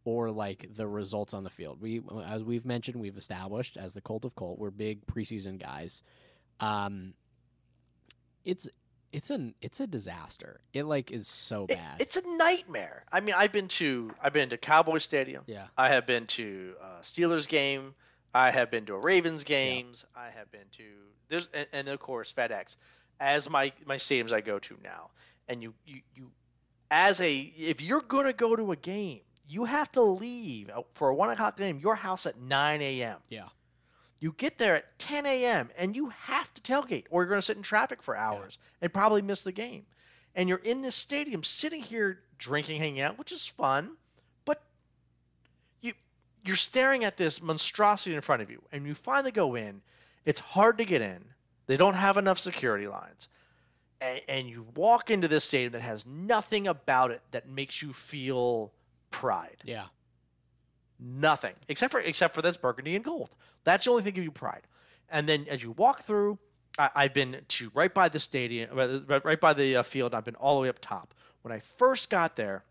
or 0.05 0.31
like 0.31 0.67
the 0.75 0.87
results 0.89 1.35
on 1.35 1.45
the 1.45 1.51
field. 1.51 1.81
We 1.81 2.01
as 2.25 2.43
we've 2.43 2.65
mentioned, 2.67 3.01
we've 3.01 3.17
established 3.19 3.77
as 3.77 3.95
the 3.95 4.01
Cult 4.01 4.25
of 4.25 4.35
cult, 4.35 4.59
we're 4.59 4.71
big 4.71 5.07
preseason 5.07 5.59
guys. 5.59 6.03
Um 6.61 7.15
it's 8.45 8.69
it's 9.13 9.31
an 9.31 9.55
it's 9.61 9.81
a 9.81 9.87
disaster. 9.87 10.61
It 10.73 10.85
like 10.85 11.11
is 11.11 11.27
so 11.29 11.65
It- 11.69 11.77
bad. 11.77 12.01
it's 12.01 12.17
a 12.17 12.37
nightmare. 12.37 13.05
I 13.13 13.21
mean, 13.21 13.35
I've 13.37 13.53
been 13.53 13.69
to 13.69 14.13
I've 14.23 14.33
been 14.33 14.51
to 14.51 14.57
Cowboy 14.59 14.99
Stadium. 14.99 15.45
yeah. 15.47 15.69
I 15.77 15.89
have 15.89 16.07
been 16.07 16.27
to 16.29 16.75
a 16.81 16.87
Steelers 17.03 17.49
game. 17.49 17.95
I 18.35 18.51
have 18.51 18.71
been 18.71 18.85
to 18.87 18.95
a 18.95 18.99
Ravens 18.99 19.45
games. 19.45 20.05
I 20.15 20.31
have 20.31 20.51
been 20.51 20.67
to 20.73 20.85
there's 21.29 21.49
and, 21.55 21.67
and 21.73 21.89
of 21.89 21.99
course 22.01 22.33
FedEx 22.33 22.77
as 23.21 23.49
my 23.49 23.73
my 23.87 23.97
stadiums 23.97 24.33
I 24.33 24.41
go 24.41 24.59
to 24.59 24.77
now. 24.83 25.11
And 25.49 25.63
you 25.63 25.75
you 25.87 26.01
you 26.15 26.31
as 26.91 27.21
a 27.21 27.37
if 27.39 27.81
you're 27.81 28.01
gonna 28.03 28.33
go 28.33 28.55
to 28.57 28.73
a 28.73 28.77
game, 28.77 29.21
you 29.49 29.65
have 29.65 29.91
to 29.93 30.03
leave 30.03 30.69
uh, 30.71 30.83
for 30.95 31.09
a 31.09 31.15
one 31.15 31.31
o'clock 31.31 31.57
game 31.57 31.79
your 31.79 31.95
house 31.95 32.27
at 32.27 32.37
9 32.39 32.83
a.m. 32.83 33.19
Yeah. 33.31 33.49
You 34.19 34.33
get 34.33 34.59
there 34.59 34.77
at 34.77 34.99
10 34.99 35.27
a.m. 35.27 35.71
and 35.77 35.95
you 35.95 36.09
have 36.09 36.53
to 36.55 36.61
tailgate, 36.63 37.05
or 37.11 37.23
you're 37.23 37.29
going 37.29 37.39
to 37.39 37.43
sit 37.47 37.57
in 37.57 37.63
traffic 37.63 38.03
for 38.03 38.17
hours 38.17 38.59
and 38.81 38.93
probably 38.93 39.23
miss 39.23 39.43
the 39.43 39.53
game. 39.53 39.85
And 40.35 40.49
you're 40.49 40.59
in 40.59 40.83
this 40.83 40.97
stadium, 40.97 41.45
sitting 41.45 41.83
here 41.83 42.21
drinking, 42.39 42.79
hanging 42.79 43.01
out, 43.01 43.19
which 43.19 43.33
is 43.33 43.47
fun, 43.47 43.91
but 44.45 44.63
you 45.81 45.93
you're 46.45 46.57
staring 46.57 47.05
at 47.05 47.17
this 47.17 47.43
monstrosity 47.43 48.15
in 48.15 48.21
front 48.21 48.43
of 48.43 48.51
you, 48.51 48.63
and 48.73 48.87
you 48.87 48.95
finally 48.95 49.33
go 49.33 49.55
in. 49.55 49.83
It's 50.25 50.41
hard 50.41 50.79
to 50.79 50.85
get 50.85 51.03
in. 51.03 51.25
They 51.67 51.77
don't 51.77 51.95
have 51.95 52.17
enough 52.17 52.39
security 52.39 52.89
lines. 52.89 53.29
And, 54.01 54.21
and 54.29 54.49
you 54.49 54.67
walk 54.75 55.11
into 55.11 55.29
this 55.29 55.45
stadium 55.45 55.73
that 55.73 55.83
has 55.83 56.07
nothing 56.07 56.67
about 56.69 57.11
it 57.11 57.23
that 57.31 57.49
makes 57.49 57.81
you 57.81 57.93
feel 57.93 58.73
pride. 59.11 59.57
Yeah. 59.65 59.87
Nothing 60.99 61.55
except 61.69 61.93
for 61.93 62.01
except 62.01 62.35
for 62.35 62.43
this 62.43 62.57
burgundy 62.57 62.97
and 62.97 63.05
gold. 63.05 63.31
That's 63.65 63.85
the 63.85 63.91
only 63.91 64.03
thing 64.03 64.15
give 64.15 64.25
you 64.25 64.31
pride. 64.31 64.63
And 65.11 65.29
then 65.29 65.47
as 65.49 65.63
you 65.63 65.73
walk 65.73 66.03
through, 66.03 66.39
I, 66.79 66.91
I've 66.95 67.15
been 67.15 67.41
to 67.47 67.71
right 67.75 67.93
by 67.93 68.09
the 68.09 68.21
stadium, 68.21 68.75
right 69.07 69.25
right 69.25 69.41
by 69.41 69.53
the 69.53 69.77
uh, 69.77 69.83
field. 69.83 70.15
I've 70.15 70.25
been 70.25 70.37
all 70.37 70.57
the 70.57 70.63
way 70.63 70.69
up 70.69 70.79
top. 70.81 71.13
When 71.43 71.53
I 71.53 71.61
first 71.79 72.11
got 72.11 72.35
there, 72.37 72.65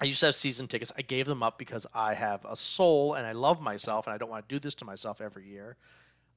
I 0.00 0.04
used 0.04 0.20
to 0.20 0.26
have 0.26 0.34
season 0.34 0.68
tickets. 0.68 0.92
I 0.96 1.02
gave 1.02 1.26
them 1.26 1.42
up 1.42 1.58
because 1.58 1.86
I 1.92 2.14
have 2.14 2.44
a 2.44 2.56
soul 2.56 3.14
and 3.14 3.26
I 3.26 3.32
love 3.32 3.60
myself 3.60 4.06
and 4.06 4.14
I 4.14 4.18
don't 4.18 4.30
want 4.30 4.48
to 4.48 4.54
do 4.54 4.60
this 4.60 4.76
to 4.76 4.84
myself 4.84 5.20
every 5.20 5.46
year. 5.46 5.76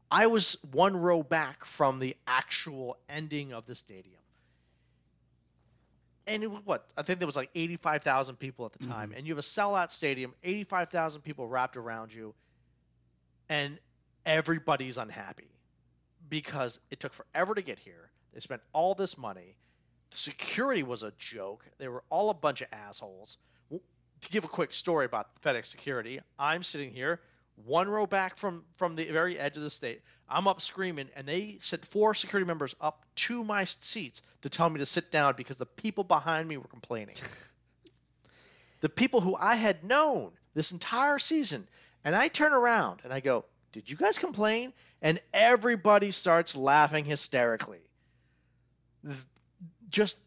I 0.09 0.27
was 0.27 0.57
one 0.71 0.97
row 0.97 1.23
back 1.23 1.63
from 1.63 1.99
the 1.99 2.17
actual 2.27 2.97
ending 3.07 3.53
of 3.53 3.65
the 3.65 3.75
stadium. 3.75 4.20
And 6.31 6.43
it 6.43 6.51
what? 6.65 6.87
I 6.97 7.01
think 7.03 7.19
there 7.19 7.25
was 7.25 7.35
like 7.35 7.49
85,000 7.53 8.37
people 8.37 8.65
at 8.65 8.73
the 8.73 8.87
time. 8.87 9.09
Mm-hmm. 9.09 9.17
And 9.17 9.27
you 9.27 9.33
have 9.33 9.39
a 9.39 9.47
sellout 9.47 9.91
stadium, 9.91 10.33
85,000 10.43 11.21
people 11.21 11.47
wrapped 11.47 11.75
around 11.75 12.13
you. 12.13 12.33
And 13.49 13.77
everybody's 14.25 14.97
unhappy 14.97 15.49
because 16.29 16.79
it 16.89 16.99
took 16.99 17.13
forever 17.13 17.53
to 17.53 17.61
get 17.61 17.79
here. 17.79 18.09
They 18.33 18.39
spent 18.39 18.61
all 18.71 18.95
this 18.95 19.17
money. 19.17 19.57
The 20.11 20.17
security 20.17 20.83
was 20.83 21.03
a 21.03 21.11
joke. 21.17 21.65
They 21.77 21.89
were 21.89 22.03
all 22.09 22.29
a 22.29 22.33
bunch 22.33 22.61
of 22.61 22.67
assholes. 22.71 23.37
To 23.69 24.29
give 24.29 24.45
a 24.45 24.47
quick 24.47 24.73
story 24.73 25.05
about 25.05 25.29
FedEx 25.41 25.65
security, 25.65 26.21
I'm 26.37 26.61
sitting 26.63 26.91
here, 26.91 27.19
one 27.65 27.89
row 27.89 28.05
back 28.05 28.37
from 28.37 28.63
from 28.77 28.95
the 28.95 29.05
very 29.05 29.37
edge 29.37 29.57
of 29.57 29.63
the 29.63 29.69
state. 29.69 30.01
I'm 30.29 30.47
up 30.47 30.61
screaming, 30.61 31.09
and 31.15 31.27
they 31.27 31.57
sent 31.59 31.85
four 31.85 32.13
security 32.13 32.47
members 32.47 32.75
up 32.79 33.05
to 33.15 33.43
my 33.43 33.65
seats 33.65 34.21
to 34.41 34.49
tell 34.49 34.69
me 34.69 34.79
to 34.79 34.85
sit 34.85 35.11
down 35.11 35.35
because 35.35 35.57
the 35.57 35.65
people 35.65 36.03
behind 36.03 36.47
me 36.47 36.57
were 36.57 36.67
complaining. 36.67 37.15
the 38.81 38.89
people 38.89 39.21
who 39.21 39.35
I 39.35 39.55
had 39.55 39.83
known 39.83 40.31
this 40.53 40.71
entire 40.71 41.19
season, 41.19 41.67
and 42.03 42.15
I 42.15 42.27
turn 42.27 42.53
around 42.53 43.01
and 43.03 43.13
I 43.13 43.19
go, 43.19 43.45
"Did 43.71 43.89
you 43.89 43.95
guys 43.95 44.17
complain?" 44.17 44.73
And 45.01 45.19
everybody 45.33 46.11
starts 46.11 46.55
laughing 46.55 47.05
hysterically. 47.05 47.81
Just 49.89 50.17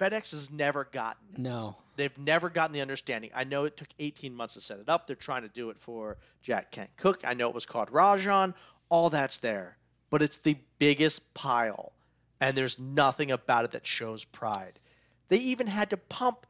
FedEx 0.00 0.30
has 0.30 0.50
never 0.50 0.84
gotten. 0.84 1.26
No. 1.36 1.76
they've 1.96 2.16
never 2.16 2.48
gotten 2.48 2.72
the 2.72 2.80
understanding. 2.80 3.30
I 3.34 3.44
know 3.44 3.64
it 3.64 3.76
took 3.76 3.88
18 3.98 4.34
months 4.34 4.54
to 4.54 4.60
set 4.62 4.78
it 4.78 4.88
up. 4.88 5.06
They're 5.06 5.16
trying 5.16 5.42
to 5.42 5.48
do 5.48 5.68
it 5.70 5.76
for 5.80 6.16
Jack 6.42 6.70
Kent 6.70 6.90
Cooke. 6.96 7.20
I 7.24 7.34
know 7.34 7.48
it 7.48 7.54
was 7.54 7.66
called 7.66 7.90
Raljon. 7.90 8.54
All 8.88 9.10
that's 9.10 9.36
there, 9.36 9.76
but 10.08 10.22
it's 10.22 10.38
the 10.38 10.56
biggest 10.78 11.32
pile, 11.34 11.92
and 12.40 12.56
there's 12.56 12.78
nothing 12.78 13.30
about 13.30 13.66
it 13.66 13.72
that 13.72 13.86
shows 13.86 14.24
pride. 14.24 14.78
They 15.28 15.36
even 15.36 15.66
had 15.68 15.90
to 15.90 15.96
pump 15.96 16.46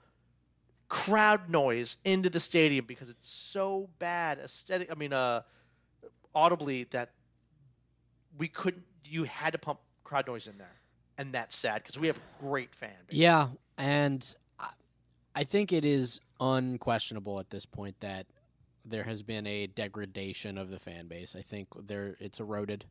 crowd 0.89 1.51
noise 1.51 1.97
into 2.05 2.31
the 2.31 2.41
stadium 2.41 2.85
because 2.87 3.11
it's 3.11 3.29
so 3.29 3.89
bad 3.99 4.39
aesthetic. 4.39 4.91
I 4.91 4.95
mean, 4.95 5.13
uh, 5.13 5.43
audibly 6.35 6.85
that 6.93 7.11
we 8.39 8.49
couldn't. 8.49 8.85
You 9.05 9.25
had 9.25 9.53
to 9.53 9.59
pump 9.59 9.81
crowd 10.05 10.27
noise 10.27 10.47
in 10.47 10.57
there, 10.57 10.80
and 11.21 11.33
that's 11.35 11.55
sad 11.55 11.83
because 11.83 11.99
we 11.99 12.07
have 12.07 12.17
a 12.17 12.43
great 12.43 12.75
fan 12.75 12.91
base. 13.07 13.17
Yeah, 13.19 13.49
and 13.77 14.35
I- 15.35 15.45
think 15.45 15.73
it 15.73 15.85
is 15.85 16.21
unquestionable 16.41 17.39
at 17.39 17.51
this 17.51 17.67
point 17.67 18.01
that 18.01 18.27
there 18.85 19.05
has 19.05 19.23
been 19.23 19.47
a 19.47 19.67
degradation 19.67 20.57
of 20.59 20.71
the 20.71 20.79
fan 20.79 21.07
base. 21.07 21.37
I 21.37 21.43
think 21.43 21.69
there 21.87 22.17
it's 22.19 22.41
eroded. 22.41 22.87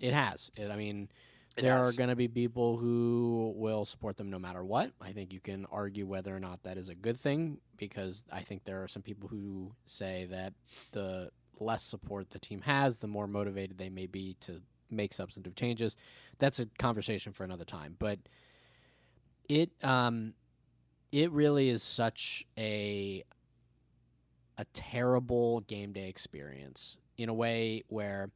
It 0.00 0.14
has. 0.14 0.50
It, 0.56 0.70
I 0.70 0.76
mean, 0.76 1.08
It 1.56 1.62
there 1.62 1.76
has. 1.76 1.92
are 1.94 1.96
going 1.96 2.08
to 2.08 2.16
be 2.16 2.26
people 2.28 2.78
who 2.78 3.52
will 3.56 3.84
support 3.84 4.16
them 4.16 4.30
no 4.30 4.38
matter 4.38 4.64
what. 4.64 4.90
I 5.00 5.12
think 5.12 5.32
you 5.32 5.40
can 5.40 5.66
argue 5.70 6.06
whether 6.06 6.34
or 6.34 6.40
not 6.40 6.62
that 6.62 6.78
is 6.78 6.88
a 6.88 6.94
good 6.94 7.18
thing 7.18 7.58
because 7.76 8.24
I 8.32 8.40
think 8.40 8.64
there 8.64 8.82
are 8.82 8.88
some 8.88 9.02
people 9.02 9.28
who 9.28 9.72
say 9.86 10.26
that 10.30 10.54
the 10.92 11.30
less 11.60 11.82
support 11.82 12.30
the 12.30 12.38
team 12.38 12.62
has, 12.62 12.98
the 12.98 13.06
more 13.08 13.26
motivated 13.26 13.76
they 13.78 13.90
may 13.90 14.06
be 14.06 14.36
to 14.40 14.62
make 14.90 15.12
substantive 15.12 15.54
changes. 15.54 15.96
That's 16.38 16.60
a 16.60 16.66
conversation 16.78 17.32
for 17.32 17.44
another 17.44 17.64
time, 17.64 17.96
but 17.98 18.18
it 19.48 19.70
um 19.82 20.34
it 21.12 21.30
really 21.32 21.68
is 21.68 21.82
such 21.82 22.44
a 22.58 23.22
a 24.56 24.64
terrible 24.72 25.60
game 25.60 25.92
day 25.92 26.08
experience 26.08 26.96
in 27.16 27.28
a 27.28 27.34
way 27.34 27.82
where 27.88 28.30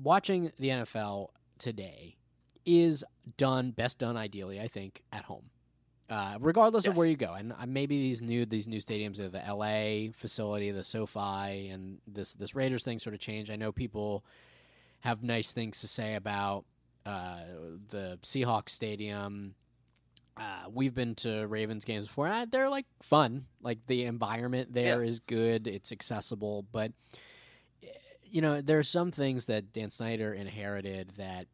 watching 0.00 0.52
the 0.58 0.68
NFL 0.68 1.28
today 1.58 2.16
is 2.64 3.04
done 3.36 3.70
best 3.72 3.98
done 3.98 4.16
ideally 4.16 4.60
I 4.60 4.68
think 4.68 5.02
at 5.12 5.24
home. 5.24 5.50
Uh, 6.10 6.36
regardless 6.40 6.86
of 6.86 6.94
where 6.94 7.06
you 7.06 7.16
go, 7.16 7.32
and 7.32 7.52
uh, 7.52 7.64
maybe 7.66 7.96
these 7.96 8.20
new 8.20 8.44
these 8.44 8.68
new 8.68 8.80
stadiums 8.80 9.18
are 9.18 9.30
the 9.30 9.38
LA 9.38 10.12
facility, 10.12 10.70
the 10.70 10.84
SoFi, 10.84 11.70
and 11.70 12.02
this 12.06 12.34
this 12.34 12.54
Raiders 12.54 12.84
thing 12.84 12.98
sort 12.98 13.14
of 13.14 13.20
change. 13.20 13.50
I 13.50 13.56
know 13.56 13.72
people 13.72 14.22
have 15.00 15.22
nice 15.22 15.52
things 15.52 15.80
to 15.80 15.88
say 15.88 16.14
about 16.14 16.66
uh, 17.06 17.40
the 17.88 18.18
Seahawks 18.22 18.70
stadium. 18.70 19.54
Uh, 20.36 20.64
we've 20.70 20.94
been 20.94 21.14
to 21.16 21.46
Ravens 21.46 21.84
games 21.84 22.06
before. 22.06 22.26
And 22.26 22.50
they're 22.50 22.68
like 22.70 22.86
fun. 23.02 23.46
Like 23.60 23.86
the 23.86 24.04
environment 24.04 24.72
there 24.72 25.02
is 25.02 25.18
good. 25.20 25.66
It's 25.66 25.92
accessible, 25.92 26.64
but 26.72 26.92
you 28.24 28.40
know 28.40 28.60
there 28.62 28.78
are 28.78 28.82
some 28.84 29.10
things 29.10 29.46
that 29.46 29.72
Dan 29.72 29.90
Snyder 29.90 30.32
inherited 30.32 31.10
that 31.16 31.48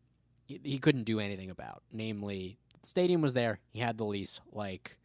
he- 0.46 0.60
he 0.62 0.78
couldn't 0.78 1.04
do 1.04 1.18
anything 1.18 1.50
about. 1.50 1.82
Namely, 1.92 2.58
the 2.80 2.86
stadium 2.86 3.20
was 3.20 3.34
there. 3.34 3.58
He 3.72 3.80
had 3.80 3.98
the 3.98 4.04
lease. 4.04 4.40
Like 4.52 4.98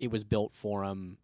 it 0.00 0.10
was 0.10 0.24
built 0.24 0.54
for 0.54 0.82
him. 0.84 1.18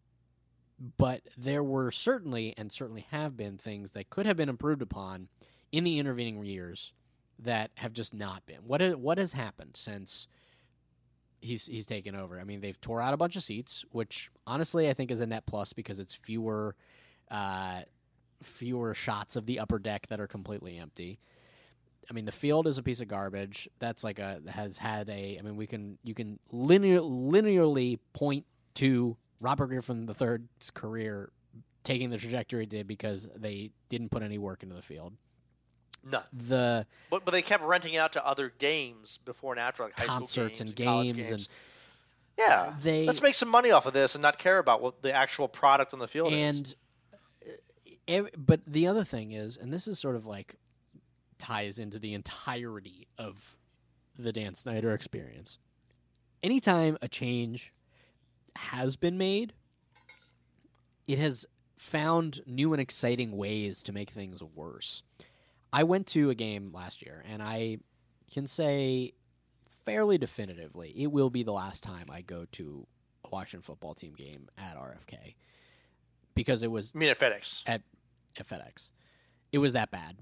But 0.97 1.22
there 1.36 1.62
were 1.62 1.90
certainly 1.92 2.55
and 2.57 2.70
certainly 2.70 3.07
have 3.11 3.36
been 3.36 3.59
things 3.59 3.92
that 3.92 4.11
could 4.11 4.26
have 4.26 4.36
been 4.36 4.49
improved 4.49 4.82
upon 4.82 5.28
in 5.72 5.84
the 5.84 5.99
intervening 5.99 6.45
years 6.45 6.92
that 7.39 7.70
have 7.76 7.93
just 7.93 8.14
not 8.14 8.45
been. 8.47 8.59
What 8.66 8.80
is, 8.80 8.97
what 8.97 9.18
has 9.18 9.32
happened 9.32 9.76
since 9.76 10.26
he's 11.41 11.66
he's 11.66 11.87
taken 11.87 12.14
over? 12.14 12.41
I 12.41 12.45
mean, 12.45 12.61
they've 12.61 12.80
tore 12.80 13.01
out 13.01 13.14
a 13.14 13.16
bunch 13.16 13.37
of 13.37 13.43
seats, 13.43 13.85
which 13.91 14.30
honestly 14.47 14.89
I 14.89 14.95
think 14.95 15.11
is 15.11 15.20
a 15.20 15.26
net 15.26 15.47
plus 15.47 15.72
because 15.72 16.01
it's 16.01 16.14
fewer 16.14 16.76
uh, 17.30 17.82
fewer 18.43 18.95
shots 18.95 19.37
of 19.37 19.47
the 19.47 19.59
upper 19.59 19.78
deck 19.78 20.07
that 20.09 20.20
are 20.20 20.26
completely 20.26 20.78
empty. 20.78 21.18
I 22.09 22.12
mean, 22.12 22.26
the 22.26 22.32
field 22.32 22.66
is 22.66 22.76
a 22.78 22.82
piece 22.82 23.01
of 23.01 23.09
garbage. 23.09 23.68
That's 23.78 24.05
like 24.05 24.18
a 24.18 24.41
has 24.49 24.78
had 24.78 25.09
a. 25.09 25.39
I 25.39 25.43
mean, 25.43 25.57
we 25.57 25.66
can 25.66 25.99
you 26.03 26.14
can 26.14 26.39
linear 26.53 27.01
linearly 27.01 27.99
point 28.12 28.45
to 28.74 29.16
Robert 29.41 29.66
Griffin 29.68 30.09
III's 30.09 30.70
career 30.72 31.30
taking 31.82 32.11
the 32.11 32.16
trajectory 32.16 32.64
it 32.64 32.70
did 32.70 32.87
because 32.87 33.28
they 33.37 33.70
didn't 33.89 34.11
put 34.11 34.22
any 34.22 34.39
work 34.39 34.62
into 34.62 34.74
the 34.74 34.82
field. 34.82 35.14
None. 36.11 36.24
The 36.32 36.86
But 37.11 37.24
but 37.24 37.30
they 37.32 37.42
kept 37.42 37.62
renting 37.64 37.94
it 37.94 37.98
out 37.98 38.12
to 38.12 38.26
other 38.26 38.52
games 38.59 39.18
before 39.24 39.52
and 39.52 39.61
after, 39.61 39.84
like 39.84 39.98
high 39.98 40.07
Concerts 40.07 40.59
school 40.59 40.68
and 40.68 40.76
games, 40.76 41.12
games 41.12 41.30
and- 41.30 41.48
yeah. 42.38 42.74
they 42.80 43.07
Let's 43.07 43.22
make 43.22 43.34
some 43.34 43.48
money 43.48 43.70
off 43.70 43.86
of 43.86 43.92
this 43.94 44.14
and 44.14 44.22
not 44.22 44.38
care 44.38 44.59
about 44.59 44.82
what 44.82 45.02
the 45.02 45.12
actual 45.12 45.48
product 45.48 45.92
on 45.94 46.00
the 46.00 46.09
field 46.09 46.32
is. 46.32 46.59
and 46.59 46.74
uh, 48.07 48.28
but 48.36 48.61
the 48.66 48.86
other 48.86 49.05
thing 49.05 49.32
is, 49.32 49.57
and 49.57 49.72
this 49.72 49.88
is 49.88 49.98
sort 49.98 50.16
of 50.16 50.26
like 50.26 50.57
ties 51.38 51.78
into 51.78 51.98
the 51.98 52.12
entirety 52.14 53.09
of 53.18 53.57
the 54.18 54.32
Dan 54.32 54.55
Snyder 54.55 54.92
experience. 54.92 55.59
Anytime 56.42 56.98
a 57.00 57.09
change 57.09 57.72
has 58.57 58.96
been 58.96 59.16
made, 59.16 59.55
it 61.09 61.18
has 61.18 61.46
found 61.76 62.40
new 62.46 62.72
and 62.72 62.80
exciting 62.80 63.36
ways 63.36 63.82
to 63.82 63.92
make 63.92 64.11
things 64.11 64.42
worse. 64.42 65.02
I 65.75 65.83
went 65.83 66.07
to 66.09 66.31
a 66.31 66.37
game 66.37 66.70
last 66.72 67.03
year, 67.03 67.25
and 67.29 67.43
I 67.43 67.79
can 68.33 68.47
say 68.47 69.14
fairly 69.68 70.18
definitively 70.18 70.91
it 70.97 71.09
will 71.11 71.31
be 71.31 71.43
the 71.43 71.53
last 71.53 71.83
time 71.83 72.07
I 72.12 72.20
go 72.20 72.47
to 72.53 72.87
a 73.25 73.29
Washington 73.29 73.62
football 73.62 73.93
team 73.93 74.14
game 74.14 74.49
at 74.57 74.77
RFK 74.77 75.35
because 76.37 76.62
it 76.62 76.70
was 76.70 76.93
I 76.95 76.99
mean, 76.99 77.09
at 77.09 77.18
FedEx. 77.18 77.64
at, 77.66 77.83
at 78.39 78.47
FedEx. 78.47 78.91
It 79.51 79.59
was 79.59 79.72
that 79.72 79.91
bad. 79.91 80.18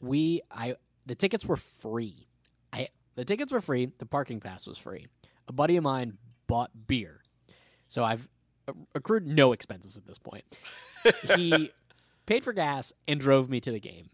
We 0.00 0.40
I 0.50 0.76
the 1.04 1.14
tickets 1.14 1.44
were 1.44 1.58
free. 1.58 2.26
I 2.72 2.88
the 3.14 3.26
tickets 3.26 3.52
were 3.52 3.60
free. 3.60 3.90
The 3.98 4.06
parking 4.06 4.40
pass 4.40 4.66
was 4.66 4.78
free. 4.78 5.06
A 5.48 5.52
buddy 5.52 5.76
of 5.76 5.84
mine 5.84 6.16
bought 6.46 6.70
beer, 6.86 7.20
so 7.88 8.04
I've 8.04 8.26
accrued 8.94 9.26
no 9.26 9.52
expenses 9.52 9.98
at 9.98 10.06
this 10.06 10.18
point. 10.18 10.44
he 11.36 11.72
paid 12.24 12.42
for 12.42 12.54
gas 12.54 12.94
and 13.06 13.20
drove 13.20 13.50
me 13.50 13.60
to 13.60 13.70
the 13.70 13.80
game, 13.80 14.08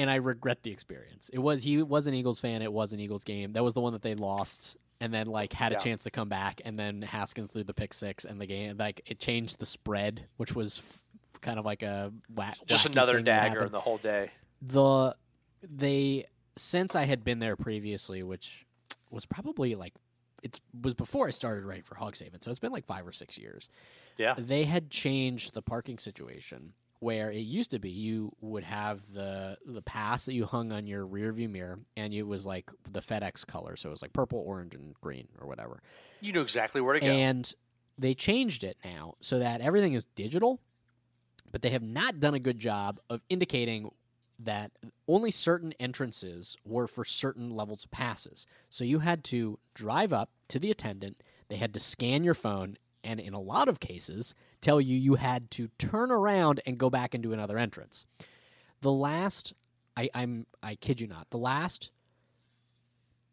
and 0.00 0.10
I 0.10 0.16
regret 0.16 0.62
the 0.62 0.70
experience. 0.70 1.28
It 1.32 1.38
was 1.38 1.62
he 1.62 1.82
was 1.82 2.06
an 2.06 2.14
Eagles 2.14 2.40
fan. 2.40 2.62
It 2.62 2.72
was 2.72 2.92
an 2.92 3.00
Eagles 3.00 3.24
game. 3.24 3.52
That 3.52 3.62
was 3.62 3.74
the 3.74 3.80
one 3.80 3.92
that 3.92 4.02
they 4.02 4.14
lost. 4.14 4.76
And 5.02 5.14
then, 5.14 5.28
like, 5.28 5.54
had 5.54 5.72
a 5.72 5.76
Yeah. 5.76 5.78
chance 5.78 6.02
to 6.02 6.10
come 6.10 6.28
back, 6.28 6.60
and 6.62 6.78
then 6.78 7.00
Haskins 7.00 7.50
threw 7.50 7.64
the 7.64 7.72
pick 7.72 7.94
six, 7.94 8.26
and 8.26 8.38
the 8.38 8.44
game, 8.44 8.76
like, 8.76 9.00
it 9.06 9.18
changed 9.18 9.58
the 9.58 9.64
spread, 9.64 10.26
which 10.36 10.54
was 10.54 10.78
f- 10.80 11.40
kind 11.40 11.58
of 11.58 11.64
like 11.64 11.82
a 11.82 12.12
whack. 12.34 12.58
Just 12.66 12.84
another 12.84 13.22
dagger 13.22 13.64
in 13.64 13.72
the 13.72 13.80
whole 13.80 13.96
day. 13.98 14.30
the 14.60 15.16
they 15.62 16.26
since 16.56 16.94
I 16.94 17.04
had 17.04 17.24
been 17.24 17.38
there 17.38 17.56
previously, 17.56 18.22
which 18.22 18.66
was 19.10 19.24
probably 19.26 19.74
like 19.74 19.94
it 20.42 20.60
was 20.82 20.94
before 20.94 21.26
I 21.26 21.30
started 21.30 21.64
writing 21.64 21.84
for 21.84 21.94
Hogs 21.94 22.20
Haven, 22.20 22.40
so 22.42 22.50
it's 22.50 22.60
been 22.60 22.72
like 22.72 22.84
five 22.86 23.06
or 23.06 23.12
six 23.12 23.38
years. 23.38 23.68
Yeah. 24.18 24.34
They 24.36 24.64
had 24.64 24.90
changed 24.90 25.54
the 25.54 25.62
parking 25.62 25.98
situation 25.98 26.74
where 27.00 27.30
it 27.30 27.40
used 27.40 27.70
to 27.72 27.78
be 27.78 27.90
you 27.90 28.30
would 28.40 28.62
have 28.62 29.00
the 29.12 29.56
the 29.66 29.82
pass 29.82 30.26
that 30.26 30.34
you 30.34 30.44
hung 30.44 30.70
on 30.70 30.86
your 30.86 31.04
rear 31.04 31.32
view 31.32 31.48
mirror 31.48 31.78
and 31.96 32.12
it 32.14 32.22
was 32.22 32.46
like 32.46 32.70
the 32.90 33.00
FedEx 33.00 33.46
color, 33.46 33.74
so 33.76 33.88
it 33.88 33.92
was 33.92 34.02
like 34.02 34.12
purple, 34.12 34.42
orange, 34.46 34.74
and 34.74 34.94
green 35.00 35.28
or 35.40 35.48
whatever. 35.48 35.82
You 36.20 36.32
knew 36.32 36.42
exactly 36.42 36.80
where 36.80 36.94
to 36.94 37.00
go. 37.00 37.06
And 37.06 37.52
they 37.98 38.14
changed 38.14 38.64
it 38.64 38.76
now 38.84 39.14
so 39.20 39.38
that 39.38 39.60
everything 39.60 39.94
is 39.94 40.04
digital, 40.14 40.60
but 41.50 41.62
they 41.62 41.70
have 41.70 41.82
not 41.82 42.20
done 42.20 42.34
a 42.34 42.38
good 42.38 42.58
job 42.58 43.00
of 43.08 43.22
indicating 43.28 43.90
that 44.38 44.72
only 45.06 45.30
certain 45.30 45.74
entrances 45.78 46.56
were 46.64 46.86
for 46.86 47.04
certain 47.04 47.50
levels 47.50 47.84
of 47.84 47.90
passes. 47.90 48.46
So 48.70 48.84
you 48.84 49.00
had 49.00 49.22
to 49.24 49.58
drive 49.74 50.12
up 50.12 50.30
to 50.48 50.58
the 50.58 50.70
attendant, 50.70 51.22
they 51.48 51.56
had 51.56 51.74
to 51.74 51.80
scan 51.80 52.24
your 52.24 52.34
phone, 52.34 52.78
and 53.04 53.20
in 53.20 53.34
a 53.34 53.40
lot 53.40 53.68
of 53.68 53.80
cases, 53.80 54.34
tell 54.60 54.80
you 54.80 54.96
you 54.96 55.14
had 55.14 55.50
to 55.52 55.68
turn 55.78 56.10
around 56.10 56.60
and 56.66 56.78
go 56.78 56.90
back 56.90 57.14
into 57.14 57.32
another 57.32 57.58
entrance. 57.58 58.06
The 58.80 58.92
last, 58.92 59.52
I, 59.96 60.10
I'm, 60.14 60.46
I 60.62 60.74
kid 60.74 61.00
you 61.00 61.06
not, 61.06 61.28
the 61.30 61.38
last 61.38 61.90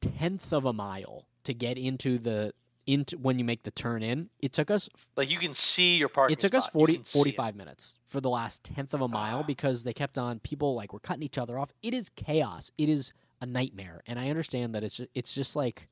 tenth 0.02 0.54
of 0.54 0.66
a 0.66 0.74
mile 0.74 1.26
to 1.44 1.54
get 1.54 1.78
into 1.78 2.18
the 2.20 2.54
into 2.86 3.18
when 3.18 3.38
you 3.38 3.44
make 3.44 3.64
the 3.64 3.72
turn 3.72 4.02
in, 4.02 4.30
it 4.40 4.54
took 4.54 4.72
us 4.72 4.88
like 5.18 5.30
you 5.30 5.38
can 5.38 5.54
see 5.54 5.98
your 5.98 6.08
parking 6.08 6.34
it 6.34 6.40
took 6.40 6.54
us 6.54 6.66
spot. 6.68 6.74
You 6.76 6.80
40, 6.80 6.94
can 6.94 7.04
see 7.04 7.20
it. 7.20 7.36
45 7.36 7.56
minutes 7.58 7.98
for 8.08 8.22
the 8.22 8.30
last 8.30 8.64
tenth 8.64 8.94
of 8.94 9.02
a 9.02 9.10
mile 9.10 9.40
Ah. 9.40 9.44
because 9.44 9.84
they 9.84 9.92
kept 9.92 10.18
on 10.18 10.40
people 10.40 10.74
like 10.74 10.94
were 10.94 11.00
cutting 11.02 11.24
each 11.24 11.38
other 11.38 11.60
off. 11.60 11.74
It 11.84 11.94
is 11.94 12.08
chaos. 12.16 12.72
It 12.78 12.88
is 12.88 13.12
a 13.42 13.46
nightmare, 13.46 14.02
and 14.08 14.18
I 14.18 14.30
understand 14.30 14.74
that 14.74 14.84
it's 14.86 15.02
it's 15.14 15.36
just 15.36 15.56
like 15.56 15.90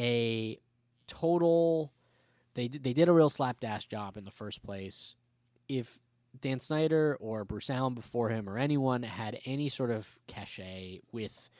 a 0.00 0.58
total. 1.06 1.92
They 2.58 2.66
they 2.66 2.92
did 2.92 3.08
a 3.08 3.12
real 3.12 3.28
slapdash 3.28 3.86
job 3.86 4.16
in 4.16 4.24
the 4.24 4.32
first 4.32 4.64
place. 4.64 5.14
If 5.68 6.00
Dan 6.40 6.58
Snyder 6.58 7.16
or 7.20 7.44
Bruce 7.44 7.70
Allen 7.70 7.94
before 7.94 8.30
him 8.30 8.48
or 8.48 8.58
anyone 8.58 9.04
had 9.04 9.38
any 9.44 9.68
sort 9.68 9.92
of 9.92 10.18
cachet 10.26 11.02
with 11.12 11.50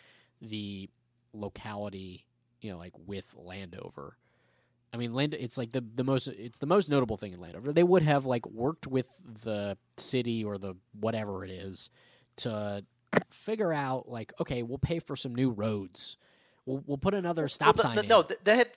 the 0.43 0.91
locality, 1.33 2.27
you 2.61 2.73
know, 2.73 2.79
like 2.79 2.95
with 3.07 3.33
Landover, 3.39 4.17
I 4.93 4.97
mean, 4.97 5.15
Land. 5.15 5.35
It's 5.39 5.57
like 5.57 5.71
the 5.71 5.85
the 5.95 6.03
most. 6.03 6.27
It's 6.27 6.59
the 6.59 6.67
most 6.67 6.89
notable 6.89 7.17
thing 7.17 7.33
in 7.33 7.41
Landover. 7.41 7.73
They 7.73 7.85
would 7.85 8.03
have 8.03 8.27
like 8.27 8.45
worked 8.49 8.89
with 8.89 9.07
the 9.45 9.79
city 9.99 10.43
or 10.43 10.59
the 10.59 10.75
whatever 10.99 11.45
it 11.45 11.53
is 11.53 11.91
to 12.39 12.85
figure 13.31 13.73
out 13.73 14.09
like, 14.09 14.33
okay, 14.41 14.65
we'll 14.65 14.79
pay 14.79 14.99
for 14.99 15.15
some 15.15 15.33
new 15.33 15.51
roads. 15.51 16.17
We'll 16.67 16.83
we'll 16.89 16.99
put 16.99 17.15
another 17.15 17.47
stop 17.47 17.77
Well, 17.77 17.85
sign. 17.85 17.95
the- 17.95 18.03
in. 18.03 18.09
no, 18.09 18.27
they 18.43 18.57
had 18.57 18.71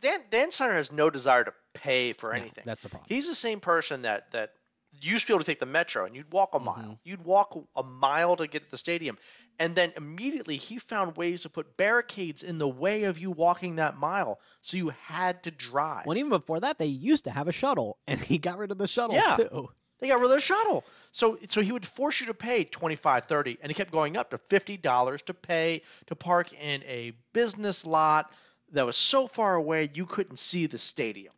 Dan 0.00 0.20
Dan 0.30 0.50
Snyder 0.50 0.74
has 0.74 0.92
no 0.92 1.10
desire 1.10 1.44
to 1.44 1.54
pay 1.74 2.12
for 2.12 2.32
No, 2.32 2.40
anything. 2.40 2.64
that's 2.66 2.82
the 2.82 2.88
problem. 2.88 3.06
He's 3.08 3.28
the 3.28 3.34
same 3.34 3.60
person 3.60 4.02
that 4.02 4.30
that 4.32 4.52
used 5.00 5.26
to 5.26 5.32
be 5.32 5.34
able 5.34 5.40
to 5.44 5.50
take 5.50 5.60
the 5.60 5.66
metro 5.66 6.06
and 6.06 6.16
you'd 6.16 6.32
walk 6.32 6.54
a 6.54 6.58
mile. 6.58 6.76
Mhm. 6.92 6.98
You'd 7.04 7.24
walk 7.24 7.54
a 7.76 7.82
mile 7.82 8.34
to 8.36 8.46
get 8.46 8.64
to 8.64 8.70
the 8.70 8.78
stadium, 8.78 9.18
and 9.58 9.74
then 9.74 9.92
immediately 9.96 10.56
he 10.56 10.78
found 10.78 11.16
ways 11.18 11.42
to 11.42 11.50
put 11.50 11.76
barricades 11.76 12.42
in 12.42 12.56
the 12.56 12.68
way 12.68 13.04
of 13.04 13.18
you 13.18 13.30
walking 13.30 13.76
that 13.76 13.98
mile, 13.98 14.40
so 14.62 14.76
you 14.78 14.88
had 14.88 15.42
to 15.42 15.50
drive. 15.50 16.06
Well, 16.06 16.16
even 16.16 16.30
before 16.30 16.60
that, 16.60 16.78
they 16.78 16.86
used 16.86 17.24
to 17.24 17.30
have 17.30 17.46
a 17.46 17.52
shuttle, 17.52 17.98
and 18.06 18.20
he 18.20 18.38
got 18.38 18.56
rid 18.58 18.70
of 18.70 18.78
the 18.78 18.88
shuttle 18.88 19.16
Yeah. 19.16 19.36
too. 19.36 19.68
They 19.98 20.08
got 20.08 20.16
rid 20.20 20.26
of 20.26 20.30
the 20.30 20.40
shuttle. 20.40 20.84
So 21.12 21.38
so 21.50 21.60
he 21.62 21.72
would 21.72 21.86
force 21.86 22.20
you 22.20 22.26
to 22.26 22.34
pay 22.34 22.64
25 22.64 23.24
30 23.26 23.58
and 23.62 23.70
it 23.70 23.74
kept 23.74 23.90
going 23.90 24.16
up 24.16 24.30
to 24.30 24.38
$50 24.38 25.22
to 25.24 25.34
pay 25.34 25.82
to 26.06 26.14
park 26.14 26.52
in 26.52 26.82
a 26.84 27.12
business 27.32 27.86
lot 27.86 28.30
that 28.72 28.86
was 28.86 28.96
so 28.96 29.26
far 29.26 29.54
away 29.54 29.90
you 29.94 30.06
couldn't 30.06 30.38
see 30.38 30.66
the 30.66 30.78
stadium. 30.78 31.32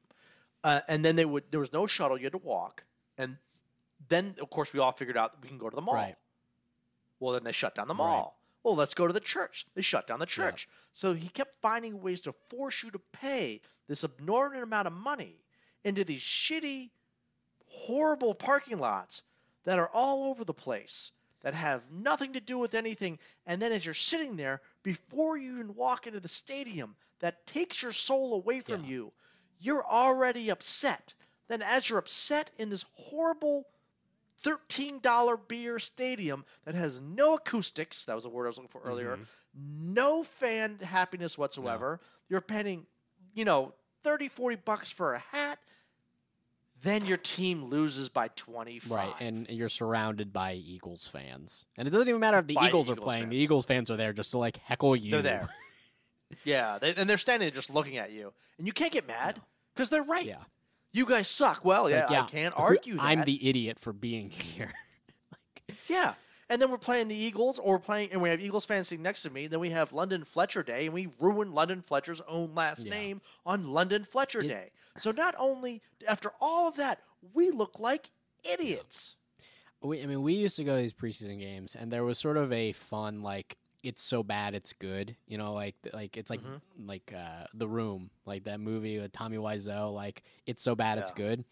Uh, 0.65 0.81
and 0.89 1.05
then 1.05 1.17
they 1.17 1.25
would 1.25 1.45
there 1.51 1.61
was 1.61 1.73
no 1.73 1.87
shuttle, 1.87 2.17
you 2.19 2.25
had 2.25 2.33
to 2.33 2.39
walk. 2.39 2.85
And 3.17 3.37
then 4.09 4.35
of 4.41 4.51
course 4.51 4.73
we 4.73 4.81
all 4.81 4.93
figured 4.93 5.17
out 5.17 5.35
we 5.43 5.49
can 5.49 5.59
go 5.59 5.69
to 5.71 5.77
the 5.77 5.83
mall. 5.83 5.95
Right. 5.95 6.17
Well, 7.21 7.35
then 7.35 7.45
they 7.45 7.53
shut 7.53 7.75
down 7.75 7.89
the 7.89 7.95
Right. 7.95 7.99
mall. 7.99 8.39
Well, 8.63 8.77
let's 8.77 8.95
go 8.95 9.07
to 9.07 9.13
the 9.13 9.21
church. 9.21 9.67
They 9.75 9.83
shut 9.83 10.07
down 10.07 10.19
the 10.19 10.27
Yeah. 10.27 10.51
church. 10.51 10.69
So 10.93 11.15
he 11.15 11.29
kept 11.29 11.61
finding 11.63 12.01
ways 12.03 12.23
to 12.23 12.33
force 12.51 12.83
you 12.83 12.91
to 12.91 12.99
pay 12.99 13.61
this 13.87 14.05
abnormal 14.05 14.63
amount 14.63 14.87
of 14.87 14.93
money 14.93 15.37
into 15.85 16.05
these 16.05 16.23
shitty, 16.23 16.91
horrible 17.67 18.35
parking 18.35 18.79
lots 18.79 19.23
that 19.65 19.79
are 19.79 19.89
all 19.89 20.25
over 20.25 20.45
the 20.45 20.55
place 20.55 21.13
that 21.41 21.55
have 21.55 21.89
nothing 21.91 22.33
to 22.33 22.41
do 22.41 22.59
with 22.59 22.75
anything. 22.75 23.19
And 23.47 23.63
then 23.63 23.73
as 23.73 23.85
you're 23.85 23.95
sitting 23.95 24.37
there, 24.37 24.61
before 24.83 25.37
you 25.37 25.55
even 25.55 25.75
walk 25.75 26.07
into 26.07 26.21
the 26.21 26.29
stadium, 26.29 26.97
that 27.21 27.47
takes 27.47 27.83
your 27.83 27.93
soul 27.93 28.35
away 28.35 28.61
from 28.61 28.83
Yeah. 28.85 28.91
you. 28.91 29.13
You're 29.61 29.85
already 29.87 30.51
upset. 30.51 31.15
Then, 31.49 31.63
as 31.63 31.89
you're 31.89 31.99
upset 31.99 32.51
in 32.59 32.69
this 32.71 32.85
horrible 32.95 33.67
$13 34.45 35.37
beer 35.49 35.79
stadium 35.79 36.45
that 36.65 36.75
has 36.75 37.01
no 37.01 37.35
acoustics, 37.35 38.05
that 38.05 38.15
was 38.15 38.25
a 38.25 38.29
word 38.29 38.45
I 38.47 38.49
was 38.49 38.57
looking 38.59 38.69
for 38.71 38.83
earlier, 38.83 39.17
Mhm. 39.17 39.27
no 39.57 40.23
fan 40.23 40.79
happiness 40.79 41.37
whatsoever. 41.37 42.01
You're 42.29 42.41
paying, 42.41 42.87
you 43.35 43.45
know, 43.45 43.75
30, 44.05 44.29
40 44.29 44.57
bucks 44.57 44.91
for 44.91 45.15
a 45.15 45.19
hat. 45.19 45.59
Then 46.83 47.05
your 47.07 47.17
team 47.17 47.65
loses 47.65 48.09
by 48.09 48.29
25. 48.29 48.91
Right, 48.93 49.15
and 49.21 49.49
you're 49.49 49.69
surrounded 49.69 50.33
by 50.33 50.53
Eagles 50.55 51.09
fans, 51.09 51.65
and 51.77 51.89
it 51.89 51.91
doesn't 51.91 52.09
even 52.09 52.21
matter 52.21 52.39
if 52.39 52.47
the 52.47 52.55
By 52.55 52.69
Eagles 52.69 52.89
are 52.89 52.93
Eagles 52.93 53.05
playing. 53.05 53.29
The. 53.31 53.37
Eagles 53.37 53.67
fans 53.67 53.91
are 53.91 53.97
there 53.97 54.13
just 54.13 54.31
to 54.31 54.39
like 54.39 54.59
heckle 54.59 54.95
you. 54.95 55.11
They're 55.11 55.23
there. 55.23 55.49
yeah, 56.45 56.79
they, 56.79 56.95
and 56.95 57.09
they're 57.09 57.19
standing 57.19 57.47
there 57.47 57.55
just 57.55 57.71
looking 57.71 57.97
at 57.97 58.13
you. 58.13 58.33
And 58.59 58.67
you 58.67 58.73
can't 58.73 58.93
get 58.93 59.07
mad 59.07 59.41
because 59.75 59.91
they're 59.91 60.03
right. 60.03 60.27
yeah, 60.27 60.43
You 60.93 61.07
guys 61.07 61.29
suck. 61.29 61.65
Well, 61.65 61.87
It's 61.87 61.95
yeah, 61.95 62.07
like, 62.07 62.25
I 62.25 62.31
can't 62.31 62.55
argue 62.57 62.97
that. 62.97 63.03
I'm 63.03 63.25
the 63.25 63.49
idiot 63.49 63.79
for 63.79 63.93
being 63.93 64.31
here. 64.31 64.73
like, 65.33 65.77
Yeah. 65.89 66.15
And 66.51 66.63
then 66.63 66.71
we're 66.71 66.79
playing 66.79 67.09
the 67.09 67.15
Eagles, 67.15 67.59
or 67.59 67.73
we're 67.75 67.79
playing, 67.79 68.11
and 68.11 68.23
we 68.23 68.31
have 68.31 68.41
Eagles 68.41 68.65
fans 68.65 68.89
sitting 68.89 69.03
next 69.03 69.21
to 69.25 69.31
me. 69.31 69.49
Then 69.49 69.61
we 69.61 69.69
have 69.69 69.93
London 69.93 70.25
Fletcher 70.25 70.63
Day, 70.63 70.87
and 70.87 70.95
we 70.95 71.09
ruin 71.21 71.53
London 71.53 71.83
Fletcher's 71.87 72.23
own 72.27 72.55
last 72.55 72.87
Yeah. 72.87 72.91
name 72.95 73.21
on 73.45 73.69
London 73.69 74.03
Fletcher 74.05 74.41
It- 74.41 74.49
Day. 74.49 74.71
So 74.99 75.11
not 75.11 75.35
only 75.39 75.83
after 76.09 76.33
all 76.41 76.67
of 76.67 76.77
that, 76.77 77.01
we 77.35 77.51
look 77.51 77.79
like 77.79 78.11
idiots. 78.51 79.15
we, 79.83 80.03
I 80.03 80.07
mean, 80.07 80.23
we 80.23 80.35
used 80.35 80.57
to 80.57 80.65
go 80.65 80.75
to 80.75 80.81
these 80.81 80.95
preseason 80.95 81.39
games, 81.39 81.77
and 81.77 81.93
there 81.93 82.03
was 82.03 82.19
sort 82.19 82.37
of 82.39 82.51
a 82.53 82.73
fun 82.73 83.23
like. 83.23 83.59
It's 83.83 84.03
so 84.03 84.23
bad, 84.23 84.55
it's 84.55 84.73
good. 84.73 85.17
You 85.27 85.39
know, 85.39 85.53
like 85.53 85.77
like 85.93 86.17
it's 86.17 86.31
like 86.31 86.43
Mhm. 86.43 86.61
like 86.87 87.13
uh, 87.17 87.45
the 87.55 87.69
Room, 87.69 88.11
like 88.27 88.45
that 88.45 88.59
movie 88.61 88.99
with 88.99 89.13
Tommy 89.13 89.37
Wiseau. 89.37 89.95
Like 89.95 90.23
it's 90.47 90.63
so 90.63 90.75
bad, 90.75 90.99
it's 90.99 91.11
good. 91.13 91.45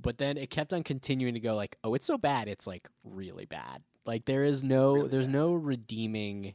But 0.00 0.18
then 0.18 0.36
it 0.36 0.50
kept 0.50 0.72
on 0.72 0.82
continuing 0.82 1.34
to 1.34 1.40
go 1.40 1.54
like, 1.54 1.76
oh, 1.84 1.94
it's 1.94 2.06
so 2.06 2.16
bad, 2.18 2.48
it's 2.48 2.66
like 2.66 2.88
really 3.04 3.44
bad. 3.44 3.82
Like 4.06 4.24
there 4.24 4.44
is 4.44 4.64
no, 4.64 4.94
Really 4.94 5.08
there's 5.10 5.26
bad. 5.26 5.32
no 5.34 5.52
redeeming. 5.54 6.54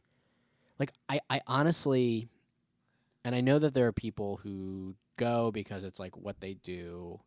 Like 0.79 0.91
I, 1.07 1.21
I 1.29 1.41
honestly, 1.47 2.27
and 3.23 3.33
I 3.35 3.41
know 3.41 3.59
that 3.59 3.73
there 3.73 3.87
are 3.87 3.93
people 3.93 4.37
who 4.37 4.95
go 5.17 5.49
because 5.51 5.83
it's 5.85 5.99
like 5.99 6.17
what 6.17 6.41
they 6.41 6.55
do, 6.55 7.19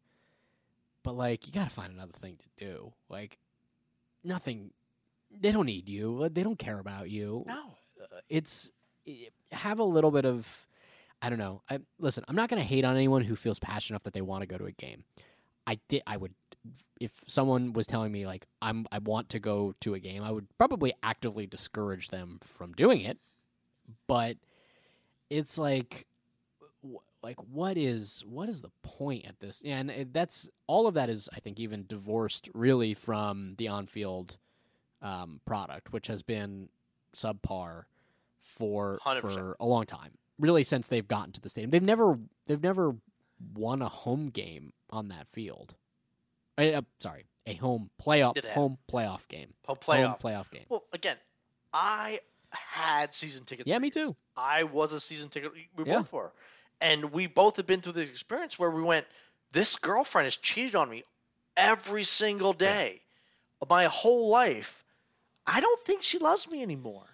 but 1.03 1.13
like 1.17 1.47
you 1.47 1.53
got 1.53 1.65
to 1.69 1.75
find 1.75 1.93
another 1.93 2.13
thing 2.13 2.37
to 2.37 2.65
do. 2.67 2.93
Like 3.09 3.39
nothing, 4.23 4.73
they 5.31 5.53
don't 5.53 5.67
need 5.67 5.89
you. 5.89 6.29
They 6.29 6.43
don't 6.43 6.59
care 6.59 6.79
about 6.79 7.09
you 7.11 7.45
No. 7.47 7.77
It's 8.29 8.71
i- 9.09 9.29
have 9.53 9.79
a 9.79 9.85
little 9.85 10.11
bit 10.11 10.25
of 10.25 10.67
I 11.21 11.31
don't 11.31 11.39
know. 11.39 11.63
I 11.69 11.81
listen, 11.99 12.25
I'm 12.29 12.37
not 12.37 12.49
going 12.49 12.63
to 12.63 12.69
hate 12.69 12.85
on 12.85 12.95
anyone 12.95 13.23
who 13.23 13.35
feels 13.35 13.59
passionate 13.59 13.97
enough 13.97 14.05
that 14.05 14.13
they 14.15 14.21
want 14.21 14.43
to 14.43 14.47
go 14.47 14.57
to 14.57 14.67
a 14.67 14.73
game. 14.73 15.05
I 15.67 15.79
did 15.89 16.03
I 16.07 16.17
would 16.17 16.35
if 17.01 17.13
someone 17.27 17.73
was 17.73 17.87
telling 17.87 18.13
me 18.13 18.27
like 18.27 18.47
I'm 18.63 18.87
I 18.93 18.99
want 18.99 19.29
to 19.31 19.41
go 19.41 19.75
to 19.81 19.95
a 19.95 19.99
game, 19.99 20.23
I 20.23 20.31
would 20.31 20.47
probably 20.59 20.93
actively 21.03 21.47
discourage 21.47 22.09
them 22.09 22.39
from 22.41 22.73
doing 22.73 23.01
it. 23.01 23.19
But 24.07 24.37
it's 25.31 25.59
like 25.59 26.07
like 27.23 27.37
what 27.51 27.77
is 27.77 28.25
what 28.27 28.49
is 28.49 28.61
the 28.61 28.71
point 28.83 29.27
at 29.27 29.41
this? 29.41 29.61
And 29.65 29.91
that's 30.13 30.49
all 30.67 30.87
of 30.87 30.95
that 30.95 31.11
is 31.11 31.29
I 31.35 31.41
think 31.41 31.59
even 31.59 31.85
divorced 31.87 32.49
really 32.55 32.95
from 32.95 33.55
the 33.59 33.69
on-field 33.69 34.37
um, 35.03 35.41
product, 35.45 35.93
which 35.93 36.07
has 36.07 36.23
been 36.23 36.69
subpar 37.15 37.85
for 38.41 38.99
100%. 39.05 39.21
for 39.21 39.57
a 39.61 39.67
long 39.67 39.85
time. 39.87 40.13
Really, 40.39 40.63
since 40.63 40.89
they've 40.89 41.07
gotten 41.07 41.33
to 41.33 41.41
the 41.41 41.49
stadium, 41.49 41.71
they've 41.71 41.83
never 41.83 42.19
they've 42.47 42.63
never 42.63 42.95
won 43.55 43.83
a 43.83 43.89
home 43.89 44.29
game 44.31 44.73
on 44.91 45.09
that 45.09 45.27
field. 45.29 45.75
Uh, 46.57 46.63
uh, 46.63 46.83
sorry, 47.01 47.27
a 47.47 47.55
home 47.55 47.91
playoff 48.01 48.43
Yeah, 48.43 48.53
home 48.53 48.79
playoff 48.91 49.27
game. 49.29 49.55
Po- 49.65 49.75
Playoff. 49.75 50.07
Home 50.07 50.15
playoff 50.23 50.51
game. 50.51 50.65
Well, 50.69 50.85
again, 50.93 51.17
I 51.73 52.21
had 52.51 53.13
season 53.13 53.45
tickets. 53.45 53.69
Yeah, 53.69 53.79
me 53.79 53.91
too. 53.91 54.15
I 54.37 54.63
was 54.65 54.93
a 54.93 55.01
season 55.01 55.29
ticket. 55.29 55.53
We 55.77 55.85
Yeah. 55.85 55.99
both 55.99 56.13
were, 56.13 56.33
and 56.81 57.13
we 57.13 57.27
both 57.27 57.57
have 57.57 57.67
been 57.67 57.81
through 57.81 57.93
this 57.93 58.09
experience 58.09 58.59
where 58.59 58.71
we 58.71 58.83
went. 58.83 59.07
This 59.51 59.77
girlfriend 59.77 60.27
has 60.27 60.37
cheated 60.37 60.77
on 60.77 60.89
me 60.89 61.03
every 61.57 62.05
single 62.05 62.53
day, 62.53 63.01
of 63.61 63.69
my 63.69 63.87
whole 63.87 64.29
life. 64.29 64.85
I 65.49 65.61
don't 65.61 65.81
think 65.87 66.05
she 66.05 66.19
loves 66.21 66.49
me 66.49 66.63
anymore. 66.63 67.09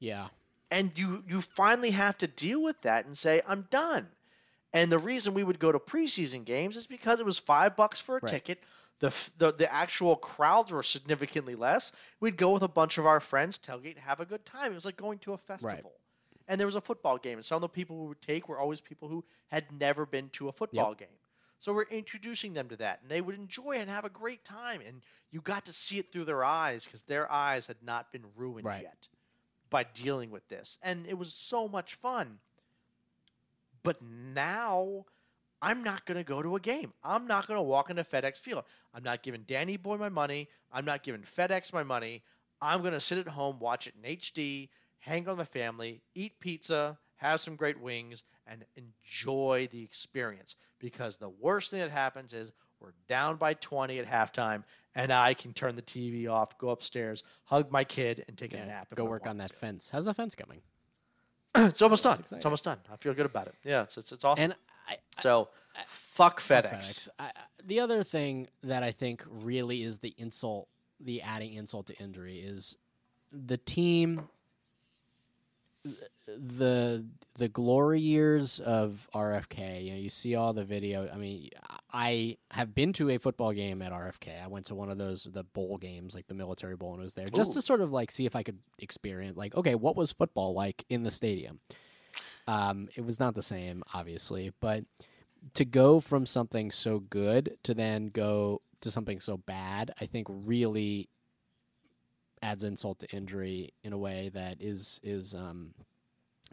Yeah, 0.00 0.28
and 0.70 0.92
you 0.96 1.24
you 1.28 1.40
finally 1.42 1.90
have 1.90 2.18
to 2.18 2.26
deal 2.28 2.62
with 2.62 2.80
that 2.82 3.06
and 3.06 3.16
say 3.16 3.42
I'm 3.46 3.62
done. 3.70 4.08
And 4.72 4.92
the 4.92 4.98
reason 4.98 5.34
we 5.34 5.44
would 5.44 5.58
go 5.60 5.72
to 5.72 5.78
preseason 5.78 6.44
games 6.44 6.76
is 6.76 6.86
because 6.86 7.20
it 7.20 7.26
was 7.26 7.38
five 7.38 7.76
bucks 7.76 8.00
for 8.00 8.16
a 8.16 8.22
Right. 8.22 8.22
ticket. 8.22 8.62
The, 9.00 9.12
the 9.38 9.52
the 9.52 9.72
actual 9.72 10.16
crowds 10.16 10.72
were 10.72 10.82
significantly 10.82 11.54
less. 11.56 11.92
We'd 12.20 12.36
go 12.36 12.52
with 12.52 12.62
a 12.62 12.68
bunch 12.68 12.98
of 12.98 13.06
our 13.06 13.20
friends, 13.20 13.58
tailgate, 13.58 13.98
have 13.98 14.20
a 14.20 14.26
good 14.26 14.44
time. 14.46 14.72
It 14.72 14.76
was 14.76 14.84
like 14.86 14.96
going 14.96 15.18
to 15.20 15.34
a 15.34 15.38
festival. 15.38 15.92
Right. 15.92 16.48
And 16.48 16.58
there 16.60 16.66
was 16.66 16.76
a 16.76 16.80
football 16.80 17.18
game, 17.18 17.38
and 17.38 17.44
some 17.46 17.56
of 17.56 17.62
the 17.62 17.68
people 17.68 17.98
we 18.00 18.08
would 18.08 18.22
take 18.22 18.48
were 18.48 18.58
always 18.60 18.80
people 18.80 19.08
who 19.08 19.24
had 19.48 19.70
never 19.72 20.06
been 20.06 20.30
to 20.30 20.48
a 20.48 20.52
football 20.52 20.94
game. 20.94 21.08
So 21.60 21.72
we're 21.72 21.84
introducing 21.84 22.52
them 22.54 22.68
to 22.70 22.76
that, 22.76 23.02
and 23.02 23.10
they 23.10 23.20
would 23.20 23.34
enjoy 23.36 23.72
it 23.76 23.80
and 23.80 23.90
have 23.90 24.04
a 24.04 24.10
great 24.10 24.44
time. 24.44 24.80
And 24.80 25.02
you 25.30 25.40
got 25.40 25.66
to 25.66 25.72
see 25.72 25.98
it 25.98 26.10
through 26.12 26.24
their 26.24 26.44
eyes 26.44 26.84
because 26.84 27.02
their 27.02 27.30
eyes 27.30 27.66
had 27.66 27.76
not 27.82 28.12
been 28.12 28.24
ruined 28.36 28.64
Right. 28.64 28.82
yet 28.82 29.08
by 29.70 29.84
dealing 29.84 30.30
with 30.30 30.46
this. 30.48 30.78
And 30.82 31.06
it 31.06 31.18
was 31.18 31.32
so 31.34 31.68
much 31.68 31.94
fun. 31.96 32.38
But 33.82 34.00
now 34.02 35.04
I'm 35.60 35.82
not 35.82 36.06
going 36.06 36.16
to 36.18 36.24
go 36.24 36.40
to 36.42 36.56
a 36.56 36.60
game. 36.60 36.92
I'm 37.02 37.26
not 37.26 37.46
going 37.46 37.58
to 37.58 37.62
walk 37.62 37.90
into 37.90 38.04
FedEx 38.04 38.38
Field. 38.40 38.64
I'm 38.94 39.02
not 39.02 39.22
giving 39.22 39.42
Danny 39.42 39.76
Boy 39.76 39.96
my 39.96 40.08
money. 40.08 40.48
I'm 40.72 40.84
not 40.84 41.02
giving 41.02 41.22
FedEx 41.22 41.72
my 41.72 41.82
money. 41.82 42.22
I'm 42.60 42.80
going 42.80 42.92
to 42.92 43.00
sit 43.00 43.18
at 43.18 43.28
home, 43.28 43.58
watch 43.60 43.86
it 43.86 43.94
in 44.02 44.16
HD, 44.16 44.68
hang 44.98 45.22
out 45.22 45.36
with 45.36 45.38
my 45.38 45.44
family, 45.44 46.02
eat 46.14 46.40
pizza, 46.40 46.98
have 47.16 47.40
some 47.40 47.56
great 47.56 47.80
wings, 47.80 48.24
and 48.46 48.64
enjoy 48.76 49.68
the 49.70 49.82
experience. 49.82 50.56
Because 50.80 51.16
the 51.18 51.28
worst 51.28 51.70
thing 51.70 51.80
that 51.80 51.90
happens 51.90 52.34
is 52.34 52.52
we're 52.80 52.92
down 53.08 53.36
by 53.36 53.54
20 53.54 53.98
at 53.98 54.06
halftime, 54.06 54.64
and 54.94 55.12
I 55.12 55.34
can 55.34 55.52
turn 55.52 55.74
the 55.74 55.82
TV 55.82 56.28
off, 56.30 56.56
go 56.58 56.70
upstairs, 56.70 57.24
hug 57.44 57.70
my 57.70 57.84
kid, 57.84 58.24
and 58.28 58.36
take 58.36 58.52
a 58.54 58.56
nap. 58.56 58.88
Go 58.94 59.06
I 59.06 59.08
work 59.08 59.26
on 59.26 59.38
that 59.38 59.50
to. 59.50 59.56
fence. 59.56 59.90
How's 59.90 60.04
the 60.04 60.14
fence 60.14 60.34
coming? 60.34 60.60
it's 61.54 61.82
almost 61.82 62.04
done. 62.04 62.18
It's 62.30 62.44
almost 62.44 62.64
done. 62.64 62.78
I 62.92 62.96
feel 62.96 63.14
good 63.14 63.26
about 63.26 63.46
it. 63.48 63.54
Yeah, 63.64 63.82
it's 63.82 63.96
it's, 63.98 64.12
it's 64.12 64.24
awesome. 64.24 64.44
And 64.44 64.54
I, 64.88 64.96
so, 65.18 65.48
I- 65.76 65.80
fuck 65.86 66.40
FedEx. 66.40 67.08
I- 67.18 67.32
the 67.64 67.80
other 67.80 68.04
thing 68.04 68.48
that 68.62 68.82
I 68.82 68.92
think 68.92 69.24
really 69.28 69.82
is 69.82 69.98
the 69.98 70.14
insult, 70.16 70.68
the 71.00 71.22
adding 71.22 71.54
insult 71.54 71.86
to 71.88 71.98
injury 72.02 72.38
is 72.38 72.76
the 73.32 73.56
team. 73.58 74.28
The 76.26 77.06
the 77.34 77.48
glory 77.48 78.00
years 78.00 78.60
of 78.60 79.08
RFK. 79.14 79.84
You 79.84 79.90
know, 79.92 79.98
you 79.98 80.10
see 80.10 80.34
all 80.34 80.52
the 80.52 80.64
video. 80.64 81.08
I 81.12 81.16
mean, 81.16 81.50
I 81.92 82.36
have 82.50 82.74
been 82.74 82.92
to 82.94 83.10
a 83.10 83.18
football 83.18 83.52
game 83.52 83.80
at 83.82 83.92
RFK. 83.92 84.42
I 84.42 84.48
went 84.48 84.66
to 84.66 84.74
one 84.74 84.90
of 84.90 84.98
those 84.98 85.24
the 85.24 85.44
bowl 85.44 85.78
games, 85.78 86.14
like 86.14 86.26
the 86.26 86.34
military 86.34 86.76
bowl, 86.76 86.94
and 86.94 87.02
was 87.02 87.14
there 87.14 87.28
just 87.28 87.54
to 87.54 87.62
sort 87.62 87.80
of 87.80 87.92
like 87.92 88.10
see 88.10 88.26
if 88.26 88.36
I 88.36 88.42
could 88.42 88.58
experience, 88.78 89.36
like, 89.36 89.54
okay, 89.56 89.74
what 89.74 89.96
was 89.96 90.12
football 90.12 90.54
like 90.54 90.84
in 90.88 91.02
the 91.02 91.10
stadium? 91.10 91.60
Um, 92.46 92.88
it 92.96 93.04
was 93.04 93.20
not 93.20 93.34
the 93.34 93.42
same, 93.42 93.82
obviously, 93.92 94.52
but 94.60 94.84
to 95.54 95.64
go 95.64 96.00
from 96.00 96.26
something 96.26 96.70
so 96.70 96.98
good 96.98 97.58
to 97.62 97.74
then 97.74 98.08
go 98.08 98.62
to 98.80 98.90
something 98.90 99.20
so 99.20 99.36
bad, 99.36 99.92
I 100.00 100.06
think 100.06 100.26
really 100.30 101.08
adds 102.42 102.64
insult 102.64 103.00
to 103.00 103.10
injury 103.10 103.72
in 103.82 103.92
a 103.92 103.98
way 103.98 104.30
that 104.34 104.58
is 104.60 105.00
is 105.02 105.34
um, 105.34 105.74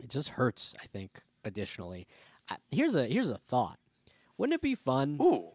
it 0.01 0.09
just 0.09 0.29
hurts. 0.29 0.75
I 0.81 0.85
think 0.87 1.21
additionally, 1.43 2.07
I, 2.49 2.57
here's 2.69 2.95
a 2.95 3.05
here's 3.05 3.29
a 3.29 3.37
thought. 3.37 3.79
Wouldn't 4.37 4.55
it 4.55 4.61
be 4.61 4.75
fun 4.75 5.17
Ooh. 5.21 5.51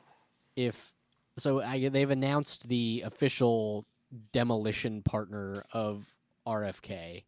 if 0.57 0.93
so? 1.37 1.61
I, 1.61 1.89
they've 1.89 2.11
announced 2.11 2.69
the 2.69 3.03
official 3.05 3.87
demolition 4.33 5.03
partner 5.03 5.65
of 5.73 6.09
RFK. 6.47 7.25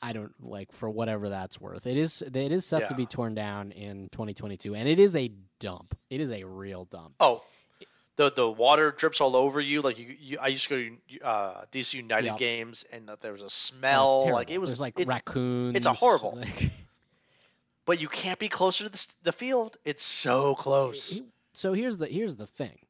I 0.00 0.12
don't 0.12 0.32
like 0.40 0.70
for 0.70 0.88
whatever 0.88 1.28
that's 1.28 1.60
worth. 1.60 1.86
It 1.86 1.96
is 1.96 2.22
it 2.22 2.36
is 2.36 2.64
set 2.64 2.88
to 2.88 2.94
be 2.94 3.04
torn 3.04 3.34
down 3.34 3.72
in 3.72 4.08
2022, 4.12 4.74
and 4.74 4.88
it 4.88 5.00
is 5.00 5.16
a 5.16 5.32
dump. 5.58 5.98
It 6.08 6.20
is 6.20 6.30
a 6.30 6.44
real 6.44 6.84
dump. 6.84 7.14
Oh, 7.18 7.42
the 8.18 8.32
the 8.32 8.50
water 8.50 8.90
drips 8.90 9.20
all 9.20 9.36
over 9.36 9.60
you. 9.60 9.80
Like 9.80 9.96
you, 9.98 10.14
you 10.20 10.38
I 10.42 10.48
used 10.48 10.68
to 10.68 10.90
go 10.90 10.96
to 11.20 11.24
uh, 11.24 11.64
DC 11.72 11.94
United 11.94 12.26
Yep. 12.26 12.38
games, 12.38 12.84
and 12.92 13.08
there 13.20 13.32
was 13.32 13.42
a 13.42 13.48
smell. 13.48 14.18
terrible. 14.22 14.34
like 14.34 14.50
it 14.50 14.58
was 14.58 14.68
There's 14.70 14.80
like 14.80 14.98
it's, 14.98 15.08
raccoons. 15.08 15.76
It's 15.76 15.86
a 15.86 15.92
horrible. 15.92 16.34
like- 16.36 16.70
but 17.86 18.00
you 18.00 18.08
can't 18.08 18.38
be 18.40 18.48
closer 18.48 18.84
to 18.84 18.90
the, 18.90 19.06
the 19.22 19.32
field. 19.32 19.76
It's 19.84 20.04
so 20.04 20.56
close. 20.56 21.20
so 21.52 21.72
here's 21.72 21.98
the 21.98 22.06
here's 22.08 22.34
the 22.36 22.46
thing. 22.46 22.80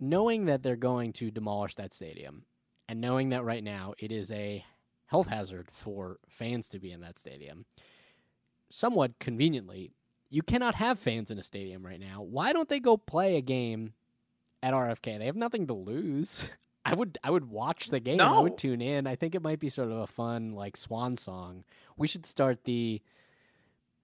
Knowing 0.00 0.46
that 0.46 0.62
they're 0.62 0.74
going 0.76 1.12
to 1.12 1.30
demolish 1.30 1.74
that 1.74 1.92
stadium, 1.92 2.44
and 2.88 2.98
knowing 3.02 3.28
that 3.28 3.44
right 3.44 3.62
now 3.62 3.92
it 3.98 4.10
is 4.10 4.32
a 4.32 4.64
health 5.06 5.26
hazard 5.26 5.68
for 5.70 6.16
fans 6.30 6.70
to 6.70 6.78
be 6.78 6.90
in 6.90 7.02
that 7.02 7.18
stadium, 7.18 7.66
somewhat 8.70 9.18
conveniently, 9.18 9.92
you 10.30 10.40
cannot 10.42 10.76
have 10.76 10.98
fans 10.98 11.30
in 11.30 11.38
a 11.38 11.42
stadium 11.42 11.84
right 11.84 12.00
now. 12.00 12.22
Why 12.22 12.54
don't 12.54 12.70
they 12.70 12.80
go 12.80 12.96
play 12.96 13.36
a 13.36 13.42
game 13.42 13.92
at 14.62 14.74
RFK? 14.74 15.18
They 15.18 15.26
have 15.26 15.36
nothing 15.36 15.66
to 15.68 15.74
lose. 15.74 16.50
I 16.84 16.94
would 16.94 17.18
I 17.22 17.30
would 17.30 17.50
watch 17.50 17.88
the 17.88 18.00
game. 18.00 18.20
I 18.20 18.40
would 18.40 18.56
tune 18.56 18.80
in. 18.80 19.06
I 19.06 19.14
think 19.14 19.34
it 19.34 19.42
might 19.42 19.60
be 19.60 19.68
sort 19.68 19.90
of 19.90 19.98
a 19.98 20.06
fun 20.06 20.52
like 20.54 20.76
swan 20.76 21.16
song. 21.16 21.64
We 21.98 22.06
should 22.08 22.24
start 22.24 22.64
the 22.64 23.02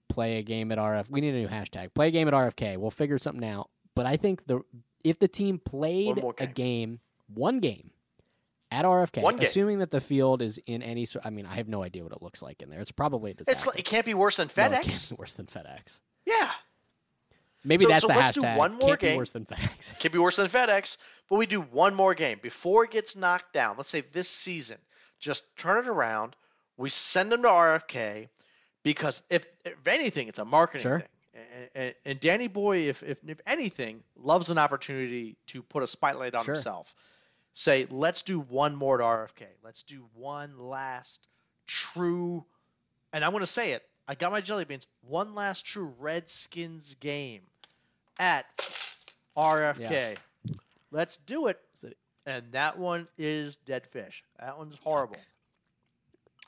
play 0.08 0.36
a 0.38 0.42
game 0.42 0.70
at 0.70 0.78
RF. 0.78 1.10
We 1.10 1.20
need 1.20 1.34
a 1.34 1.38
new 1.38 1.48
hashtag. 1.48 1.94
Play 1.94 2.08
a 2.08 2.10
game 2.10 2.28
at 2.28 2.34
RFK. 2.34 2.76
We'll 2.76 2.90
figure 2.90 3.18
something 3.18 3.44
out. 3.48 3.70
But 3.94 4.04
I 4.06 4.16
think 4.18 4.46
the 4.46 4.60
if 5.02 5.18
the 5.18 5.26
team 5.28 5.58
played 5.58 6.20
more 6.20 6.34
a 6.38 6.46
game. 6.46 6.52
game, 6.54 7.00
one 7.32 7.60
game 7.60 7.90
at 8.70 8.84
RFK, 8.84 9.22
One 9.22 9.36
game. 9.36 9.44
assuming 9.46 9.78
that 9.78 9.90
the 9.90 10.00
field 10.00 10.42
is 10.42 10.58
in 10.66 10.82
any 10.82 11.06
sort. 11.06 11.24
I 11.24 11.30
mean, 11.30 11.46
I 11.46 11.54
have 11.54 11.68
no 11.68 11.82
idea 11.82 12.02
what 12.02 12.12
it 12.12 12.20
looks 12.20 12.42
like 12.42 12.60
in 12.60 12.68
there. 12.68 12.80
It's 12.80 12.92
probably 12.92 13.30
a 13.30 13.34
disaster. 13.34 13.52
It's 13.58 13.66
like, 13.66 13.78
it 13.78 13.84
can't 13.84 14.04
be 14.04 14.12
worse 14.14 14.36
than 14.36 14.48
No, 14.56 14.64
it 14.64 14.70
FedEx. 14.70 14.82
can't 14.82 15.08
be 15.10 15.16
worse 15.18 15.32
than 15.32 15.46
FedEx. 15.46 16.00
yeah, 16.26 16.50
Maybe 17.66 17.84
So- 17.84 17.88
that's 17.88 18.02
so 18.02 18.08
the 18.08 18.14
let's 18.14 18.34
do 18.34 18.40
hashtag. 18.40 18.56
one 18.56 18.72
more 18.74 18.96
can't 18.96 19.00
be 19.00 19.16
worse 19.16 19.32
than 19.32 19.44
FedEx. 19.44 19.98
can't 19.98 20.12
be 20.12 20.18
worse 20.18 20.36
than 20.36 20.48
FedEx. 20.48 20.96
But 21.28 21.36
we 21.36 21.46
do 21.46 21.60
one 21.60 21.94
more 21.94 22.14
game 22.14 22.38
before 22.40 22.84
it 22.84 22.92
gets 22.92 23.16
knocked 23.16 23.52
down. 23.52 23.76
Let's 23.76 23.90
say 23.90 24.02
this 24.12 24.28
season, 24.28 24.78
just 25.18 25.56
turn 25.56 25.78
it 25.84 25.88
around. 25.88 26.36
We 26.76 26.88
send 26.90 27.32
them 27.32 27.42
to 27.42 27.48
RFK 27.48 28.28
because 28.84 29.22
if 29.30 29.44
if 29.64 29.74
anything, 29.88 30.28
it's 30.28 30.38
a 30.38 30.44
marketing 30.44 30.82
Sure. 30.82 30.98
thing. 31.00 31.08
And, 31.74 31.94
and, 32.06 32.20
Danny 32.20 32.46
Boy, 32.48 32.88
if, 32.88 33.02
if 33.02 33.18
if 33.26 33.40
anything, 33.46 34.02
loves 34.16 34.48
an 34.50 34.56
opportunity 34.58 35.36
to 35.48 35.62
put 35.62 35.82
a 35.82 35.86
spotlight 35.86 36.34
on 36.34 36.44
Sure. 36.44 36.54
himself. 36.54 36.94
Say, 37.52 37.86
let's 37.90 38.22
do 38.22 38.40
one 38.40 38.74
more 38.76 39.00
at 39.00 39.04
RFK. 39.04 39.46
Let's 39.62 39.82
do 39.82 40.06
one 40.14 40.58
last 40.58 41.26
true, 41.66 42.44
and 43.12 43.24
I'm 43.24 43.32
going 43.32 43.40
to 43.42 43.46
say 43.46 43.72
it. 43.72 43.82
I 44.08 44.14
got 44.14 44.30
my 44.32 44.40
jelly 44.40 44.64
beans. 44.64 44.86
One 45.02 45.34
last 45.34 45.66
true 45.66 45.92
Redskins 45.98 46.94
game 46.94 47.42
at 48.18 48.46
RFK. 49.36 50.16
Let's 50.90 51.16
do 51.26 51.46
it- 51.48 51.60
And 52.28 52.50
that 52.52 52.76
one 52.76 53.06
is 53.18 53.54
dead 53.66 53.86
fish. 53.86 54.24
That 54.40 54.58
one's 54.58 54.76
horrible. 54.78 55.16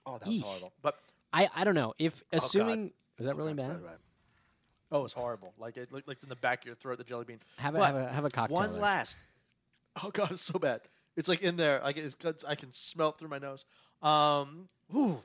Oh, 0.04 0.18
that 0.18 0.26
was 0.26 0.36
Eesh. 0.36 0.42
horrible. 0.42 0.72
But 0.82 0.98
I 1.32 1.48
I 1.54 1.62
don't 1.64 1.76
know 1.76 1.94
if 1.98 2.24
God. 2.30 2.38
assuming 2.38 2.92
is 3.18 3.26
that 3.26 3.36
really 3.36 3.52
Oh, 3.52 3.54
bad? 3.54 3.68
right, 3.82 3.82
right. 3.84 3.98
Oh, 4.90 5.04
it's 5.04 5.12
horrible. 5.14 5.52
Like 5.56 5.76
it 5.76 5.92
like, 5.92 6.08
like 6.08 6.16
it's 6.16 6.24
in 6.24 6.30
the 6.30 6.34
back 6.36 6.60
of 6.62 6.66
your 6.66 6.74
throat, 6.74 6.98
the 6.98 7.04
jelly 7.04 7.26
bean. 7.26 7.38
Have 7.58 7.76
a 7.76 7.84
have 7.86 7.94
a 7.94 8.12
have 8.12 8.24
a 8.24 8.30
cocktail. 8.30 8.56
One 8.56 8.72
there. 8.72 8.80
last. 8.82 9.18
Oh 10.02 10.10
god, 10.10 10.32
it's 10.32 10.42
so 10.42 10.58
bad. 10.58 10.80
It's 11.16 11.28
like 11.28 11.42
in 11.42 11.56
there. 11.56 11.84
I 11.84 11.92
can 11.92 12.04
it's, 12.04 12.44
I 12.44 12.54
can 12.56 12.72
smell 12.72 13.10
it 13.10 13.18
through 13.18 13.28
my 13.28 13.38
nose. 13.38 13.64
Um, 14.02 14.68
whew. 14.90 15.22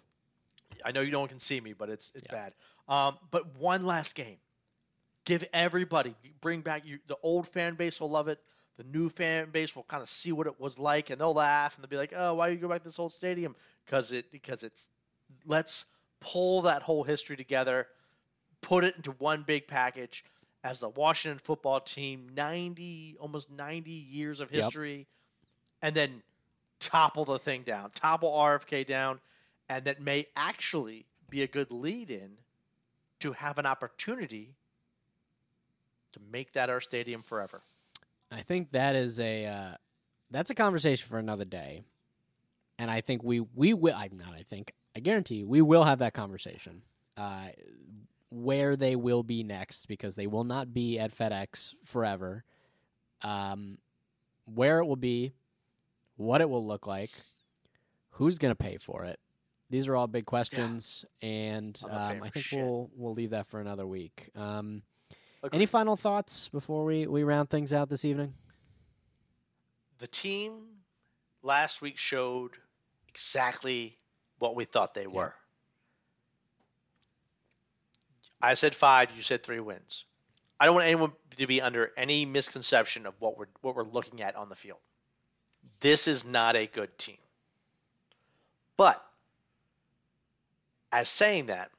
I 0.85 0.91
know 0.91 1.01
you 1.01 1.11
no 1.11 1.19
one 1.19 1.29
can 1.29 1.39
see 1.39 1.59
me, 1.61 1.73
but 1.73 1.89
it's 1.89 2.11
it's 2.15 2.27
Yeah. 2.29 2.49
bad. 2.49 2.53
Um, 2.87 3.17
but 3.31 3.55
one 3.57 3.85
last 3.85 4.13
game. 4.15 4.37
Give 5.26 5.43
everybody 5.53 6.15
bring 6.41 6.61
back 6.61 6.86
you. 6.86 6.99
The 7.07 7.17
old 7.24 7.47
fan 7.47 7.76
base 7.76 8.01
will 8.01 8.09
love 8.09 8.28
it. 8.28 8.39
The 8.78 8.84
new 8.84 9.09
fan 9.09 9.51
base 9.51 9.76
will 9.76 9.84
kind 9.84 10.01
of 10.01 10.09
see 10.09 10.32
what 10.32 10.47
it 10.47 10.59
was 10.59 10.78
like, 10.80 11.09
and 11.09 11.21
they'll 11.21 11.34
laugh 11.34 11.76
and 11.76 11.84
they'll 11.84 11.89
be 11.89 11.97
like, 11.97 12.13
"Oh, 12.15 12.34
why 12.36 12.49
you 12.49 12.57
go 12.57 12.67
back 12.67 12.82
to 12.82 12.89
this 12.89 12.99
old 12.99 13.13
stadium?" 13.13 13.55
Because 13.86 14.11
it 14.11 14.32
because 14.32 14.63
it's 14.63 14.89
let's 15.45 15.86
pull 16.19 16.63
that 16.63 16.82
whole 16.82 17.03
history 17.03 17.38
together, 17.38 17.88
put 18.61 18.84
it 18.84 18.95
into 18.97 19.11
one 19.13 19.43
big 19.43 19.67
package 19.67 20.24
as 20.63 20.80
the 20.80 20.89
Washington 20.89 21.39
football 21.39 21.80
team, 21.80 22.30
90 22.36 23.17
almost 23.19 23.49
90 23.51 23.91
years 23.91 24.39
of 24.39 24.49
Yep. 24.53 24.74
history, 24.74 25.07
and 25.82 25.95
then 25.95 26.21
topple 26.80 27.26
the 27.26 27.39
thing 27.39 27.63
down, 27.63 27.91
topple 27.91 28.32
RFK 28.32 28.86
down, 28.86 29.19
and 29.69 29.86
that 29.86 30.01
may 30.01 30.28
actually 30.36 31.05
be 31.30 31.43
a 31.43 31.47
good 31.47 31.71
lead 31.71 32.11
in 32.11 32.38
to 33.19 33.32
have 33.34 33.57
an 33.57 33.65
opportunity 33.65 34.55
to 36.14 36.20
make 36.32 36.53
that 36.53 36.70
our 36.70 36.80
stadium 36.80 37.22
forever. 37.22 37.61
I 38.32 38.41
think 38.41 38.72
that 38.72 38.95
is 38.95 39.20
a 39.20 39.45
uh, 39.45 39.72
that's 40.32 40.49
a 40.49 40.55
conversation 40.55 41.07
for 41.07 41.20
another 41.20 41.45
day, 41.45 41.84
and 42.80 42.89
I 42.89 43.01
think 43.01 43.24
we 43.24 43.39
we 43.39 43.74
will. 43.74 43.93
I'm 43.95 44.18
not. 44.18 44.34
I 44.34 44.43
think 44.43 44.74
I 44.95 44.99
guarantee 44.99 45.43
we 45.43 45.61
will 45.61 45.84
have 45.84 45.99
that 45.99 46.14
conversation. 46.14 46.82
Uh, 47.16 47.49
where 48.32 48.76
they 48.76 48.95
will 48.95 49.22
be 49.22 49.43
next 49.43 49.88
because 49.88 50.16
they 50.16 50.26
will 50.26 50.43
not 50.43 50.74
be 50.74 50.97
at 50.97 51.14
FedEx 51.14 51.76
forever. 51.86 52.43
Um, 53.22 53.78
where 54.45 54.80
it 54.80 54.86
will 54.86 54.95
be, 54.95 55.34
what 56.18 56.41
it 56.41 56.49
will 56.49 56.66
look 56.66 56.88
like, 56.88 57.11
who's 58.11 58.38
going 58.38 58.51
to 58.51 58.55
pay 58.55 58.78
for 58.78 59.05
it. 59.05 59.20
These 59.70 59.88
are 59.88 59.95
all 59.95 60.07
big 60.07 60.26
questions, 60.26 61.05
and 61.22 61.80
not 61.84 62.07
paying 62.07 62.22
um, 62.22 62.24
I 62.24 62.30
think 62.30 62.45
shit. 62.45 62.64
we'll 62.64 62.91
we'll 62.95 63.14
leave 63.14 63.32
that 63.32 63.47
for 63.47 63.59
another 63.59 63.88
week. 63.88 64.30
Um, 64.36 64.84
Agreed. 65.43 65.57
any 65.57 65.65
final 65.65 65.95
thoughts 65.95 66.47
before 66.47 66.85
we, 66.85 67.05
we 67.05 67.23
round 67.23 67.49
things 67.49 67.73
out 67.73 67.89
this 67.89 68.05
evening? 68.05 68.33
the 70.03 70.07
team 70.07 70.51
last 71.43 71.81
week 71.81 71.97
showed 71.97 72.51
exactly 73.07 73.97
what 74.37 74.53
we 74.53 74.65
thought 74.65 74.93
they 74.93 75.07
were. 75.07 75.33
I 78.41 78.55
said 78.55 78.75
five, 78.75 79.11
you 79.15 79.21
said 79.23 79.43
three 79.43 79.61
wins. 79.61 80.03
I 80.59 80.65
don't 80.65 80.75
want 80.75 80.87
anyone 80.87 81.13
to 81.37 81.47
be 81.47 81.61
under 81.61 81.93
any 81.95 82.25
misconception 82.25 83.05
of 83.05 83.13
what 83.19 83.37
we're 83.37 83.45
what 83.61 83.77
we're 83.77 83.83
looking 83.85 84.21
at 84.21 84.35
on 84.35 84.49
the 84.49 84.57
field. 84.57 84.79
This 85.79 86.09
is 86.09 86.25
not 86.25 86.57
a 86.57 86.67
good 86.67 86.97
team. 86.97 87.15
But 88.75 89.01
as 90.91 91.07
saying 91.07 91.45
that, 91.45 91.71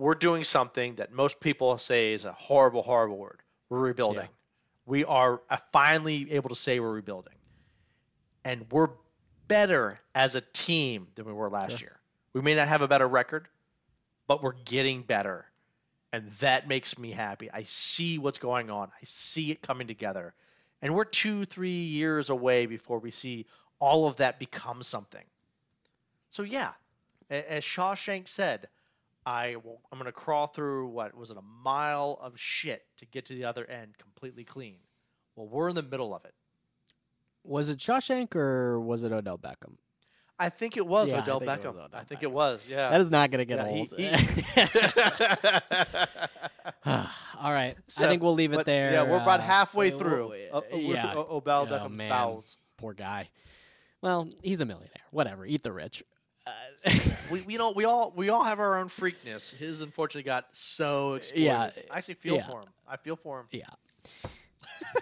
we're 0.00 0.14
doing 0.14 0.44
something 0.44 0.94
that 0.96 1.12
most 1.12 1.40
people 1.40 1.76
say 1.78 2.12
is 2.14 2.24
a 2.24 2.32
horrible, 2.32 2.82
horrible 2.82 3.18
word. 3.18 3.40
We're 3.68 3.80
rebuilding. 3.80 4.22
Yeah. 4.22 4.28
We 4.86 5.04
are 5.04 5.40
uh, 5.50 5.58
finally 5.72 6.32
able 6.32 6.48
to 6.48 6.54
say 6.54 6.80
we're 6.80 6.90
rebuilding. 6.90 7.34
And 8.44 8.66
we're 8.72 8.88
better 9.46 9.98
as 10.14 10.36
a 10.36 10.40
team 10.40 11.08
than 11.14 11.26
we 11.26 11.32
were 11.32 11.50
last 11.50 11.78
Sure. 11.78 11.88
year. 11.88 12.00
We 12.32 12.40
may 12.40 12.54
not 12.54 12.68
have 12.68 12.80
a 12.80 12.88
better 12.88 13.06
record, 13.06 13.46
but 14.26 14.42
we're 14.42 14.54
getting 14.64 15.02
better. 15.02 15.44
And 16.12 16.30
that 16.40 16.66
makes 16.66 16.98
me 16.98 17.10
happy. 17.10 17.50
I 17.50 17.64
see 17.64 18.18
what's 18.18 18.38
going 18.38 18.70
on. 18.70 18.88
I 18.88 19.04
see 19.04 19.50
it 19.50 19.60
coming 19.60 19.86
together. 19.86 20.34
And 20.80 20.94
we're 20.94 21.04
two, 21.04 21.44
three 21.44 21.84
years 21.84 22.30
away 22.30 22.66
before 22.66 22.98
we 23.00 23.10
see 23.10 23.46
all 23.78 24.08
of 24.08 24.16
that 24.16 24.38
become 24.38 24.82
something. 24.82 25.24
So 26.30 26.42
yeah, 26.42 26.72
as 27.28 27.64
Shawshank 27.64 28.28
said, 28.28 28.68
I 29.26 29.56
will, 29.62 29.80
I'm 29.92 29.98
going 29.98 30.06
to 30.06 30.12
crawl 30.12 30.46
through 30.46 30.88
what 30.88 31.14
was 31.16 31.30
it 31.30 31.36
a 31.36 31.42
mile 31.42 32.18
of 32.22 32.32
shit 32.38 32.84
to 32.98 33.06
get 33.06 33.26
to 33.26 33.34
the 33.34 33.44
other 33.44 33.64
end 33.68 33.96
completely 33.98 34.44
clean. 34.44 34.78
Well, 35.36 35.46
we're 35.48 35.68
in 35.68 35.74
the 35.74 35.82
middle 35.82 36.14
of 36.14 36.24
it. 36.24 36.34
Was 37.44 37.70
it 37.70 37.78
Shawshank 37.78 38.34
or 38.34 38.80
was 38.80 39.04
it 39.04 39.12
Odell 39.12 39.38
Beckham? 39.38 39.76
I 40.38 40.48
think 40.48 40.76
it 40.78 40.86
was 40.86 41.12
Yeah, 41.12 41.18
I 41.18 41.22
Odell 41.22 41.38
it 41.40 41.46
Beckham. 41.46 41.64
was 41.66 41.78
Odell 41.78 41.88
I 42.00 42.04
think 42.04 42.20
Beckham. 42.20 42.24
it 42.24 42.32
was. 42.32 42.60
Yeah. 42.68 42.88
That 42.90 43.00
is 43.02 43.10
not 43.10 43.30
going 43.30 43.40
to 43.40 43.44
get 43.44 43.58
Yeah, 43.58 43.66
old. 43.66 43.92
he- 43.96 44.10
All 47.40 47.52
right. 47.52 47.74
I 47.98 48.06
think 48.08 48.22
we'll 48.22 48.34
leave 48.34 48.52
it 48.52 48.56
but, 48.56 48.66
there. 48.66 48.92
Yeah, 48.92 49.02
we're 49.02 49.20
about 49.20 49.40
uh, 49.40 49.44
halfway 49.44 49.92
uh, 49.92 49.98
through. 49.98 50.32
Uh, 50.52 50.58
uh, 50.72 50.76
yeah. 50.76 51.12
Odell 51.14 51.66
Oh, 51.68 51.72
Beckham's 51.72 51.98
man. 51.98 52.08
bowels. 52.10 52.56
Poor 52.78 52.94
guy. 52.94 53.28
Well, 54.02 54.28
he's 54.42 54.60
a 54.62 54.64
millionaire. 54.66 54.90
Whatever. 55.10 55.44
Eat 55.44 55.62
the 55.62 55.72
rich. 55.72 56.02
Uh, 56.46 56.90
We, 57.30 57.42
we 57.42 57.56
don't 57.56 57.76
we 57.76 57.84
all 57.84 58.12
we 58.16 58.28
all 58.30 58.42
have 58.42 58.58
our 58.58 58.76
own 58.76 58.88
freakness. 58.88 59.54
His 59.54 59.82
unfortunately 59.82 60.24
got 60.24 60.46
so 60.50 61.14
exploited. 61.14 61.44
Yeah, 61.44 61.70
I 61.90 61.98
actually 61.98 62.14
feel 62.14 62.36
yeah. 62.36 62.48
for 62.48 62.60
him. 62.60 62.68
I 62.88 62.96
feel 62.96 63.14
for 63.14 63.40
him. 63.40 63.46
yeah. 63.52 63.66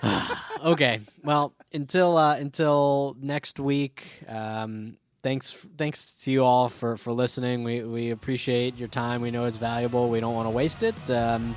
okay. 0.64 1.00
Well, 1.24 1.54
until 1.72 2.16
uh, 2.16 2.36
until 2.36 3.16
next 3.20 3.58
week. 3.58 4.24
Um, 4.28 4.98
thanks 5.22 5.66
thanks 5.76 6.12
to 6.24 6.30
you 6.30 6.44
all 6.44 6.68
for, 6.68 6.96
for 6.96 7.12
listening. 7.12 7.64
We 7.64 7.82
we 7.82 8.10
appreciate 8.10 8.76
your 8.76 8.88
time. 8.88 9.20
We 9.20 9.30
know 9.30 9.44
it's 9.44 9.56
valuable. 9.56 10.08
We 10.08 10.20
don't 10.20 10.34
want 10.34 10.46
to 10.46 10.54
waste 10.54 10.82
it. 10.82 11.10
Um, 11.10 11.56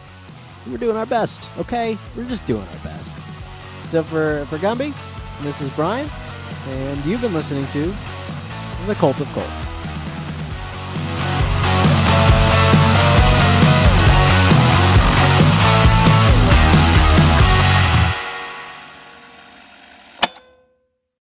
we're 0.67 0.77
doing 0.77 0.97
our 0.97 1.05
best. 1.05 1.49
Okay, 1.57 1.97
we're 2.15 2.27
just 2.27 2.45
doing 2.45 2.67
our 2.67 2.83
best. 2.83 3.17
So 3.89 4.03
for 4.03 4.45
for 4.45 4.57
Gumbi, 4.57 4.93
this 5.41 5.61
is 5.61 5.69
Bryan, 5.71 6.09
and 6.67 7.05
you've 7.05 7.21
been 7.21 7.33
listening 7.33 7.67
to 7.67 7.93
the 8.87 8.95
Cult 8.95 9.19
of 9.19 9.27
Cult. 9.33 9.70